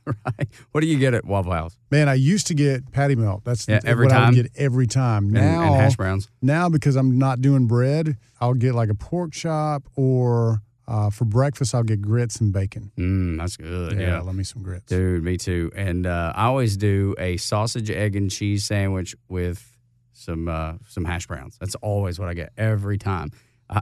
right. 0.06 0.48
What 0.72 0.82
do 0.82 0.88
you 0.88 1.00
get 1.00 1.14
at 1.16 1.26
Waffle 1.26 1.52
House? 1.54 1.76
Man, 1.90 2.08
I 2.08 2.14
used 2.14 2.46
to 2.48 2.54
get 2.54 2.92
patty 2.92 3.16
melt. 3.16 3.44
That's 3.44 3.68
Yeah, 3.68 3.80
every 3.84 4.06
what 4.06 4.14
I 4.16 4.20
time? 4.20 4.36
would 4.36 4.44
get 4.44 4.52
every 4.56 4.86
time. 4.88 5.24
And, 5.26 5.34
Now, 5.34 5.64
and 5.64 5.76
hash 5.82 5.96
browns. 5.96 6.30
now 6.44 6.70
because 6.70 6.96
I'm 6.96 7.18
not 7.18 7.42
doing 7.42 7.66
bread, 7.66 8.18
I'll 8.40 8.54
get 8.54 8.76
like 8.76 8.90
a 8.90 8.96
pork 8.96 9.32
chop 9.32 9.84
or 9.96 10.62
Uh, 10.88 11.10
for 11.10 11.26
breakfast, 11.26 11.74
I'll 11.74 11.82
get 11.82 12.00
grits 12.00 12.40
and 12.40 12.54
bacon. 12.54 12.92
Mm, 12.96 13.40
that's 13.40 13.58
good. 13.58 14.00
Yeah. 14.00 14.22
let 14.22 14.36
me 14.36 14.44
some 14.44 14.62
grits. 14.62 14.86
Dude, 14.86 15.24
me 15.24 15.36
too. 15.36 15.72
And 15.76 16.06
uh, 16.06 16.32
I 16.36 16.46
always 16.46 16.78
do 16.78 17.16
a 17.18 17.38
sausage, 17.38 17.90
egg, 17.90 18.16
and 18.16 18.30
cheese 18.30 18.66
sandwich 18.66 19.16
with 19.28 19.76
some 20.14 20.48
uh, 20.48 20.74
some 20.88 21.04
hash 21.04 21.26
browns. 21.26 21.58
That's 21.60 21.74
always 21.82 22.20
what 22.20 22.30
I 22.30 22.36
get 22.36 22.52
every 22.56 23.00
time. 23.00 23.32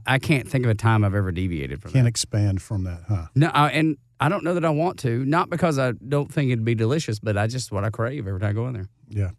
I, 0.06 0.18
can't 0.20 0.48
think 0.48 0.64
of 0.66 0.72
a 0.72 0.76
time 0.76 1.04
I've 1.04 1.14
ever 1.16 1.32
deviated 1.32 1.82
from 1.82 1.92
Can't 1.92 2.06
that. 2.06 2.10
expand 2.10 2.62
from 2.62 2.86
that, 2.86 3.02
huh? 3.08 3.26
No, 3.36 3.48
I, 3.48 3.70
and 3.72 3.98
I 4.20 4.30
don't 4.30 4.44
know 4.44 4.54
that 4.54 4.64
I 4.64 4.70
want 4.70 5.00
to. 5.00 5.26
Not 5.26 5.50
because 5.50 5.78
I 5.78 5.92
don't 5.92 6.32
think 6.32 6.52
it'd 6.52 6.64
be 6.64 6.76
delicious, 6.76 7.20
but 7.20 7.38
I 7.38 7.48
just 7.48 7.72
what 7.72 7.84
I 7.84 7.90
crave 7.90 8.26
every 8.28 8.40
time 8.40 8.52
I 8.52 8.54
go 8.54 8.68
in 8.68 8.74
there. 8.74 8.88
Yeah. 9.10 9.32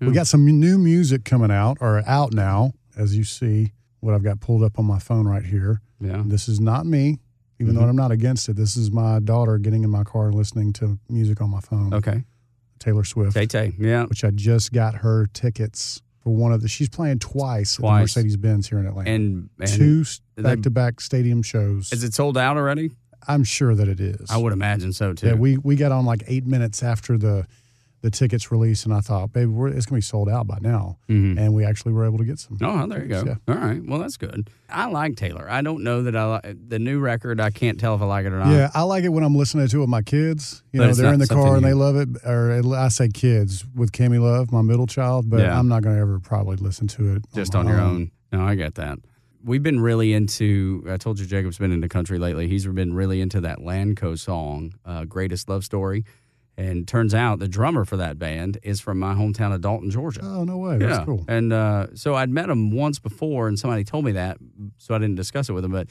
Hmm. 0.00 0.06
We 0.06 0.12
got 0.12 0.26
some 0.28 0.44
new 0.46 0.78
music 0.78 1.24
coming 1.24 1.50
out 1.50 1.78
or 1.80 2.02
out 2.06 2.32
now, 2.32 2.72
as 2.96 3.16
you 3.16 3.24
see 3.24 3.72
what 4.00 4.14
I've 4.14 4.22
got 4.22 4.38
pulled 4.40 4.62
up 4.62 4.78
on 4.78 4.84
my 4.84 5.00
phone 5.00 5.26
right 5.26 5.44
here. 5.44 5.80
Yeah. 6.00 6.22
This 6.24 6.48
is 6.48 6.60
not 6.60 6.86
me, 6.86 7.18
even 7.58 7.74
Mm-hmm. 7.74 7.82
though 7.82 7.88
I'm 7.88 7.96
not 7.96 8.12
against 8.12 8.48
it. 8.48 8.54
This 8.54 8.76
is 8.76 8.92
my 8.92 9.18
daughter 9.18 9.58
getting 9.58 9.82
in 9.82 9.90
my 9.90 10.04
car 10.04 10.26
and 10.26 10.34
listening 10.36 10.72
to 10.74 10.98
music 11.08 11.40
on 11.40 11.50
my 11.50 11.60
phone. 11.60 11.92
Okay. 11.92 12.22
Taylor 12.78 13.02
Swift, 13.02 13.34
Tay 13.34 13.46
Tay. 13.46 13.72
Yeah. 13.76 14.04
which 14.04 14.22
I 14.22 14.30
just 14.30 14.72
got 14.72 14.94
her 14.96 15.26
tickets 15.32 16.00
for 16.28 16.34
one 16.36 16.52
of 16.52 16.60
the. 16.60 16.68
She's 16.68 16.88
playing 16.90 17.20
twice, 17.20 17.74
at 17.74 17.76
the 17.78 17.82
Twice. 17.82 18.02
Mercedes 18.02 18.36
Benz 18.36 18.68
here 18.68 18.78
in 18.78 18.86
Atlanta. 18.86 19.10
And, 19.10 19.48
and 19.58 19.68
Two 19.68 20.04
back 20.36 20.60
to 20.62 20.70
back 20.70 21.00
stadium 21.00 21.42
shows. 21.42 21.90
is 21.92 22.04
it 22.04 22.12
sold 22.12 22.36
out 22.36 22.56
already? 22.56 22.90
I'm 23.26 23.44
sure 23.44 23.74
that 23.74 23.88
it 23.88 23.98
is. 23.98 24.30
I 24.30 24.36
would 24.36 24.52
imagine 24.52 24.92
so 24.92 25.12
too. 25.14 25.28
Yeah, 25.28 25.34
we 25.34 25.56
we 25.56 25.74
got 25.76 25.90
on 25.90 26.04
like 26.04 26.22
eight 26.26 26.46
minutes 26.46 26.82
after 26.82 27.16
the 27.18 27.46
the 28.00 28.10
tickets 28.10 28.52
released, 28.52 28.84
and 28.84 28.94
I 28.94 29.00
thought, 29.00 29.32
baby, 29.32 29.46
we're, 29.46 29.68
it's 29.68 29.86
gonna 29.86 29.96
be 29.98 30.02
sold 30.02 30.28
out 30.28 30.46
by 30.46 30.58
now, 30.60 30.98
Mhm. 31.08 31.38
and 31.38 31.52
we 31.54 31.64
actually 31.64 31.92
were 31.92 32.04
able 32.04 32.18
to 32.18 32.24
get 32.24 32.38
some. 32.38 32.56
Oh, 32.62 32.86
there 32.86 33.02
you 33.02 33.08
go. 33.08 33.24
Yeah. 33.26 33.34
All 33.48 33.54
right. 33.60 33.82
Well, 33.84 33.98
that's 33.98 34.16
good. 34.16 34.48
I 34.70 34.86
like 34.86 35.16
Taylor. 35.16 35.46
I 35.50 35.62
don't 35.62 35.82
know 35.82 36.02
that 36.04 36.14
I 36.14 36.24
like 36.24 36.56
the 36.68 36.78
new 36.78 37.00
record. 37.00 37.40
I 37.40 37.50
can't 37.50 37.80
tell 37.80 37.94
if 37.94 38.02
I 38.02 38.04
like 38.06 38.24
it 38.26 38.32
or 38.32 38.38
not. 38.38 38.50
Yeah, 38.52 38.70
I 38.74 38.82
like 38.82 39.02
it 39.04 39.08
when 39.08 39.24
I'm 39.24 39.34
listening 39.34 39.66
to 39.68 39.76
it 39.78 39.80
with 39.80 39.88
my 39.88 40.02
kids. 40.02 40.62
You 40.72 40.80
But 40.80 40.86
know, 40.88 40.92
they're 40.94 41.12
in 41.14 41.18
the 41.20 41.26
car 41.26 41.54
and 41.56 41.62
you- 41.62 41.68
they 41.68 41.74
love 41.74 41.96
it. 41.96 42.08
Or 42.24 42.60
I 42.76 42.88
say 42.88 43.08
kids 43.08 43.64
with 43.74 43.90
Cami 43.92 44.20
Love, 44.20 44.52
my 44.52 44.62
middle 44.62 44.86
child, 44.86 45.28
but 45.28 45.40
Yeah. 45.40 45.58
I'm 45.58 45.66
not 45.68 45.82
going 45.82 45.96
to 45.96 46.00
ever 46.00 46.20
probably 46.20 46.56
listen 46.56 46.86
to 46.88 47.16
it 47.16 47.24
just 47.34 47.54
my 47.54 47.60
on 47.60 47.66
your 47.68 47.80
own. 47.80 48.10
No, 48.32 48.42
I 48.42 48.54
get 48.54 48.74
that. 48.76 48.98
We've 49.44 49.62
been 49.62 49.80
really 49.80 50.12
into. 50.12 50.84
I 50.90 50.96
told 50.98 51.18
you 51.20 51.24
Jacob's 51.26 51.58
been 51.58 51.72
into 51.72 51.88
country 51.88 52.18
lately. 52.18 52.48
He's 52.48 52.66
been 52.66 52.92
really 52.92 53.20
into 53.20 53.40
that 53.40 53.58
LANCO 53.60 54.18
song, 54.18 54.72
uh, 54.84 55.04
"Greatest 55.04 55.48
Love 55.48 55.64
Story," 55.64 56.04
and 56.58 56.86
turns 56.86 57.14
out 57.14 57.38
the 57.38 57.48
drummer 57.48 57.84
for 57.86 57.96
that 57.96 58.18
band 58.18 58.58
is 58.62 58.80
from 58.80 58.98
my 58.98 59.14
hometown 59.14 59.54
of 59.54 59.60
Dalton, 59.62 59.90
Georgia. 59.90 60.20
Oh 60.22 60.44
no 60.44 60.58
way, 60.58 60.76
that's 60.76 60.98
yeah, 60.98 61.04
cool. 61.06 61.24
and 61.28 61.52
uh, 61.52 61.86
so 61.94 62.14
I'd 62.16 62.28
met 62.30 62.50
him 62.50 62.70
once 62.72 62.98
before, 62.98 63.48
and 63.48 63.58
somebody 63.58 63.84
told 63.84 64.04
me 64.04 64.12
that, 64.12 64.36
so 64.76 64.94
I 64.94 64.98
didn't 64.98 65.16
discuss 65.16 65.48
it 65.48 65.52
with 65.52 65.64
him. 65.64 65.72
But 65.72 65.88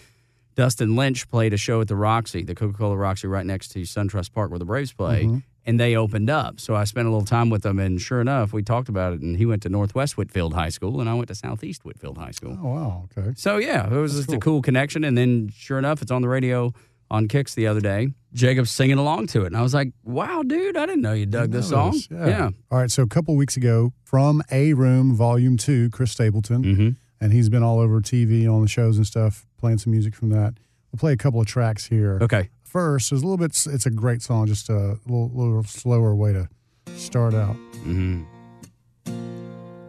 Dustin 0.56 0.96
Lynch 0.96 1.30
played 1.30 1.54
a 1.54 1.58
show 1.58 1.82
at 1.82 1.88
the 1.88 1.96
Roxy, 1.96 2.44
the 2.44 2.56
Coca 2.56 2.78
Cola 2.78 2.98
Roxy, 2.98 3.28
right 3.28 3.46
next 3.46 3.70
to 3.70 3.80
SunTrust 3.82 4.34
Park 4.34 4.50
where 4.50 4.60
the 4.60 4.66
Braves 4.66 4.92
play, 4.92 5.24
Mm-hmm. 5.26 5.38
and 5.68 5.80
they 5.80 5.96
opened 5.96 6.30
up. 6.32 6.60
So 6.60 6.74
I 6.76 6.84
spent 6.86 7.08
a 7.08 7.12
little 7.12 7.26
time 7.26 7.50
with 7.52 7.62
them, 7.62 7.78
and 7.78 8.02
sure 8.02 8.22
enough, 8.22 8.54
we 8.54 8.64
talked 8.64 8.90
about 8.90 9.14
it. 9.14 9.22
And 9.22 9.38
he 9.38 9.46
went 9.46 9.62
to 9.64 9.70
Northwest 9.70 10.18
Whitfield 10.18 10.54
High 10.54 10.70
School, 10.70 11.00
and 11.00 11.08
I 11.10 11.14
went 11.14 11.28
to 11.28 11.36
Southeast 11.36 11.86
Whitfield 11.86 12.18
High 12.18 12.32
School. 12.32 12.58
Oh 12.60 12.68
wow, 12.70 13.10
okay. 13.18 13.34
So 13.38 13.58
yeah, 13.58 13.86
it 13.88 13.92
was 14.00 14.16
just 14.16 14.34
a 14.34 14.40
cool 14.40 14.62
connection. 14.64 15.04
And 15.04 15.16
then 15.18 15.50
sure 15.56 15.78
enough, 15.78 16.02
it's 16.02 16.12
on 16.12 16.22
the 16.24 16.30
radio 16.30 16.74
on 17.10 17.28
Kicks 17.28 17.54
the 17.56 17.68
other 17.68 17.82
day. 17.82 18.10
Jacob's 18.34 18.70
singing 18.72 18.98
along 18.98 19.28
to 19.28 19.44
it, 19.44 19.48
and 19.48 19.58
I 19.58 19.62
was 19.62 19.74
like, 19.74 19.92
"Wow, 20.04 20.44
dude, 20.44 20.78
I 20.78 20.86
didn't 20.86 21.02
know 21.02 21.14
you 21.14 21.26
dug 21.26 21.52
this 21.52 21.70
song." 21.70 21.92
this, 21.94 22.08
yeah. 22.12 22.50
All 22.72 22.78
right, 22.78 22.92
so 22.92 23.04
a 23.04 23.08
couple 23.08 23.36
weeks 23.36 23.58
ago, 23.58 23.94
from 24.04 24.44
A 24.52 24.74
Room 24.74 25.16
Volume 25.16 25.58
Two, 25.58 25.90
Chris 25.90 26.12
Stapleton, 26.12 26.64
Mhm. 26.64 26.96
and 27.22 27.34
he's 27.34 27.50
been 27.50 27.64
all 27.64 27.80
over 27.80 28.00
TV 28.02 28.48
on 28.48 28.62
the 28.62 28.68
shows 28.68 28.98
and 28.98 29.08
stuff, 29.08 29.48
playing 29.58 29.78
some 29.80 29.92
music 29.92 30.14
from 30.14 30.30
that. 30.30 30.54
We'll 30.92 31.00
play 31.00 31.14
a 31.14 31.18
couple 31.18 31.40
of 31.42 31.48
tracks 31.48 31.88
here. 31.88 32.20
Okay. 32.22 32.50
First, 32.64 33.10
there's 33.10 33.24
a 33.24 33.26
little 33.26 33.38
bit. 33.38 33.58
It's 33.72 33.86
a 33.86 33.90
great 33.90 34.22
song, 34.22 34.46
just 34.48 34.70
a 34.70 35.00
little, 35.08 35.32
little 35.34 35.64
slower 35.64 36.14
way 36.14 36.34
to 36.34 36.48
start 36.96 37.34
out. 37.34 37.56
hmm 37.84 38.24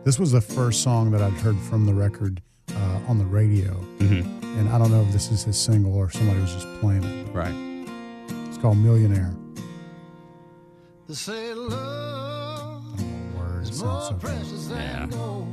This 0.05 0.19
was 0.19 0.33
the 0.33 0.41
first 0.41 0.83
song 0.83 1.11
that 1.11 1.21
I'd 1.21 1.33
heard 1.35 1.59
from 1.59 1.85
the 1.87 1.93
record 1.93 2.41
uh, 2.75 3.01
on 3.09 3.19
the 3.19 3.27
radio, 3.27 3.73
hmm 3.75 4.38
and 4.57 4.69
I 4.69 4.79
don't 4.79 4.91
know 4.91 5.03
if 5.03 5.13
this 5.13 5.31
is 5.31 5.45
his 5.45 5.57
single 5.59 5.95
or 5.95 6.11
somebody 6.11 6.41
was 6.41 6.53
just 6.53 6.67
playing 6.81 7.05
it. 7.05 7.29
Right. 7.33 7.55
It's 8.49 8.59
called 8.59 8.79
Millionaire. 8.79 9.33
They 11.07 11.15
say 11.15 11.55
love 11.55 12.83
Word, 13.37 13.63
it 13.63 13.71
is 13.71 13.79
sounds 13.79 13.83
more 13.83 14.21
so 14.21 14.27
precious 14.27 14.67
than 14.67 14.79
Yeah. 14.79 15.07
gold. 15.07 15.49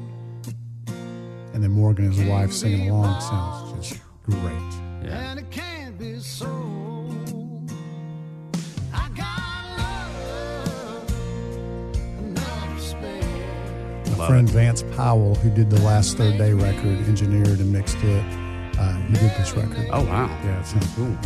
And 1.53 1.63
then 1.63 1.71
Morgan, 1.71 2.05
and 2.05 2.13
his 2.13 2.27
wife, 2.27 2.51
singing 2.51 2.89
along 2.89 3.21
sounds 3.21 3.89
just 3.89 4.01
great. 4.23 4.41
Yeah. 5.03 5.31
And 5.31 5.39
it 5.39 5.49
can't 5.51 5.97
be 5.97 6.19
sold. 6.19 7.71
I 8.93 9.07
got 9.15 9.63
love 9.77 11.13
enough 12.19 12.75
to 12.75 12.81
spare. 12.83 14.17
My 14.17 14.27
friend 14.27 14.49
Vance 14.49 14.83
Powell, 14.97 15.35
who 15.35 15.49
did 15.51 15.69
the 15.69 15.79
last 15.81 16.17
Third 16.17 16.37
Day 16.37 16.51
record, 16.53 16.97
engineered 17.07 17.59
and 17.59 17.71
mixed 17.71 17.97
it, 18.03 18.23
uh, 18.77 18.93
he 19.07 19.13
did 19.13 19.31
this 19.37 19.53
record. 19.53 19.87
Oh 19.91 20.03
wow. 20.05 20.27
Yeah, 20.43 20.59
it 20.59 20.65
sounds 20.65 20.93
cool. 20.95 21.17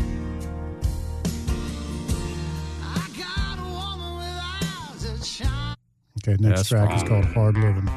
I 2.84 3.08
got 3.18 3.60
a 3.60 3.64
woman 3.64 4.16
with 4.18 4.40
eyes 4.42 5.20
that 5.20 5.26
shine. 5.26 5.76
Okay, 6.24 6.38
next 6.42 6.60
That's 6.60 6.70
track 6.70 6.96
is 6.96 7.04
called 7.08 7.26
Hard 7.26 7.58
Living. 7.58 7.90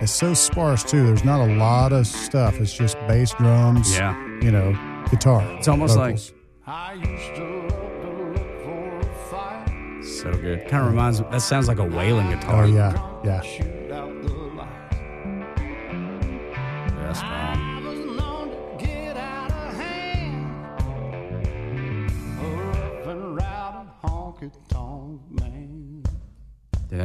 It's 0.00 0.12
so 0.12 0.32
sparse 0.32 0.84
too. 0.84 1.04
There's 1.06 1.24
not 1.24 1.40
a 1.40 1.54
lot 1.56 1.92
of 1.92 2.06
stuff. 2.06 2.60
It's 2.60 2.72
just 2.72 2.96
bass, 3.08 3.34
drums, 3.34 3.96
Yeah. 3.96 4.14
you 4.40 4.52
know, 4.52 4.72
guitar. 5.10 5.42
It's 5.58 5.66
almost 5.66 5.96
vocals. 5.96 6.32
I 6.66 6.92
used 6.94 7.34
to 7.34 7.44
love 7.44 8.00
to 8.02 8.10
look 8.32 8.62
for 8.62 8.98
a 9.00 9.04
fight. 9.28 10.04
So 10.04 10.32
good. 10.34 10.68
Kind 10.68 10.84
of 10.84 10.90
reminds. 10.90 11.20
me, 11.20 11.26
That 11.32 11.42
sounds 11.42 11.66
like 11.66 11.78
a 11.80 11.84
wailing 11.84 12.28
guitar. 12.30 12.62
Oh 12.62 12.66
yeah, 12.66 12.92
yeah. 13.24 13.42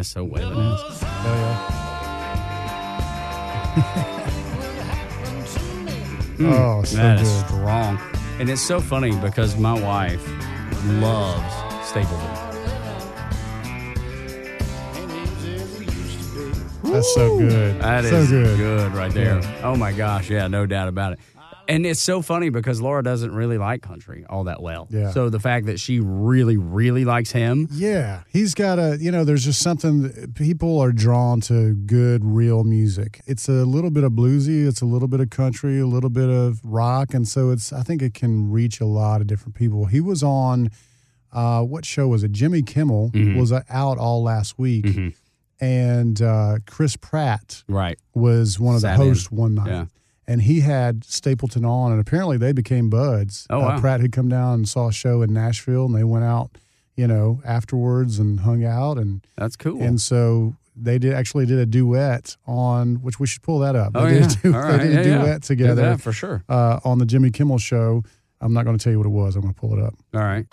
So 0.04 0.26
is. 0.26 1.00
Hell 1.02 1.36
yeah. 1.38 1.80
Hmm. 6.38 6.52
oh, 6.52 6.84
so 6.84 6.98
That 6.98 7.20
is 7.22 7.30
good. 7.32 7.46
strong. 7.48 8.00
And 8.40 8.50
it's 8.50 8.62
so 8.62 8.82
funny 8.82 9.16
because 9.16 9.56
my 9.56 9.80
wife 9.80 10.28
loves 11.00 11.54
Stapleton. 11.88 12.30
That's 16.84 17.14
so 17.14 17.38
good. 17.38 17.80
That 17.82 18.04
is 18.06 18.30
so 18.30 18.44
good. 18.44 18.58
good 18.58 18.94
right 18.94 19.12
there. 19.14 19.42
Oh 19.64 19.76
my 19.76 19.92
gosh, 19.94 20.30
yeah, 20.30 20.48
no 20.48 20.66
doubt 20.66 20.88
about 20.88 21.14
it. 21.14 21.20
And 21.68 21.86
it's 21.86 22.02
so 22.02 22.22
funny 22.22 22.50
because 22.50 22.82
Laura 22.82 23.02
doesn't 23.02 23.34
really 23.34 23.58
like 23.58 23.82
country 23.82 24.26
all 24.30 24.44
that 24.46 24.62
well. 24.62 24.88
Yeah. 24.90 25.12
So 25.12 25.30
the 25.30 25.40
fact 25.40 25.66
that 25.68 25.80
she 25.80 26.02
really, 26.02 26.58
really 26.58 27.06
likes 27.06 27.32
him, 27.32 27.70
Yeah, 27.72 28.24
he's 28.28 28.54
got 28.54 28.80
a, 28.80 28.98
you 29.00 29.12
know, 29.12 29.24
there's 29.24 29.46
just 29.46 29.62
something, 29.62 30.34
people 30.34 30.78
are 30.82 30.92
drawn 30.92 31.40
to 31.42 31.74
good, 31.74 32.26
real 32.26 32.66
music. 32.66 33.22
It's 33.28 33.48
a 33.48 33.64
little 33.64 33.92
bit 33.92 34.04
of 34.04 34.12
bluesy, 34.12 34.68
it's 34.68 34.82
a 34.82 34.86
little 34.86 35.08
bit 35.08 35.22
of 35.22 35.30
country, 35.30 35.80
a 35.80 35.88
little 35.88 36.10
bit 36.10 36.30
of 36.30 36.60
rock. 36.66 37.14
And 37.14 37.26
so 37.26 37.50
it's, 37.52 37.72
I 37.72 37.82
think 37.82 38.02
it 38.02 38.14
can 38.14 38.52
reach 38.52 38.82
a 38.82 38.86
lot 38.86 39.22
of 39.22 39.28
different 39.28 39.56
people. 39.56 39.86
He 39.86 40.02
was 40.02 40.22
on, 40.22 40.70
uh, 41.32 41.64
what 41.64 41.86
show 41.86 42.10
was 42.10 42.24
it? 42.26 42.34
Jimmy 42.34 42.62
Kimmel 42.62 43.10
Mm-hmm. 43.12 43.40
was 43.40 43.54
uh, 43.54 43.62
out 43.70 43.98
all 43.98 44.22
last 44.22 44.60
week. 44.60 44.86
And 45.62 46.22
uh, 46.22 46.58
Chris 46.68 46.98
Pratt 46.98 47.64
right? 47.70 47.98
was 48.14 48.60
one 48.60 48.76
of 48.76 48.82
the 48.82 48.88
Sat 48.90 49.00
in. 49.00 49.08
hosts 49.08 49.32
one 49.32 49.56
night. 49.56 49.68
Yeah. 49.68 49.86
And 50.28 50.42
he 50.42 50.62
had 50.62 51.04
Stapleton 51.04 51.66
on, 51.66 51.92
and 51.92 52.00
apparently 52.00 52.38
they 52.38 52.54
became 52.54 52.90
buds. 52.90 53.46
Oh, 53.50 53.58
Uh, 53.58 53.62
wow. 53.70 53.80
Pratt 53.80 54.00
had 54.00 54.12
come 54.12 54.30
down 54.30 54.54
and 54.56 54.70
saw 54.70 54.88
a 54.88 54.94
show 54.94 55.22
in 55.22 55.34
Nashville, 55.34 55.86
and 55.86 55.94
they 55.96 56.04
went 56.06 56.24
out, 56.24 56.52
you 56.96 57.08
know, 57.08 57.42
afterwards 57.46 58.20
and 58.20 58.40
hung 58.42 58.64
out, 58.64 58.98
and 58.98 59.26
That's 59.38 59.56
cool. 59.56 59.82
and 59.82 60.00
so 60.00 60.56
they 60.76 60.98
did 60.98 61.14
actually 61.14 61.46
did 61.46 61.60
a 61.60 61.66
duet 61.66 62.36
on 62.48 62.96
which 63.04 63.20
we 63.20 63.28
should 63.28 63.42
pull 63.44 63.60
that 63.60 63.76
up. 63.76 63.92
oh 63.96 64.06
they 64.08 64.20
yeah, 64.22 64.28
did 64.28 64.38
a, 64.46 64.52
du- 64.52 64.58
all 64.58 64.72
they 64.72 64.78
did 64.78 64.88
a 64.88 64.94
yeah, 64.94 65.16
yeah. 65.18 65.22
duet 65.24 65.42
Do 65.42 65.48
together 65.48 65.82
that 65.84 66.02
for 66.02 66.12
sure. 66.14 66.44
uh, 66.50 66.80
on 66.84 66.98
the 67.00 67.06
Jimmy 67.06 67.30
Kimmel 67.30 67.58
show. 67.60 68.04
I'm 68.42 68.54
not 68.54 68.66
going 68.66 68.78
to 68.78 68.84
tell 68.84 68.92
you 68.92 68.98
what 69.00 69.06
it 69.06 69.10
was. 69.12 69.36
I'm 69.36 69.42
going 69.42 69.54
to 69.54 69.60
pull 69.60 69.78
it 69.78 69.84
up. 69.84 69.94
All 70.14 70.22
right, 70.22 70.46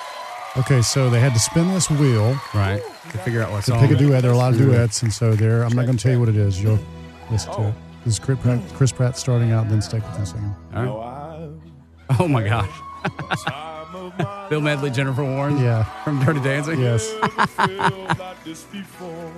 Okay, 0.58 0.82
so 0.82 1.10
they 1.10 1.20
had 1.20 1.32
to 1.32 1.38
spin 1.40 1.68
this 1.68 1.88
wheel 1.90 2.38
right. 2.54 2.82
To 3.12 3.18
figure 3.18 3.42
out 3.42 3.50
what 3.50 3.64
to 3.64 3.78
pick 3.80 3.90
a 3.92 3.96
duet. 3.96 4.22
There 4.22 4.30
are 4.30 4.34
a 4.34 4.36
lot 4.36 4.52
of 4.52 4.58
duets, 4.58 5.02
and 5.02 5.12
so 5.12 5.34
there. 5.34 5.62
I'm 5.64 5.74
not 5.74 5.86
going 5.86 5.96
to 5.96 6.02
tell 6.02 6.12
you 6.12 6.20
what 6.20 6.28
it 6.28 6.36
is. 6.36 6.60
You'll 6.62 6.78
listen 7.30 7.52
to 7.54 7.68
it. 7.68 7.74
This 8.04 8.14
is 8.14 8.18
Chris 8.18 8.38
Pratt, 8.40 8.60
Chris 8.74 8.92
Pratt 8.92 9.16
starting 9.18 9.52
out, 9.52 9.68
then 9.68 9.82
Stapleton 9.82 10.24
singing. 10.26 10.54
All 10.74 10.82
right. 10.84 11.50
Oh 12.18 12.26
my 12.28 12.42
gosh. 12.42 12.70
Bill 14.50 14.60
Medley, 14.60 14.90
Jennifer 14.90 15.22
Warnes. 15.22 15.60
Yeah. 15.60 15.84
From 16.04 16.22
Dirty 16.24 16.40
Dancing. 16.40 16.80
Yes. 16.80 17.08
feel 17.10 17.76
like 18.18 18.42
this 18.44 18.64
before. 18.72 19.32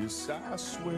Yes, 0.00 0.28
I 0.28 0.56
swear 0.56 0.94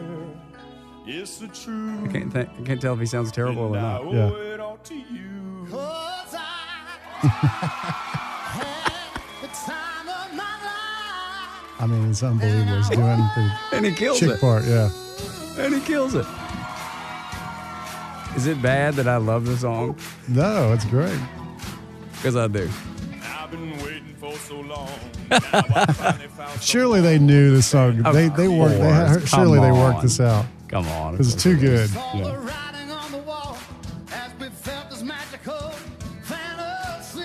It's 1.05 1.37
the 1.39 1.47
truth. 1.47 2.09
I 2.09 2.11
can't, 2.11 2.33
th- 2.33 2.47
I 2.59 2.61
can't 2.63 2.81
tell 2.81 2.93
if 2.95 2.99
he 2.99 3.05
sounds 3.05 3.31
terrible 3.31 3.63
or 3.63 3.77
And 3.77 3.85
I 3.85 3.93
not. 3.93 4.01
owe 4.03 4.11
Yeah. 4.13 4.53
it 4.53 4.59
all 4.59 4.77
to 4.77 4.95
you. 4.95 5.67
'Cause 5.69 6.33
I 6.35 7.27
had 8.57 9.41
the 9.41 9.47
time 9.47 10.07
of 10.09 10.33
my 10.35 10.43
life. 10.43 11.81
I 11.81 11.87
mean, 11.87 12.09
it's 12.09 12.23
unbelievable. 12.23 12.75
He's 12.77 12.89
doing 12.89 12.99
the 12.99 13.51
And 13.73 13.85
he 13.85 13.91
kills 13.93 14.19
chick 14.19 14.29
it. 14.31 14.41
part. 14.41 14.63
Yeah. 14.65 14.89
And 15.57 15.73
he 15.75 15.81
kills 15.81 16.13
it. 16.15 16.25
Is 18.37 18.45
it 18.45 18.61
bad 18.61 18.93
that 18.95 19.07
I 19.07 19.17
love 19.17 19.45
the 19.45 19.57
song? 19.57 19.97
No, 20.27 20.71
it's 20.73 20.85
great. 20.85 21.19
Because 22.13 22.35
I 22.35 22.47
do. 22.47 22.69
I've 23.23 23.49
been 23.51 23.71
waiting 23.79 24.15
for 24.19 24.33
so 24.35 24.59
long. 24.61 24.89
Now 25.29 25.39
I 25.43 25.91
finally 25.91 26.27
found 26.27 26.61
Surely 26.61 27.01
they 27.01 27.19
knew 27.19 27.51
this 27.55 27.67
song. 27.67 28.05
Of 28.05 28.13
They 28.13 28.29
they 28.29 28.47
worked. 28.47 28.75
They 28.79 28.89
had, 28.89 29.17
course. 29.17 29.29
surely 29.29 29.59
they 29.59 29.71
worked 29.71 30.01
this 30.03 30.19
out. 30.21 30.45
Come 30.69 30.87
on. 30.87 31.13
Because 31.13 31.33
it's 31.33 31.43
too 31.43 31.57
good. 31.57 31.89
All 31.97 32.17
the 32.23 32.37
writing 32.37 32.91
on 32.91 33.11
the 33.11 33.17
wall 33.19 33.57
as 34.11 34.31
we 34.39 34.47
felt 34.49 34.89
this 34.89 35.01
magical 35.03 35.71
fantasy. 36.21 37.21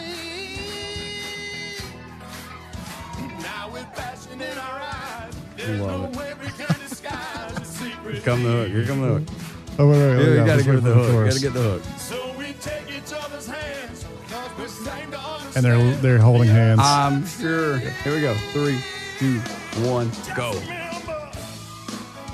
Now 3.40 3.70
with 3.72 3.86
passion 3.94 4.40
in 4.40 4.58
our 4.58 4.80
eyes, 4.80 5.34
Love 5.80 6.12
it. 6.12 6.16
way 6.18 6.32
we 6.40 6.46
can 6.50 6.74
disguise 6.88 7.54
the 7.54 7.64
secret. 7.64 8.24
Come 8.24 8.42
the 8.42 8.50
hook. 8.50 8.68
Here 8.68 8.84
come 8.86 9.00
the 9.00 9.18
hook. 9.20 9.28
Oh 9.78 9.88
wait, 9.88 9.98
wait, 9.98 10.16
wait. 10.16 10.18
Yeah, 10.18 10.24
you 10.24 10.30
yeah, 10.34 10.36
gotta 10.36 10.52
let's 10.52 10.62
give 10.64 10.74
wait 10.74 10.84
the 10.84 10.94
hook. 10.94 11.06
You 11.06 11.12
chorus. 11.12 11.34
gotta 11.42 11.46
get 11.46 11.54
the 11.54 11.62
hook. 11.70 11.82
So 11.98 12.34
we 12.38 12.52
take 12.54 12.88
each 12.90 13.12
other's 13.12 13.46
hands, 13.46 14.04
cause 14.28 14.50
we're 14.58 14.68
same 14.68 15.10
to 15.10 15.18
understand. 15.18 15.56
And 15.56 15.64
they're 15.64 15.94
they're 16.02 16.18
holding 16.18 16.48
hands. 16.48 16.80
I'm 16.82 17.26
sure. 17.26 17.78
Here 17.78 18.14
we 18.14 18.20
go. 18.20 18.34
Three, 18.52 18.78
two, 19.18 19.38
one, 19.88 20.10
go. 20.36 20.52
Remember, 20.60 21.30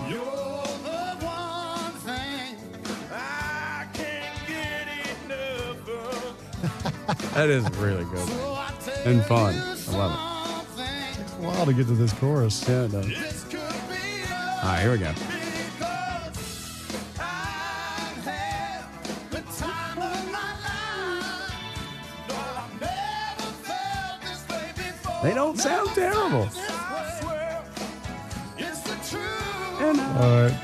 you're 0.08 0.18
The 0.18 1.16
one 1.24 1.92
thing 2.04 2.56
I 3.12 3.86
can't 3.92 4.48
get 4.48 4.88
enough 5.24 5.88
of. 5.88 6.34
That 7.34 7.48
is 7.50 7.64
really 7.78 8.04
good. 8.04 8.26
so 8.28 8.52
I 8.54 8.72
tell 8.84 9.06
And 9.12 9.22
fun. 9.24 9.54
I 9.54 9.96
love 9.96 10.66
it. 10.78 11.20
It's 11.20 11.32
a 11.32 11.36
while 11.36 11.66
to 11.66 11.72
get 11.72 11.86
to 11.86 11.94
this 11.94 12.12
chorus. 12.14 12.68
Yeah, 12.68 12.82
it 12.84 12.92
does. 12.92 13.06
This 13.06 13.44
could 13.44 13.52
be 13.88 14.28
love 14.28 14.64
All 14.64 14.70
right, 14.70 14.80
here 14.82 14.90
we 14.92 14.98
go. 14.98 15.12
They 25.28 25.34
don't 25.34 25.58
sound 25.58 25.90
terrible. 25.90 26.48
I 26.56 27.18
swear, 27.20 27.64
it's 28.56 28.80
the 28.80 28.94
truth. 29.10 29.80
And 29.82 30.00
I 30.00 30.22
All 30.22 30.42
right. 30.42 30.58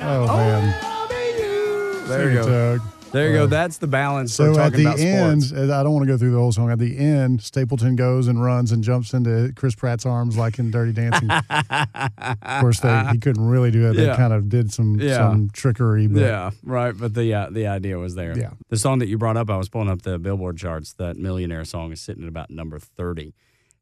Oh 0.00 0.36
man. 0.36 2.08
There 2.08 2.30
you 2.30 2.42
go. 2.44 2.78
There 3.10 3.28
you 3.30 3.36
go. 3.38 3.44
Uh, 3.44 3.46
That's 3.46 3.78
the 3.78 3.86
balance. 3.88 4.34
So 4.34 4.56
at 4.58 4.72
the 4.72 4.86
end. 4.86 5.42
I 5.52 5.82
don't 5.82 5.92
want 5.92 6.04
to 6.06 6.12
go 6.12 6.16
through 6.16 6.30
the 6.30 6.38
whole 6.38 6.52
song. 6.52 6.70
At 6.70 6.78
the 6.78 6.96
end, 6.96 7.42
Stapleton 7.42 7.96
goes 7.96 8.28
and 8.28 8.40
runs 8.42 8.70
and 8.70 8.84
jumps 8.84 9.14
into 9.14 9.52
Chris 9.56 9.74
Pratt's 9.74 10.06
arms 10.06 10.36
like 10.36 10.60
in 10.60 10.70
Dirty 10.70 10.92
Dancing. 10.92 11.28
of 11.50 12.60
course, 12.60 12.78
they, 12.80 13.04
he 13.10 13.18
couldn't 13.18 13.46
really 13.48 13.70
do 13.72 13.90
it. 13.90 13.94
They 13.94 14.06
Yeah. 14.06 14.16
kind 14.16 14.32
of 14.32 14.48
did 14.48 14.72
some 14.72 15.00
Yeah. 15.00 15.16
some 15.16 15.50
trickery. 15.52 16.06
But 16.06 16.20
Yeah, 16.20 16.50
right. 16.62 16.94
But 16.96 17.14
the 17.14 17.34
uh, 17.34 17.48
the 17.50 17.66
idea 17.66 17.98
was 17.98 18.14
there. 18.14 18.38
Yeah. 18.38 18.50
The 18.68 18.76
song 18.76 19.00
that 19.00 19.08
you 19.08 19.18
brought 19.18 19.36
up, 19.36 19.50
I 19.50 19.56
was 19.56 19.68
pulling 19.68 19.88
up 19.88 20.02
the 20.02 20.18
Billboard 20.20 20.56
charts. 20.56 20.92
That 20.92 21.16
Millionaire 21.16 21.64
song 21.64 21.90
is 21.92 22.00
sitting 22.00 22.22
at 22.22 22.28
about 22.28 22.50
number 22.50 22.78
thirty. 22.78 23.34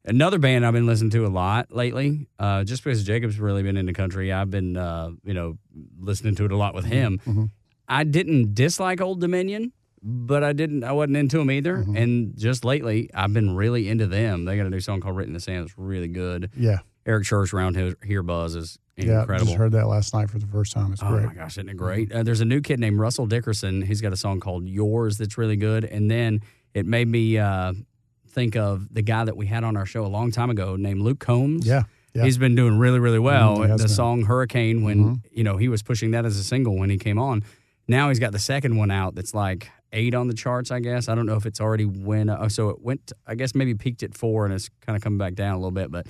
Another 0.07 0.39
band 0.39 0.65
I've 0.65 0.73
been 0.73 0.85
listening 0.87 1.11
to 1.11 1.25
a 1.25 1.27
lot 1.27 1.71
lately, 1.71 2.27
uh, 2.39 2.63
just 2.63 2.83
because 2.83 3.03
Jacob's 3.03 3.39
really 3.39 3.61
been 3.61 3.75
into 3.77 3.91
country, 3.93 4.31
I've 4.31 4.49
been 4.49 4.77
uh, 4.77 5.11
you 5.23 5.33
know 5.33 5.57
listening 5.99 6.33
to 6.35 6.45
it 6.45 6.51
a 6.51 6.57
lot 6.57 6.73
with 6.73 6.85
him. 6.85 7.19
Mm-hmm. 7.25 7.45
I 7.89 8.03
didn't 8.05 8.53
dislike 8.55 9.01
Old 9.01 9.19
Dominion, 9.21 9.73
but 10.01 10.43
I 10.45 10.53
didn't. 10.53 10.83
I 10.85 10.93
wasn't 10.93 11.17
into 11.17 11.37
them 11.37 11.51
either. 11.51 11.77
Mm-hmm. 11.77 11.97
And 11.97 12.37
just 12.37 12.63
lately, 12.63 13.09
I've 13.13 13.33
been 13.33 13.55
really 13.55 13.89
into 13.89 14.07
them. 14.07 14.45
They 14.45 14.55
got 14.57 14.65
a 14.65 14.69
new 14.69 14.79
song 14.79 15.01
called 15.01 15.17
"Written 15.17 15.31
in 15.31 15.33
the 15.33 15.39
Sand." 15.41 15.65
It's 15.67 15.77
really 15.77 16.07
good. 16.07 16.51
yeah, 16.55 16.79
Eric 17.05 17.25
Church 17.25 17.53
around 17.53 17.75
here, 17.75 17.95
here 18.05 18.23
Buzz 18.23 18.55
is 18.55 18.79
yeah. 18.95 19.19
incredible. 19.21 19.47
Just 19.47 19.57
heard 19.57 19.73
that 19.73 19.87
last 19.87 20.13
night 20.13 20.29
for 20.29 20.39
the 20.39 20.47
first 20.47 20.71
time. 20.71 20.93
It's 20.93 21.03
Oh 21.03 21.09
great. 21.09 21.25
my 21.25 21.33
gosh, 21.33 21.53
isn't 21.57 21.67
it 21.69 21.75
great? 21.77 22.13
Uh, 22.13 22.23
there's 22.23 22.41
a 22.41 22.45
new 22.45 22.61
kid 22.61 22.79
named 22.79 22.97
Russell 22.99 23.25
Dickerson. 23.25 23.81
He's 23.81 23.99
got 23.99 24.13
a 24.13 24.17
song 24.17 24.39
called 24.39 24.67
"Yours" 24.67 25.17
that's 25.17 25.37
really 25.37 25.57
good. 25.57 25.83
And 25.83 26.09
then 26.09 26.39
it 26.73 26.85
made 26.85 27.07
me 27.09 27.37
uh, 27.37 27.73
think 28.37 28.55
of 28.55 28.93
the 28.93 29.01
guy 29.01 29.25
that 29.25 29.35
we 29.35 29.47
had 29.47 29.63
on 29.63 29.75
our 29.75 29.85
show 29.85 30.05
a 30.05 30.07
long 30.07 30.29
time 30.31 30.49
ago 30.51 30.75
named 30.75 31.01
Luke 31.01 31.19
Combs. 31.19 31.65
Yeah, 31.65 31.83
yeah. 32.13 32.23
He's 32.23 32.37
been 32.37 32.53
doing 32.55 32.77
really, 32.77 32.99
really 32.99 33.17
well. 33.19 33.57
Mm, 33.57 33.61
he 33.63 33.71
the 33.71 33.77
been. 33.77 33.87
song 33.87 34.21
"Hurricane" 34.25 34.83
when 34.83 35.21
you 35.31 35.43
know 35.43 35.57
he 35.57 35.67
was 35.69 35.81
pushing 35.81 36.11
that 36.11 36.23
as 36.25 36.37
a 36.37 36.43
single 36.43 36.77
when 36.77 36.89
he 36.91 36.97
came 36.97 37.17
on. 37.17 37.43
Now 37.87 38.09
he's 38.09 38.19
got 38.19 38.33
the 38.33 38.39
second 38.39 38.77
one 38.77 38.91
out 38.91 39.15
that's 39.15 39.33
like 39.33 39.71
eight 39.91 40.13
on 40.13 40.27
the 40.27 40.33
charts. 40.35 40.69
I 40.69 40.79
guess 40.79 41.09
I 41.09 41.15
don't 41.15 41.25
know 41.25 41.35
if 41.35 41.45
it's 41.47 41.59
already 41.59 41.85
went. 41.85 42.29
Oh, 42.29 42.47
so 42.47 42.69
it 42.69 42.81
went. 42.81 43.11
I 43.25 43.33
guess 43.35 43.55
maybe 43.55 43.73
peaked 43.73 44.03
at 44.03 44.13
four 44.15 44.45
and 44.45 44.53
it's 44.53 44.69
kind 44.85 44.95
of 44.95 45.01
coming 45.01 45.17
back 45.17 45.33
down 45.33 45.53
a 45.55 45.57
little 45.57 45.71
bit. 45.71 45.89
But 45.89 46.05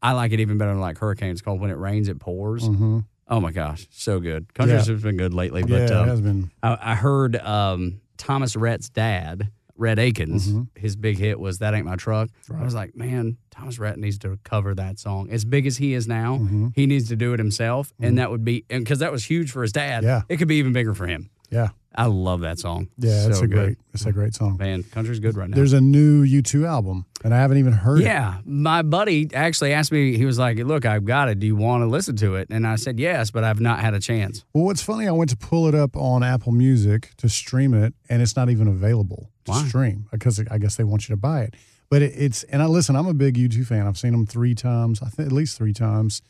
I 0.00 0.12
like 0.12 0.30
it 0.32 0.38
even 0.40 0.58
better 0.58 0.70
than 0.70 0.80
like 0.80 0.98
"Hurricane." 0.98 1.30
It's 1.32 1.42
called 1.42 1.60
"When 1.60 1.70
It 1.70 1.78
Rains, 1.78 2.08
It 2.08 2.20
Pours." 2.20 2.64
hmm 2.66 3.00
Oh 3.28 3.40
my 3.40 3.50
gosh, 3.50 3.86
so 3.90 4.20
good. 4.20 4.52
Country's 4.54 4.86
Yeah. 4.86 4.92
has 4.94 5.02
been 5.02 5.16
good 5.16 5.32
lately, 5.34 5.62
Yeah, 5.62 5.66
but 5.68 5.80
it 5.82 5.92
um, 5.92 6.08
has 6.08 6.20
been. 6.20 6.50
I, 6.62 6.78
I 6.92 6.94
heard 6.94 7.36
um, 7.36 8.00
Thomas 8.18 8.54
Rhett's 8.56 8.90
dad, 8.90 9.50
Rhett 9.82 9.98
Akins, 9.98 10.48
Mm-hmm. 10.48 10.62
his 10.80 10.94
big 10.96 11.18
hit 11.18 11.38
was 11.40 11.58
"That 11.58 11.74
Ain't 11.74 11.84
My 11.86 11.96
Truck." 11.96 12.30
I 12.54 12.62
was 12.64 12.74
like, 12.74 12.94
man, 12.96 13.36
Thomas 13.50 13.78
Rhett 13.78 13.98
needs 13.98 14.18
to 14.20 14.38
cover 14.44 14.74
that 14.76 14.98
song. 14.98 15.28
As 15.30 15.44
big 15.44 15.66
as 15.66 15.76
he 15.78 15.92
is 15.92 16.06
now, 16.06 16.38
Mm-hmm. 16.38 16.68
he 16.74 16.86
needs 16.86 17.08
to 17.08 17.16
do 17.16 17.32
it 17.34 17.38
himself, 17.38 17.92
and 18.00 18.16
that 18.18 18.30
would 18.30 18.44
be 18.44 18.64
because 18.68 19.00
that 19.00 19.10
was 19.12 19.24
huge 19.24 19.50
for 19.50 19.62
his 19.62 19.72
dad. 19.72 20.04
Yeah. 20.04 20.22
it 20.28 20.36
could 20.38 20.48
be 20.48 20.56
even 20.56 20.72
bigger 20.72 20.94
for 20.94 21.06
him. 21.06 21.30
Yeah, 21.52 21.68
I 21.94 22.06
love 22.06 22.40
that 22.40 22.58
song. 22.58 22.88
yeah. 22.98 23.22
so 23.24 23.28
it's 23.28 23.40
a 23.40 23.46
good. 23.46 23.50
great. 23.66 23.78
It's 23.92 24.06
a 24.06 24.12
great 24.12 24.34
song. 24.34 24.56
man. 24.58 24.82
Country's 24.84 25.20
good 25.20 25.36
right 25.36 25.48
now. 25.50 25.54
There's 25.54 25.74
a 25.74 25.80
new 25.80 26.24
U2 26.24 26.66
album, 26.66 27.04
and 27.22 27.34
I 27.34 27.38
haven't 27.38 27.58
even 27.58 27.74
heard 27.74 28.00
it. 28.00 28.04
yeah, 28.04 28.38
my 28.46 28.80
buddy 28.82 29.28
actually 29.34 29.72
asked 29.74 29.92
me. 29.92 30.16
He 30.16 30.24
was 30.24 30.38
like, 30.38 30.56
"Look, 30.58 30.86
I've 30.86 31.04
got 31.04 31.28
it. 31.28 31.38
Do 31.38 31.46
you 31.46 31.54
want 31.54 31.82
to 31.82 31.86
listen 31.86 32.16
to 32.16 32.36
it?" 32.36 32.48
And 32.50 32.66
I 32.66 32.76
said, 32.76 32.98
"Yes," 32.98 33.30
but 33.30 33.44
I've 33.44 33.60
not 33.60 33.80
had 33.80 33.92
a 33.94 34.00
chance. 34.00 34.44
Well, 34.54 34.64
what's 34.64 34.82
funny, 34.82 35.06
I 35.06 35.12
went 35.12 35.30
to 35.30 35.36
pull 35.36 35.68
it 35.68 35.74
up 35.74 35.96
on 35.96 36.22
Apple 36.22 36.52
Music 36.52 37.10
to 37.18 37.28
stream 37.28 37.74
it, 37.74 37.92
and 38.08 38.22
it's 38.22 38.34
not 38.34 38.48
even 38.48 38.66
available 38.66 39.28
to 39.44 39.50
Why? 39.52 39.68
stream 39.68 40.06
because 40.10 40.42
I 40.50 40.56
guess 40.58 40.76
they 40.76 40.84
want 40.84 41.08
you 41.08 41.12
to 41.14 41.20
buy 41.20 41.42
it. 41.42 41.54
But 41.90 42.00
it, 42.00 42.14
it's 42.16 42.42
and 42.44 42.62
I 42.62 42.66
listen. 42.66 42.96
I'm 42.96 43.06
a 43.06 43.12
big 43.12 43.36
U2 43.36 43.66
fan. 43.66 43.86
I've 43.86 43.98
seen 43.98 44.12
them 44.12 44.24
three 44.26 44.54
times. 44.54 45.02
I 45.02 45.08
think 45.10 45.26
at 45.26 45.32
least 45.32 45.58
three 45.58 45.74
times. 45.74 46.22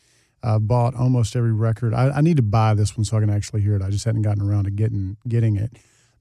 I 0.42 0.58
bought 0.58 0.94
almost 0.94 1.36
every 1.36 1.52
record. 1.52 1.94
I, 1.94 2.10
I 2.10 2.20
need 2.20 2.36
to 2.36 2.42
buy 2.42 2.74
this 2.74 2.96
one 2.96 3.04
so 3.04 3.16
I 3.16 3.20
can 3.20 3.30
actually 3.30 3.62
hear 3.62 3.76
it. 3.76 3.82
I 3.82 3.90
just 3.90 4.04
hadn't 4.04 4.22
gotten 4.22 4.42
around 4.42 4.64
to 4.64 4.70
getting 4.70 5.16
getting 5.28 5.56
it. 5.56 5.72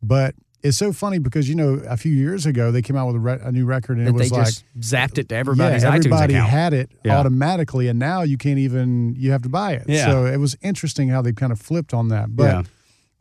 But 0.04 0.36
it's 0.64 0.78
so 0.78 0.94
funny 0.94 1.18
because 1.18 1.50
you 1.50 1.56
know 1.56 1.82
a 1.90 1.98
few 1.98 2.12
years 2.14 2.46
ago 2.46 2.72
they 2.72 2.82
came 2.84 2.96
out 2.96 3.08
with 3.08 3.16
a, 3.16 3.20
re- 3.20 3.40
a 3.42 3.52
new 3.52 3.66
record 3.66 3.98
and 3.98 4.08
it 4.08 4.12
was 4.12 4.30
they 4.30 4.36
like 4.38 4.46
just 4.46 4.64
zapped 4.80 5.18
it 5.18 5.30
to 5.30 5.36
everybody's 5.36 5.82
yeah, 5.84 5.94
everybody 5.94 6.34
had 6.36 6.74
it 6.74 6.92
Yeah. 7.04 7.18
automatically, 7.18 7.88
and 7.88 7.98
now 7.98 8.22
you 8.22 8.38
can't 8.38 8.60
even 8.60 9.16
you 9.18 9.32
have 9.32 9.42
to 9.42 9.50
buy 9.50 9.74
it. 9.74 9.86
Yeah. 9.88 10.06
So 10.06 10.26
it 10.26 10.38
was 10.38 10.56
interesting 10.62 11.10
how 11.10 11.22
they 11.24 11.34
kind 11.34 11.52
of 11.52 11.60
flipped 11.60 11.94
on 11.94 12.10
that, 12.10 12.36
but 12.36 12.44
Yeah. 12.44 12.64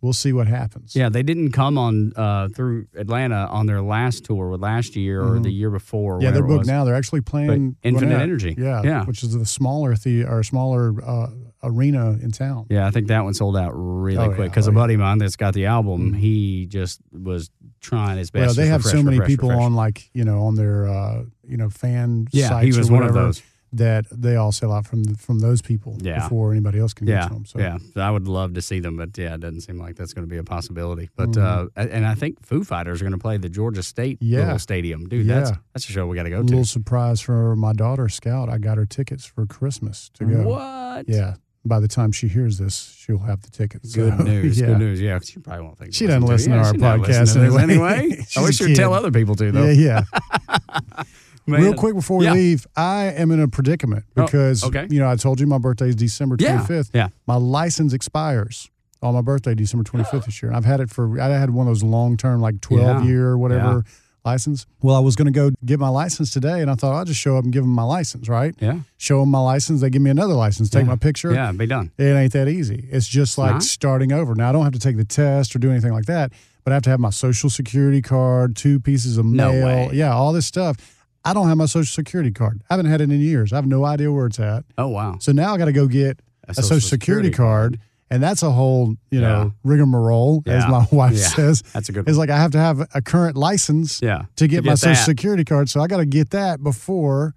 We'll 0.00 0.12
see 0.12 0.32
what 0.32 0.46
happens. 0.46 0.94
Yeah, 0.96 1.08
they 1.08 1.22
didn't 1.22 1.52
come 1.52 1.76
on 1.78 2.12
uh, 2.16 2.48
through 2.48 2.86
Atlanta 2.96 3.46
on 3.50 3.66
their 3.66 3.82
last 3.82 4.24
tour 4.24 4.48
with 4.48 4.60
last 4.60 4.96
year 4.96 5.22
or 5.22 5.38
the 5.40 5.50
year 5.50 5.70
before. 5.70 6.14
Mm-hmm. 6.14 6.22
Yeah, 6.24 6.30
they're 6.30 6.42
booked 6.46 6.66
now. 6.66 6.84
They're 6.84 6.94
actually 6.94 7.20
playing 7.20 7.72
But 7.82 7.88
Infinite 7.88 8.06
Gwinnett. 8.08 8.22
Energy. 8.22 8.54
Yeah, 8.58 8.82
Yeah. 8.82 9.04
which 9.04 9.22
is 9.22 9.32
the 9.36 9.46
smaller 9.46 9.94
the 9.96 10.24
or 10.24 10.42
smaller 10.42 10.94
uh, 11.04 11.28
arena 11.62 12.12
in 12.22 12.30
town. 12.30 12.66
Yeah, 12.70 12.86
I 12.86 12.90
think 12.90 13.08
that 13.08 13.22
one 13.24 13.34
sold 13.34 13.56
out 13.56 13.72
really 13.74 14.16
Oh, 14.18 14.28
quick 14.28 14.38
yeah. 14.38 14.44
because 14.48 14.66
Oh, 14.66 14.70
a 14.70 14.74
yeah. 14.74 14.80
buddy 14.80 14.94
of 14.94 15.00
mine 15.00 15.18
that's 15.18 15.36
got 15.36 15.52
the 15.54 15.66
album, 15.66 16.14
he 16.14 16.66
just 16.66 17.00
was 17.12 17.50
trying 17.80 18.16
his 18.18 18.30
best. 18.30 18.46
Well, 18.46 18.54
they 18.54 18.66
have 18.70 18.84
refresh, 18.84 18.92
so 19.00 19.02
many 19.02 19.18
refresh, 19.18 19.28
people 19.28 19.48
refresh. 19.50 19.64
on 19.66 19.74
like 19.74 20.10
you 20.14 20.24
know 20.24 20.42
on 20.44 20.54
their 20.54 20.86
uh, 20.88 21.24
you 21.46 21.56
know 21.58 21.68
fan 21.68 22.26
Yeah, 22.32 22.48
sites 22.48 22.74
he 22.74 22.78
was 22.78 22.90
one 22.90 23.02
of 23.02 23.12
those. 23.12 23.42
That 23.72 24.06
they 24.10 24.34
all 24.36 24.50
sell 24.52 24.72
out 24.72 24.84
from 24.86 25.14
from 25.14 25.38
those 25.38 25.62
people 25.62 25.96
Yeah. 26.00 26.22
before 26.24 26.50
anybody 26.50 26.78
else 26.80 26.92
can 26.92 27.06
get 27.06 27.28
to 27.28 27.34
them. 27.34 27.44
So 27.46 27.58
yeah. 27.60 27.78
So 27.94 28.00
I 28.00 28.10
would 28.10 28.26
love 28.26 28.54
to 28.54 28.62
see 28.62 28.80
them, 28.80 28.96
but 28.96 29.16
yeah, 29.16 29.34
it 29.34 29.40
doesn't 29.40 29.60
seem 29.60 29.78
like 29.78 29.94
that's 29.96 30.12
going 30.12 30.26
to 30.26 30.30
be 30.30 30.38
a 30.38 30.42
possibility. 30.44 31.08
But 31.16 31.30
Mm-hmm. 31.30 31.68
uh, 31.80 31.84
and 31.88 32.06
I 32.06 32.14
think 32.16 32.44
Foo 32.44 32.64
Fighters 32.64 33.00
are 33.00 33.04
going 33.04 33.12
to 33.12 33.18
play 33.18 33.36
the 33.36 33.48
Georgia 33.48 33.82
State 33.84 34.18
Yeah. 34.20 34.56
stadium, 34.56 35.08
dude. 35.08 35.28
That's 35.28 35.50
Yeah. 35.50 35.56
that's 35.72 35.88
a 35.88 35.92
show 35.92 36.06
we 36.08 36.16
got 36.16 36.24
to 36.24 36.30
go 36.30 36.36
to. 36.38 36.42
a 36.42 36.44
little 36.44 36.64
surprise 36.64 37.20
for 37.20 37.54
my 37.54 37.72
daughter 37.72 38.08
Scout. 38.08 38.48
I 38.48 38.58
got 38.58 38.76
her 38.76 38.86
tickets 38.86 39.24
for 39.24 39.46
Christmas 39.46 40.10
to 40.14 40.24
go. 40.24 40.42
What? 40.48 41.08
Yeah. 41.08 41.34
By 41.64 41.78
the 41.78 41.88
time 41.88 42.10
she 42.10 42.26
hears 42.26 42.56
this, 42.56 42.96
she'll 42.98 43.18
have 43.18 43.42
the 43.42 43.50
tickets. 43.50 43.94
Good 43.94 44.16
So, 44.16 44.24
news. 44.24 44.58
yeah. 44.60 44.66
Good 44.68 44.78
news. 44.78 45.00
Yeah, 45.00 45.18
she 45.22 45.38
probably 45.40 45.62
won't 45.62 45.78
think. 45.78 45.92
She 45.94 46.06
doesn't 46.06 46.22
listen 46.22 46.52
to 46.52 46.56
Yeah, 46.58 46.66
our 46.66 46.72
podcast 46.98 47.34
to 47.34 47.40
anyway. 47.40 47.62
anyway. 47.62 48.24
I 48.36 48.42
wish 48.42 48.58
you'd 48.60 48.74
tell 48.74 48.94
other 48.94 49.10
people 49.12 49.34
to 49.36 49.52
though. 49.52 49.66
Yeah, 49.68 50.02
yeah. 50.48 51.02
Man. 51.50 51.62
Real 51.62 51.74
quick 51.74 51.94
before 51.94 52.18
we 52.18 52.24
Yeah. 52.26 52.32
leave, 52.34 52.66
I 52.76 53.04
am 53.16 53.30
in 53.30 53.40
a 53.40 53.48
predicament 53.48 54.04
Oh, 54.16 54.24
because 54.24 54.64
okay. 54.64 54.86
you 54.90 54.98
know 55.00 55.08
I 55.10 55.16
told 55.16 55.40
you 55.40 55.46
my 55.46 55.58
birthday 55.58 55.88
is 55.88 55.96
December 55.96 56.36
25th. 56.36 56.90
yeah. 56.94 57.08
My 57.26 57.36
license 57.36 57.92
expires 57.92 58.70
on 59.02 59.14
my 59.14 59.22
birthday, 59.22 59.54
December 59.54 59.84
25th 59.84 60.26
this 60.26 60.42
year. 60.42 60.50
And 60.50 60.56
I've 60.56 60.64
had 60.64 60.80
it 60.80 60.90
for 60.90 61.20
I 61.20 61.28
had 61.28 61.50
one 61.50 61.66
of 61.66 61.70
those 61.70 61.82
long 61.82 62.16
term, 62.16 62.40
like 62.40 62.60
12 62.60 63.02
Yeah, 63.04 63.08
year 63.10 63.38
whatever 63.38 63.84
license. 64.24 64.66
Well, 64.82 64.94
I 64.94 64.98
was 64.98 65.16
going 65.16 65.32
to 65.32 65.32
go 65.32 65.50
get 65.64 65.80
my 65.80 65.88
license 65.88 66.30
today, 66.30 66.60
and 66.60 66.70
I 66.70 66.74
thought 66.74 66.94
I'll 66.94 67.06
just 67.06 67.18
show 67.18 67.38
up 67.38 67.44
and 67.44 67.50
give 67.52 67.62
them 67.62 67.70
my 67.72 67.84
license, 67.84 68.28
right? 68.28 68.54
Yeah. 68.60 68.80
Show 68.98 69.20
them 69.20 69.30
my 69.30 69.40
license. 69.40 69.80
They 69.80 69.88
give 69.88 70.02
me 70.02 70.10
another 70.10 70.34
license. 70.34 70.68
Take 70.68 70.84
my 70.86 70.96
picture. 70.96 71.32
Yeah, 71.32 71.50
be 71.52 71.64
done. 71.66 71.90
It 71.96 72.04
ain't 72.14 72.32
that 72.34 72.46
easy. 72.46 72.86
It's 72.90 73.08
just 73.08 73.38
like 73.38 73.52
not? 73.52 73.62
starting 73.62 74.12
over. 74.12 74.34
Now 74.34 74.50
I 74.50 74.52
don't 74.52 74.64
have 74.64 74.74
to 74.74 74.78
take 74.78 74.98
the 74.98 75.04
test 75.06 75.56
or 75.56 75.58
do 75.58 75.70
anything 75.70 75.92
like 75.94 76.04
that, 76.04 76.32
but 76.64 76.72
I 76.72 76.74
have 76.74 76.82
to 76.82 76.90
have 76.90 77.00
my 77.00 77.08
social 77.08 77.48
security 77.48 78.02
card, 78.02 78.56
two 78.56 78.78
pieces 78.78 79.16
of 79.16 79.24
No 79.24 79.52
mail, 79.52 79.64
way. 79.64 79.90
yeah, 79.94 80.12
all 80.12 80.34
this 80.34 80.44
stuff. 80.44 80.76
I 81.24 81.34
don't 81.34 81.48
have 81.48 81.56
my 81.58 81.66
social 81.66 81.92
security 81.92 82.30
card. 82.30 82.62
I 82.70 82.74
haven't 82.74 82.90
had 82.90 83.00
it 83.00 83.10
in 83.10 83.20
years. 83.20 83.52
I 83.52 83.56
have 83.56 83.66
no 83.66 83.84
idea 83.84 84.10
where 84.10 84.26
it's 84.26 84.40
at. 84.40 84.64
Oh 84.78 84.88
wow. 84.88 85.16
So 85.20 85.32
now 85.32 85.54
I 85.54 85.58
got 85.58 85.66
to 85.66 85.72
go 85.72 85.86
get 85.86 86.20
a, 86.48 86.54
social, 86.54 86.80
security, 86.80 87.30
card, 87.30 87.78
and 88.10 88.22
that's 88.22 88.42
a 88.42 88.50
whole 88.50 88.96
you 89.10 89.20
know 89.20 89.42
Yeah. 89.44 89.50
rigmarole, 89.62 90.42
as 90.46 90.66
my 90.68 90.86
wife 90.92 91.12
Yeah. 91.14 91.26
says. 91.28 91.62
That's 91.74 91.88
a 91.88 91.92
good 91.92 92.08
It's 92.08 92.16
one. 92.16 92.28
like 92.28 92.30
I 92.30 92.38
have 92.38 92.52
to 92.52 92.58
have 92.58 92.88
a 92.94 93.02
current 93.02 93.36
license 93.36 94.00
Yeah. 94.02 94.22
to 94.36 94.48
get 94.48 94.64
my 94.64 94.74
social 94.74 95.04
security 95.04 95.44
card. 95.44 95.68
So 95.68 95.80
I 95.80 95.86
got 95.86 95.98
to 95.98 96.06
get 96.06 96.30
that 96.30 96.62
before, 96.62 97.34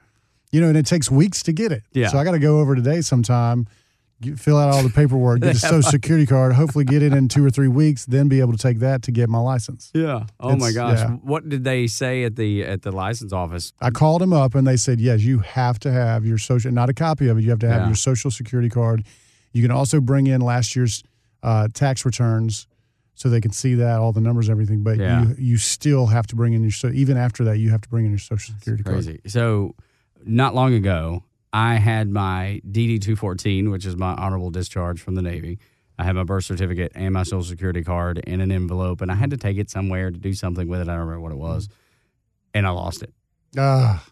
you 0.51 0.61
know, 0.61 0.69
and 0.69 0.77
it 0.77 0.85
takes 0.85 1.11
weeks 1.11 1.43
to 1.43 1.51
get 1.53 1.71
it. 1.71 1.83
Yeah. 1.91 2.07
So 2.07 2.17
I 2.17 2.23
got 2.23 2.31
to 2.31 2.39
go 2.39 2.59
over 2.59 2.75
today 2.75 3.01
sometime, 3.01 3.67
get, 4.23 4.39
fill 4.39 4.57
out 4.57 4.73
all 4.73 4.81
the 4.83 4.89
paperwork, 4.89 5.41
get 5.41 5.55
a 5.55 5.59
social 5.59 5.83
security 5.91 6.25
card, 6.25 6.53
hopefully 6.53 6.85
get 6.85 7.03
it 7.03 7.13
in 7.13 7.27
two 7.27 7.45
or 7.45 7.49
three 7.49 7.67
weeks, 7.67 8.05
then 8.05 8.27
be 8.27 8.39
able 8.39 8.53
to 8.53 8.57
take 8.57 8.79
that 8.79 9.03
to 9.03 9.11
get 9.11 9.29
my 9.29 9.39
license. 9.39 9.91
Yeah. 9.93 10.25
Oh 10.39 10.55
my 10.55 10.71
gosh. 10.71 10.97
yeah. 10.99 11.09
What 11.11 11.47
did 11.49 11.63
they 11.63 11.87
say 11.87 12.23
at 12.23 12.35
the 12.35 12.63
at 12.63 12.81
the 12.81 12.91
license 12.91 13.31
office? 13.33 13.73
I 13.81 13.89
called 13.91 14.21
them 14.21 14.33
up 14.33 14.55
and 14.55 14.65
they 14.65 14.77
said, 14.77 14.99
yes, 14.99 15.21
you 15.21 15.39
have 15.39 15.77
to 15.79 15.91
have 15.91 16.25
your 16.25 16.37
social, 16.37 16.71
not 16.71 16.89
a 16.89 16.93
copy 16.93 17.27
of 17.27 17.37
it. 17.37 17.43
You 17.43 17.49
have 17.51 17.59
to 17.59 17.69
have 17.69 17.81
Yeah. 17.81 17.87
your 17.87 17.95
social 17.95 18.31
security 18.31 18.69
card. 18.69 19.03
You 19.51 19.61
can 19.61 19.71
also 19.71 20.01
bring 20.01 20.25
in 20.27 20.41
last 20.41 20.75
year's 20.75 21.03
uh, 21.43 21.67
tax 21.73 22.05
returns 22.05 22.67
so 23.15 23.29
they 23.29 23.41
can 23.41 23.51
see 23.51 23.75
that, 23.75 23.99
all 23.99 24.11
the 24.11 24.21
numbers, 24.21 24.47
and 24.47 24.53
everything. 24.53 24.81
But 24.81 24.97
Yeah. 24.97 25.25
you, 25.27 25.35
you 25.37 25.57
still 25.57 26.07
have 26.07 26.25
to 26.27 26.35
bring 26.35 26.53
in 26.53 26.63
your, 26.63 26.71
so 26.71 26.87
even 26.89 27.15
after 27.17 27.43
that, 27.43 27.59
you 27.59 27.69
have 27.69 27.81
to 27.81 27.89
bring 27.89 28.05
in 28.05 28.11
your 28.11 28.17
social 28.17 28.55
security 28.55 28.83
card. 28.83 28.95
Crazy. 28.95 29.19
So, 29.27 29.75
not 30.25 30.55
long 30.55 30.73
ago, 30.73 31.23
I 31.53 31.75
had 31.75 32.09
my 32.09 32.61
DD 32.69 32.99
two 32.99 33.15
fourteen, 33.15 33.69
which 33.69 33.85
is 33.85 33.95
my 33.95 34.13
honorable 34.15 34.49
discharge 34.49 34.99
from 34.99 35.15
the 35.15 35.21
Navy. 35.21 35.59
I 35.99 36.03
had 36.03 36.15
my 36.15 36.23
birth 36.23 36.45
certificate 36.45 36.91
and 36.95 37.13
my 37.13 37.21
social 37.21 37.43
security 37.43 37.83
card 37.83 38.17
in 38.17 38.41
an 38.41 38.51
envelope, 38.51 39.01
and 39.01 39.11
I 39.11 39.15
had 39.15 39.29
to 39.29 39.37
take 39.37 39.57
it 39.57 39.69
somewhere 39.69 40.09
to 40.09 40.17
do 40.17 40.33
something 40.33 40.67
with 40.67 40.81
it. 40.81 40.89
I 40.89 40.93
don't 40.93 41.01
remember 41.01 41.21
what 41.21 41.31
it 41.31 41.37
was, 41.37 41.69
and 42.55 42.65
I 42.65 42.71
lost 42.71 43.03
it. 43.03 43.13
Ah, 43.55 44.03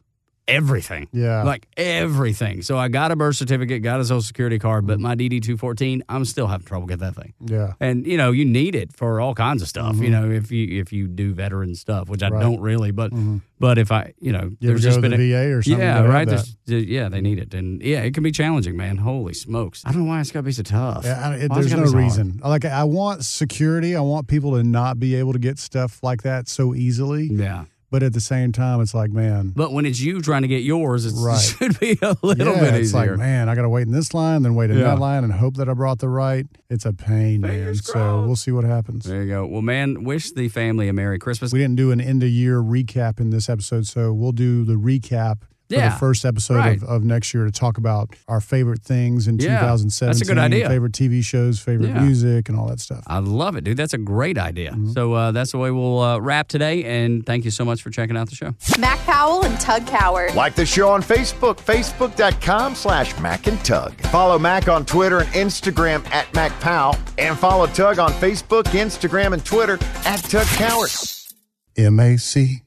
Everything. 0.47 1.07
yeah. 1.13 1.43
Like 1.43 1.67
everything. 1.77 2.61
So 2.61 2.77
I 2.77 2.87
got 2.89 3.11
a 3.11 3.15
birth 3.15 3.37
certificate, 3.37 3.83
got 3.83 3.99
a 4.01 4.03
social 4.05 4.21
security 4.21 4.59
card, 4.59 4.85
but 4.85 4.99
my 4.99 5.15
DD 5.15 5.41
two 5.41 5.55
fourteen, 5.55 6.03
I'm 6.09 6.25
still 6.25 6.47
having 6.47 6.65
trouble 6.65 6.87
getting 6.87 7.05
that 7.05 7.15
thing. 7.15 7.33
yeah. 7.39 7.73
And 7.79 8.05
you 8.05 8.17
know, 8.17 8.31
you 8.31 8.43
need 8.43 8.75
it 8.75 8.91
for 8.95 9.21
all 9.21 9.33
kinds 9.35 9.61
of 9.61 9.67
stuff. 9.69 9.97
You 9.97 10.09
know, 10.09 10.29
if 10.29 10.51
you 10.51 10.81
if 10.81 10.91
you 10.91 11.07
do 11.07 11.33
veteran 11.33 11.75
stuff, 11.75 12.09
which 12.09 12.21
I 12.23 12.27
Mm-hmm. 12.27 12.35
Right. 12.35 12.41
don't 12.43 12.59
really, 12.61 12.91
but 12.91 13.11
but 13.59 13.77
if 13.77 13.91
I, 13.91 14.13
you 14.19 14.31
know, 14.31 14.51
You 14.59 14.69
there's 14.69 14.81
just 14.83 14.99
been 15.01 15.13
a- 15.13 15.17
VA 15.17 15.53
or 15.55 15.61
something? 15.61 15.79
yeah, 15.79 16.01
right. 16.01 16.27
There's- 16.27 16.55
yeah, 16.67 17.09
they 17.09 17.21
need 17.21 17.37
it, 17.37 17.53
and 17.53 17.81
yeah, 17.81 18.01
it 18.01 18.13
can 18.13 18.23
be 18.23 18.31
challenging, 18.31 18.75
man. 18.77 18.97
Holy 18.97 19.33
smokes! 19.33 19.83
I 19.85 19.91
don't 19.91 20.03
know 20.03 20.07
why 20.09 20.21
it's 20.21 20.31
got 20.31 20.39
to 20.39 20.43
be 20.43 20.51
so 20.53 20.63
tough. 20.63 21.03
Yeah, 21.05 21.29
I- 21.29 21.35
it, 21.35 21.43
it's 21.43 21.55
no 21.55 21.61
be 21.61 21.69
so 21.69 21.77
hard? 21.77 21.93
reason. 21.93 22.39
Like 22.43 22.65
I 22.65 22.83
want 22.85 23.23
security. 23.25 23.95
I 23.95 24.01
want 24.01 24.27
people 24.27 24.55
to 24.57 24.63
not 24.63 24.99
be 24.99 25.15
able 25.15 25.33
to 25.33 25.39
get 25.39 25.59
stuff 25.59 26.01
like 26.03 26.23
that 26.23 26.47
so 26.47 26.73
easily. 26.73 27.25
Yeah, 27.31 27.65
But 27.91 28.03
at 28.03 28.13
the 28.13 28.21
same 28.21 28.53
time, 28.53 28.79
it's 28.79 28.93
like, 28.93 29.11
man, 29.11 29.49
but 29.53 29.73
when 29.73 29.85
it's 29.85 29.99
you 29.99 30.21
trying 30.21 30.43
to 30.43 30.47
get 30.47 30.63
yours, 30.63 31.05
it's, 31.05 31.19
Right. 31.19 31.37
it 31.37 31.41
should 31.41 31.77
be 31.79 31.99
a 32.01 32.15
little 32.23 32.53
yeah, 32.55 32.59
bit 32.61 32.73
it's 32.75 32.87
easier. 32.95 33.11
like, 33.11 33.17
man, 33.19 33.49
I 33.49 33.53
got 33.55 33.63
to 33.63 33.69
wait 33.69 33.85
in 33.85 33.91
this 33.91 34.13
line, 34.13 34.43
then 34.43 34.55
wait 34.55 34.71
in 34.71 34.77
Yeah. 34.77 34.85
that 34.85 34.99
line, 34.99 35.25
and 35.25 35.33
hope 35.33 35.57
that 35.57 35.67
I 35.67 35.73
brought 35.73 35.99
the 35.99 36.07
right. 36.07 36.47
It's 36.69 36.85
a 36.85 36.93
pain, 36.93 37.41
man. 37.41 37.51
Fingers 37.51 37.85
So 37.85 38.23
we'll 38.25 38.37
see 38.37 38.51
what 38.51 38.63
happens. 38.63 39.03
there 39.05 39.21
you 39.23 39.27
go. 39.29 39.45
Well, 39.45 39.61
man, 39.61 40.05
wish 40.05 40.31
the 40.31 40.47
family 40.47 40.87
a 40.87 40.93
Merry 40.93 41.19
Christmas. 41.19 41.51
We 41.51 41.59
didn't 41.59 41.75
do 41.75 41.91
an 41.91 41.99
end 41.99 42.23
of 42.23 42.29
year 42.29 42.61
recap 42.63 43.19
in 43.19 43.29
this 43.29 43.49
episode, 43.49 43.85
so 43.87 44.13
we'll 44.13 44.31
do 44.31 44.63
the 44.63 44.75
recap 44.75 45.39
for 45.71 45.77
Yeah, 45.79 45.89
the 45.89 45.99
first 45.99 46.25
episode 46.25 46.55
right. 46.55 46.77
of, 46.77 46.83
of 46.83 47.03
next 47.03 47.33
year 47.33 47.45
to 47.45 47.51
talk 47.51 47.77
about 47.77 48.09
our 48.27 48.41
favorite 48.41 48.81
things 48.83 49.27
in 49.27 49.37
Yeah, 49.37 49.59
2017. 49.59 50.07
that's 50.07 50.21
a 50.21 50.25
good 50.25 50.37
idea. 50.37 50.67
Favorite 50.69 50.93
TV 50.93 51.23
shows, 51.23 51.59
favorite 51.59 51.89
Yeah. 51.89 52.01
music, 52.03 52.49
and 52.49 52.57
all 52.57 52.67
that 52.67 52.79
stuff. 52.79 53.03
I 53.07 53.19
love 53.19 53.55
it, 53.55 53.63
dude. 53.63 53.77
That's 53.77 53.93
a 53.93 53.97
great 53.97 54.37
idea. 54.37 54.71
Mm-hmm. 54.71 54.91
So 54.91 55.13
uh, 55.13 55.31
that's 55.31 55.51
the 55.51 55.57
way 55.57 55.71
we'll 55.71 55.99
uh, 55.99 56.19
wrap 56.19 56.47
today. 56.47 56.83
And 56.83 57.25
thank 57.25 57.45
you 57.45 57.51
so 57.51 57.63
much 57.65 57.81
for 57.81 57.89
checking 57.89 58.17
out 58.17 58.29
the 58.29 58.35
show. 58.35 58.53
Mac 58.79 58.99
Powell 59.05 59.43
and 59.45 59.59
Tug 59.59 59.83
Cowart. 59.85 60.35
Like 60.35 60.55
the 60.55 60.65
show 60.65 60.89
on 60.89 61.01
Facebook, 61.01 61.57
facebook.com 61.57 62.75
slash 62.75 63.17
Mac 63.19 63.47
and 63.47 63.63
Tug. 63.63 63.93
Follow 64.07 64.37
Mac 64.39 64.67
on 64.67 64.85
Twitter 64.85 65.19
and 65.19 65.29
Instagram 65.29 66.05
at 66.11 66.25
MacPow. 66.33 66.97
And 67.17 67.37
follow 67.37 67.67
Tug 67.67 67.99
on 67.99 68.11
Facebook, 68.13 68.63
Instagram, 68.65 69.33
and 69.33 69.43
Twitter 69.45 69.73
at 70.05 70.17
Tug 70.23 70.45
Cowart. 70.47 71.33
M 71.77 71.99
A 71.99 72.17
C 72.17 72.63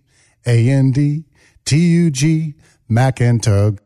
A 0.46 0.68
N 0.70 0.90
D 0.92 1.24
T 1.64 1.76
U 1.78 2.10
G, 2.10 2.54
Mac 2.94 3.20
and 3.20 3.42
Tug. 3.42 3.83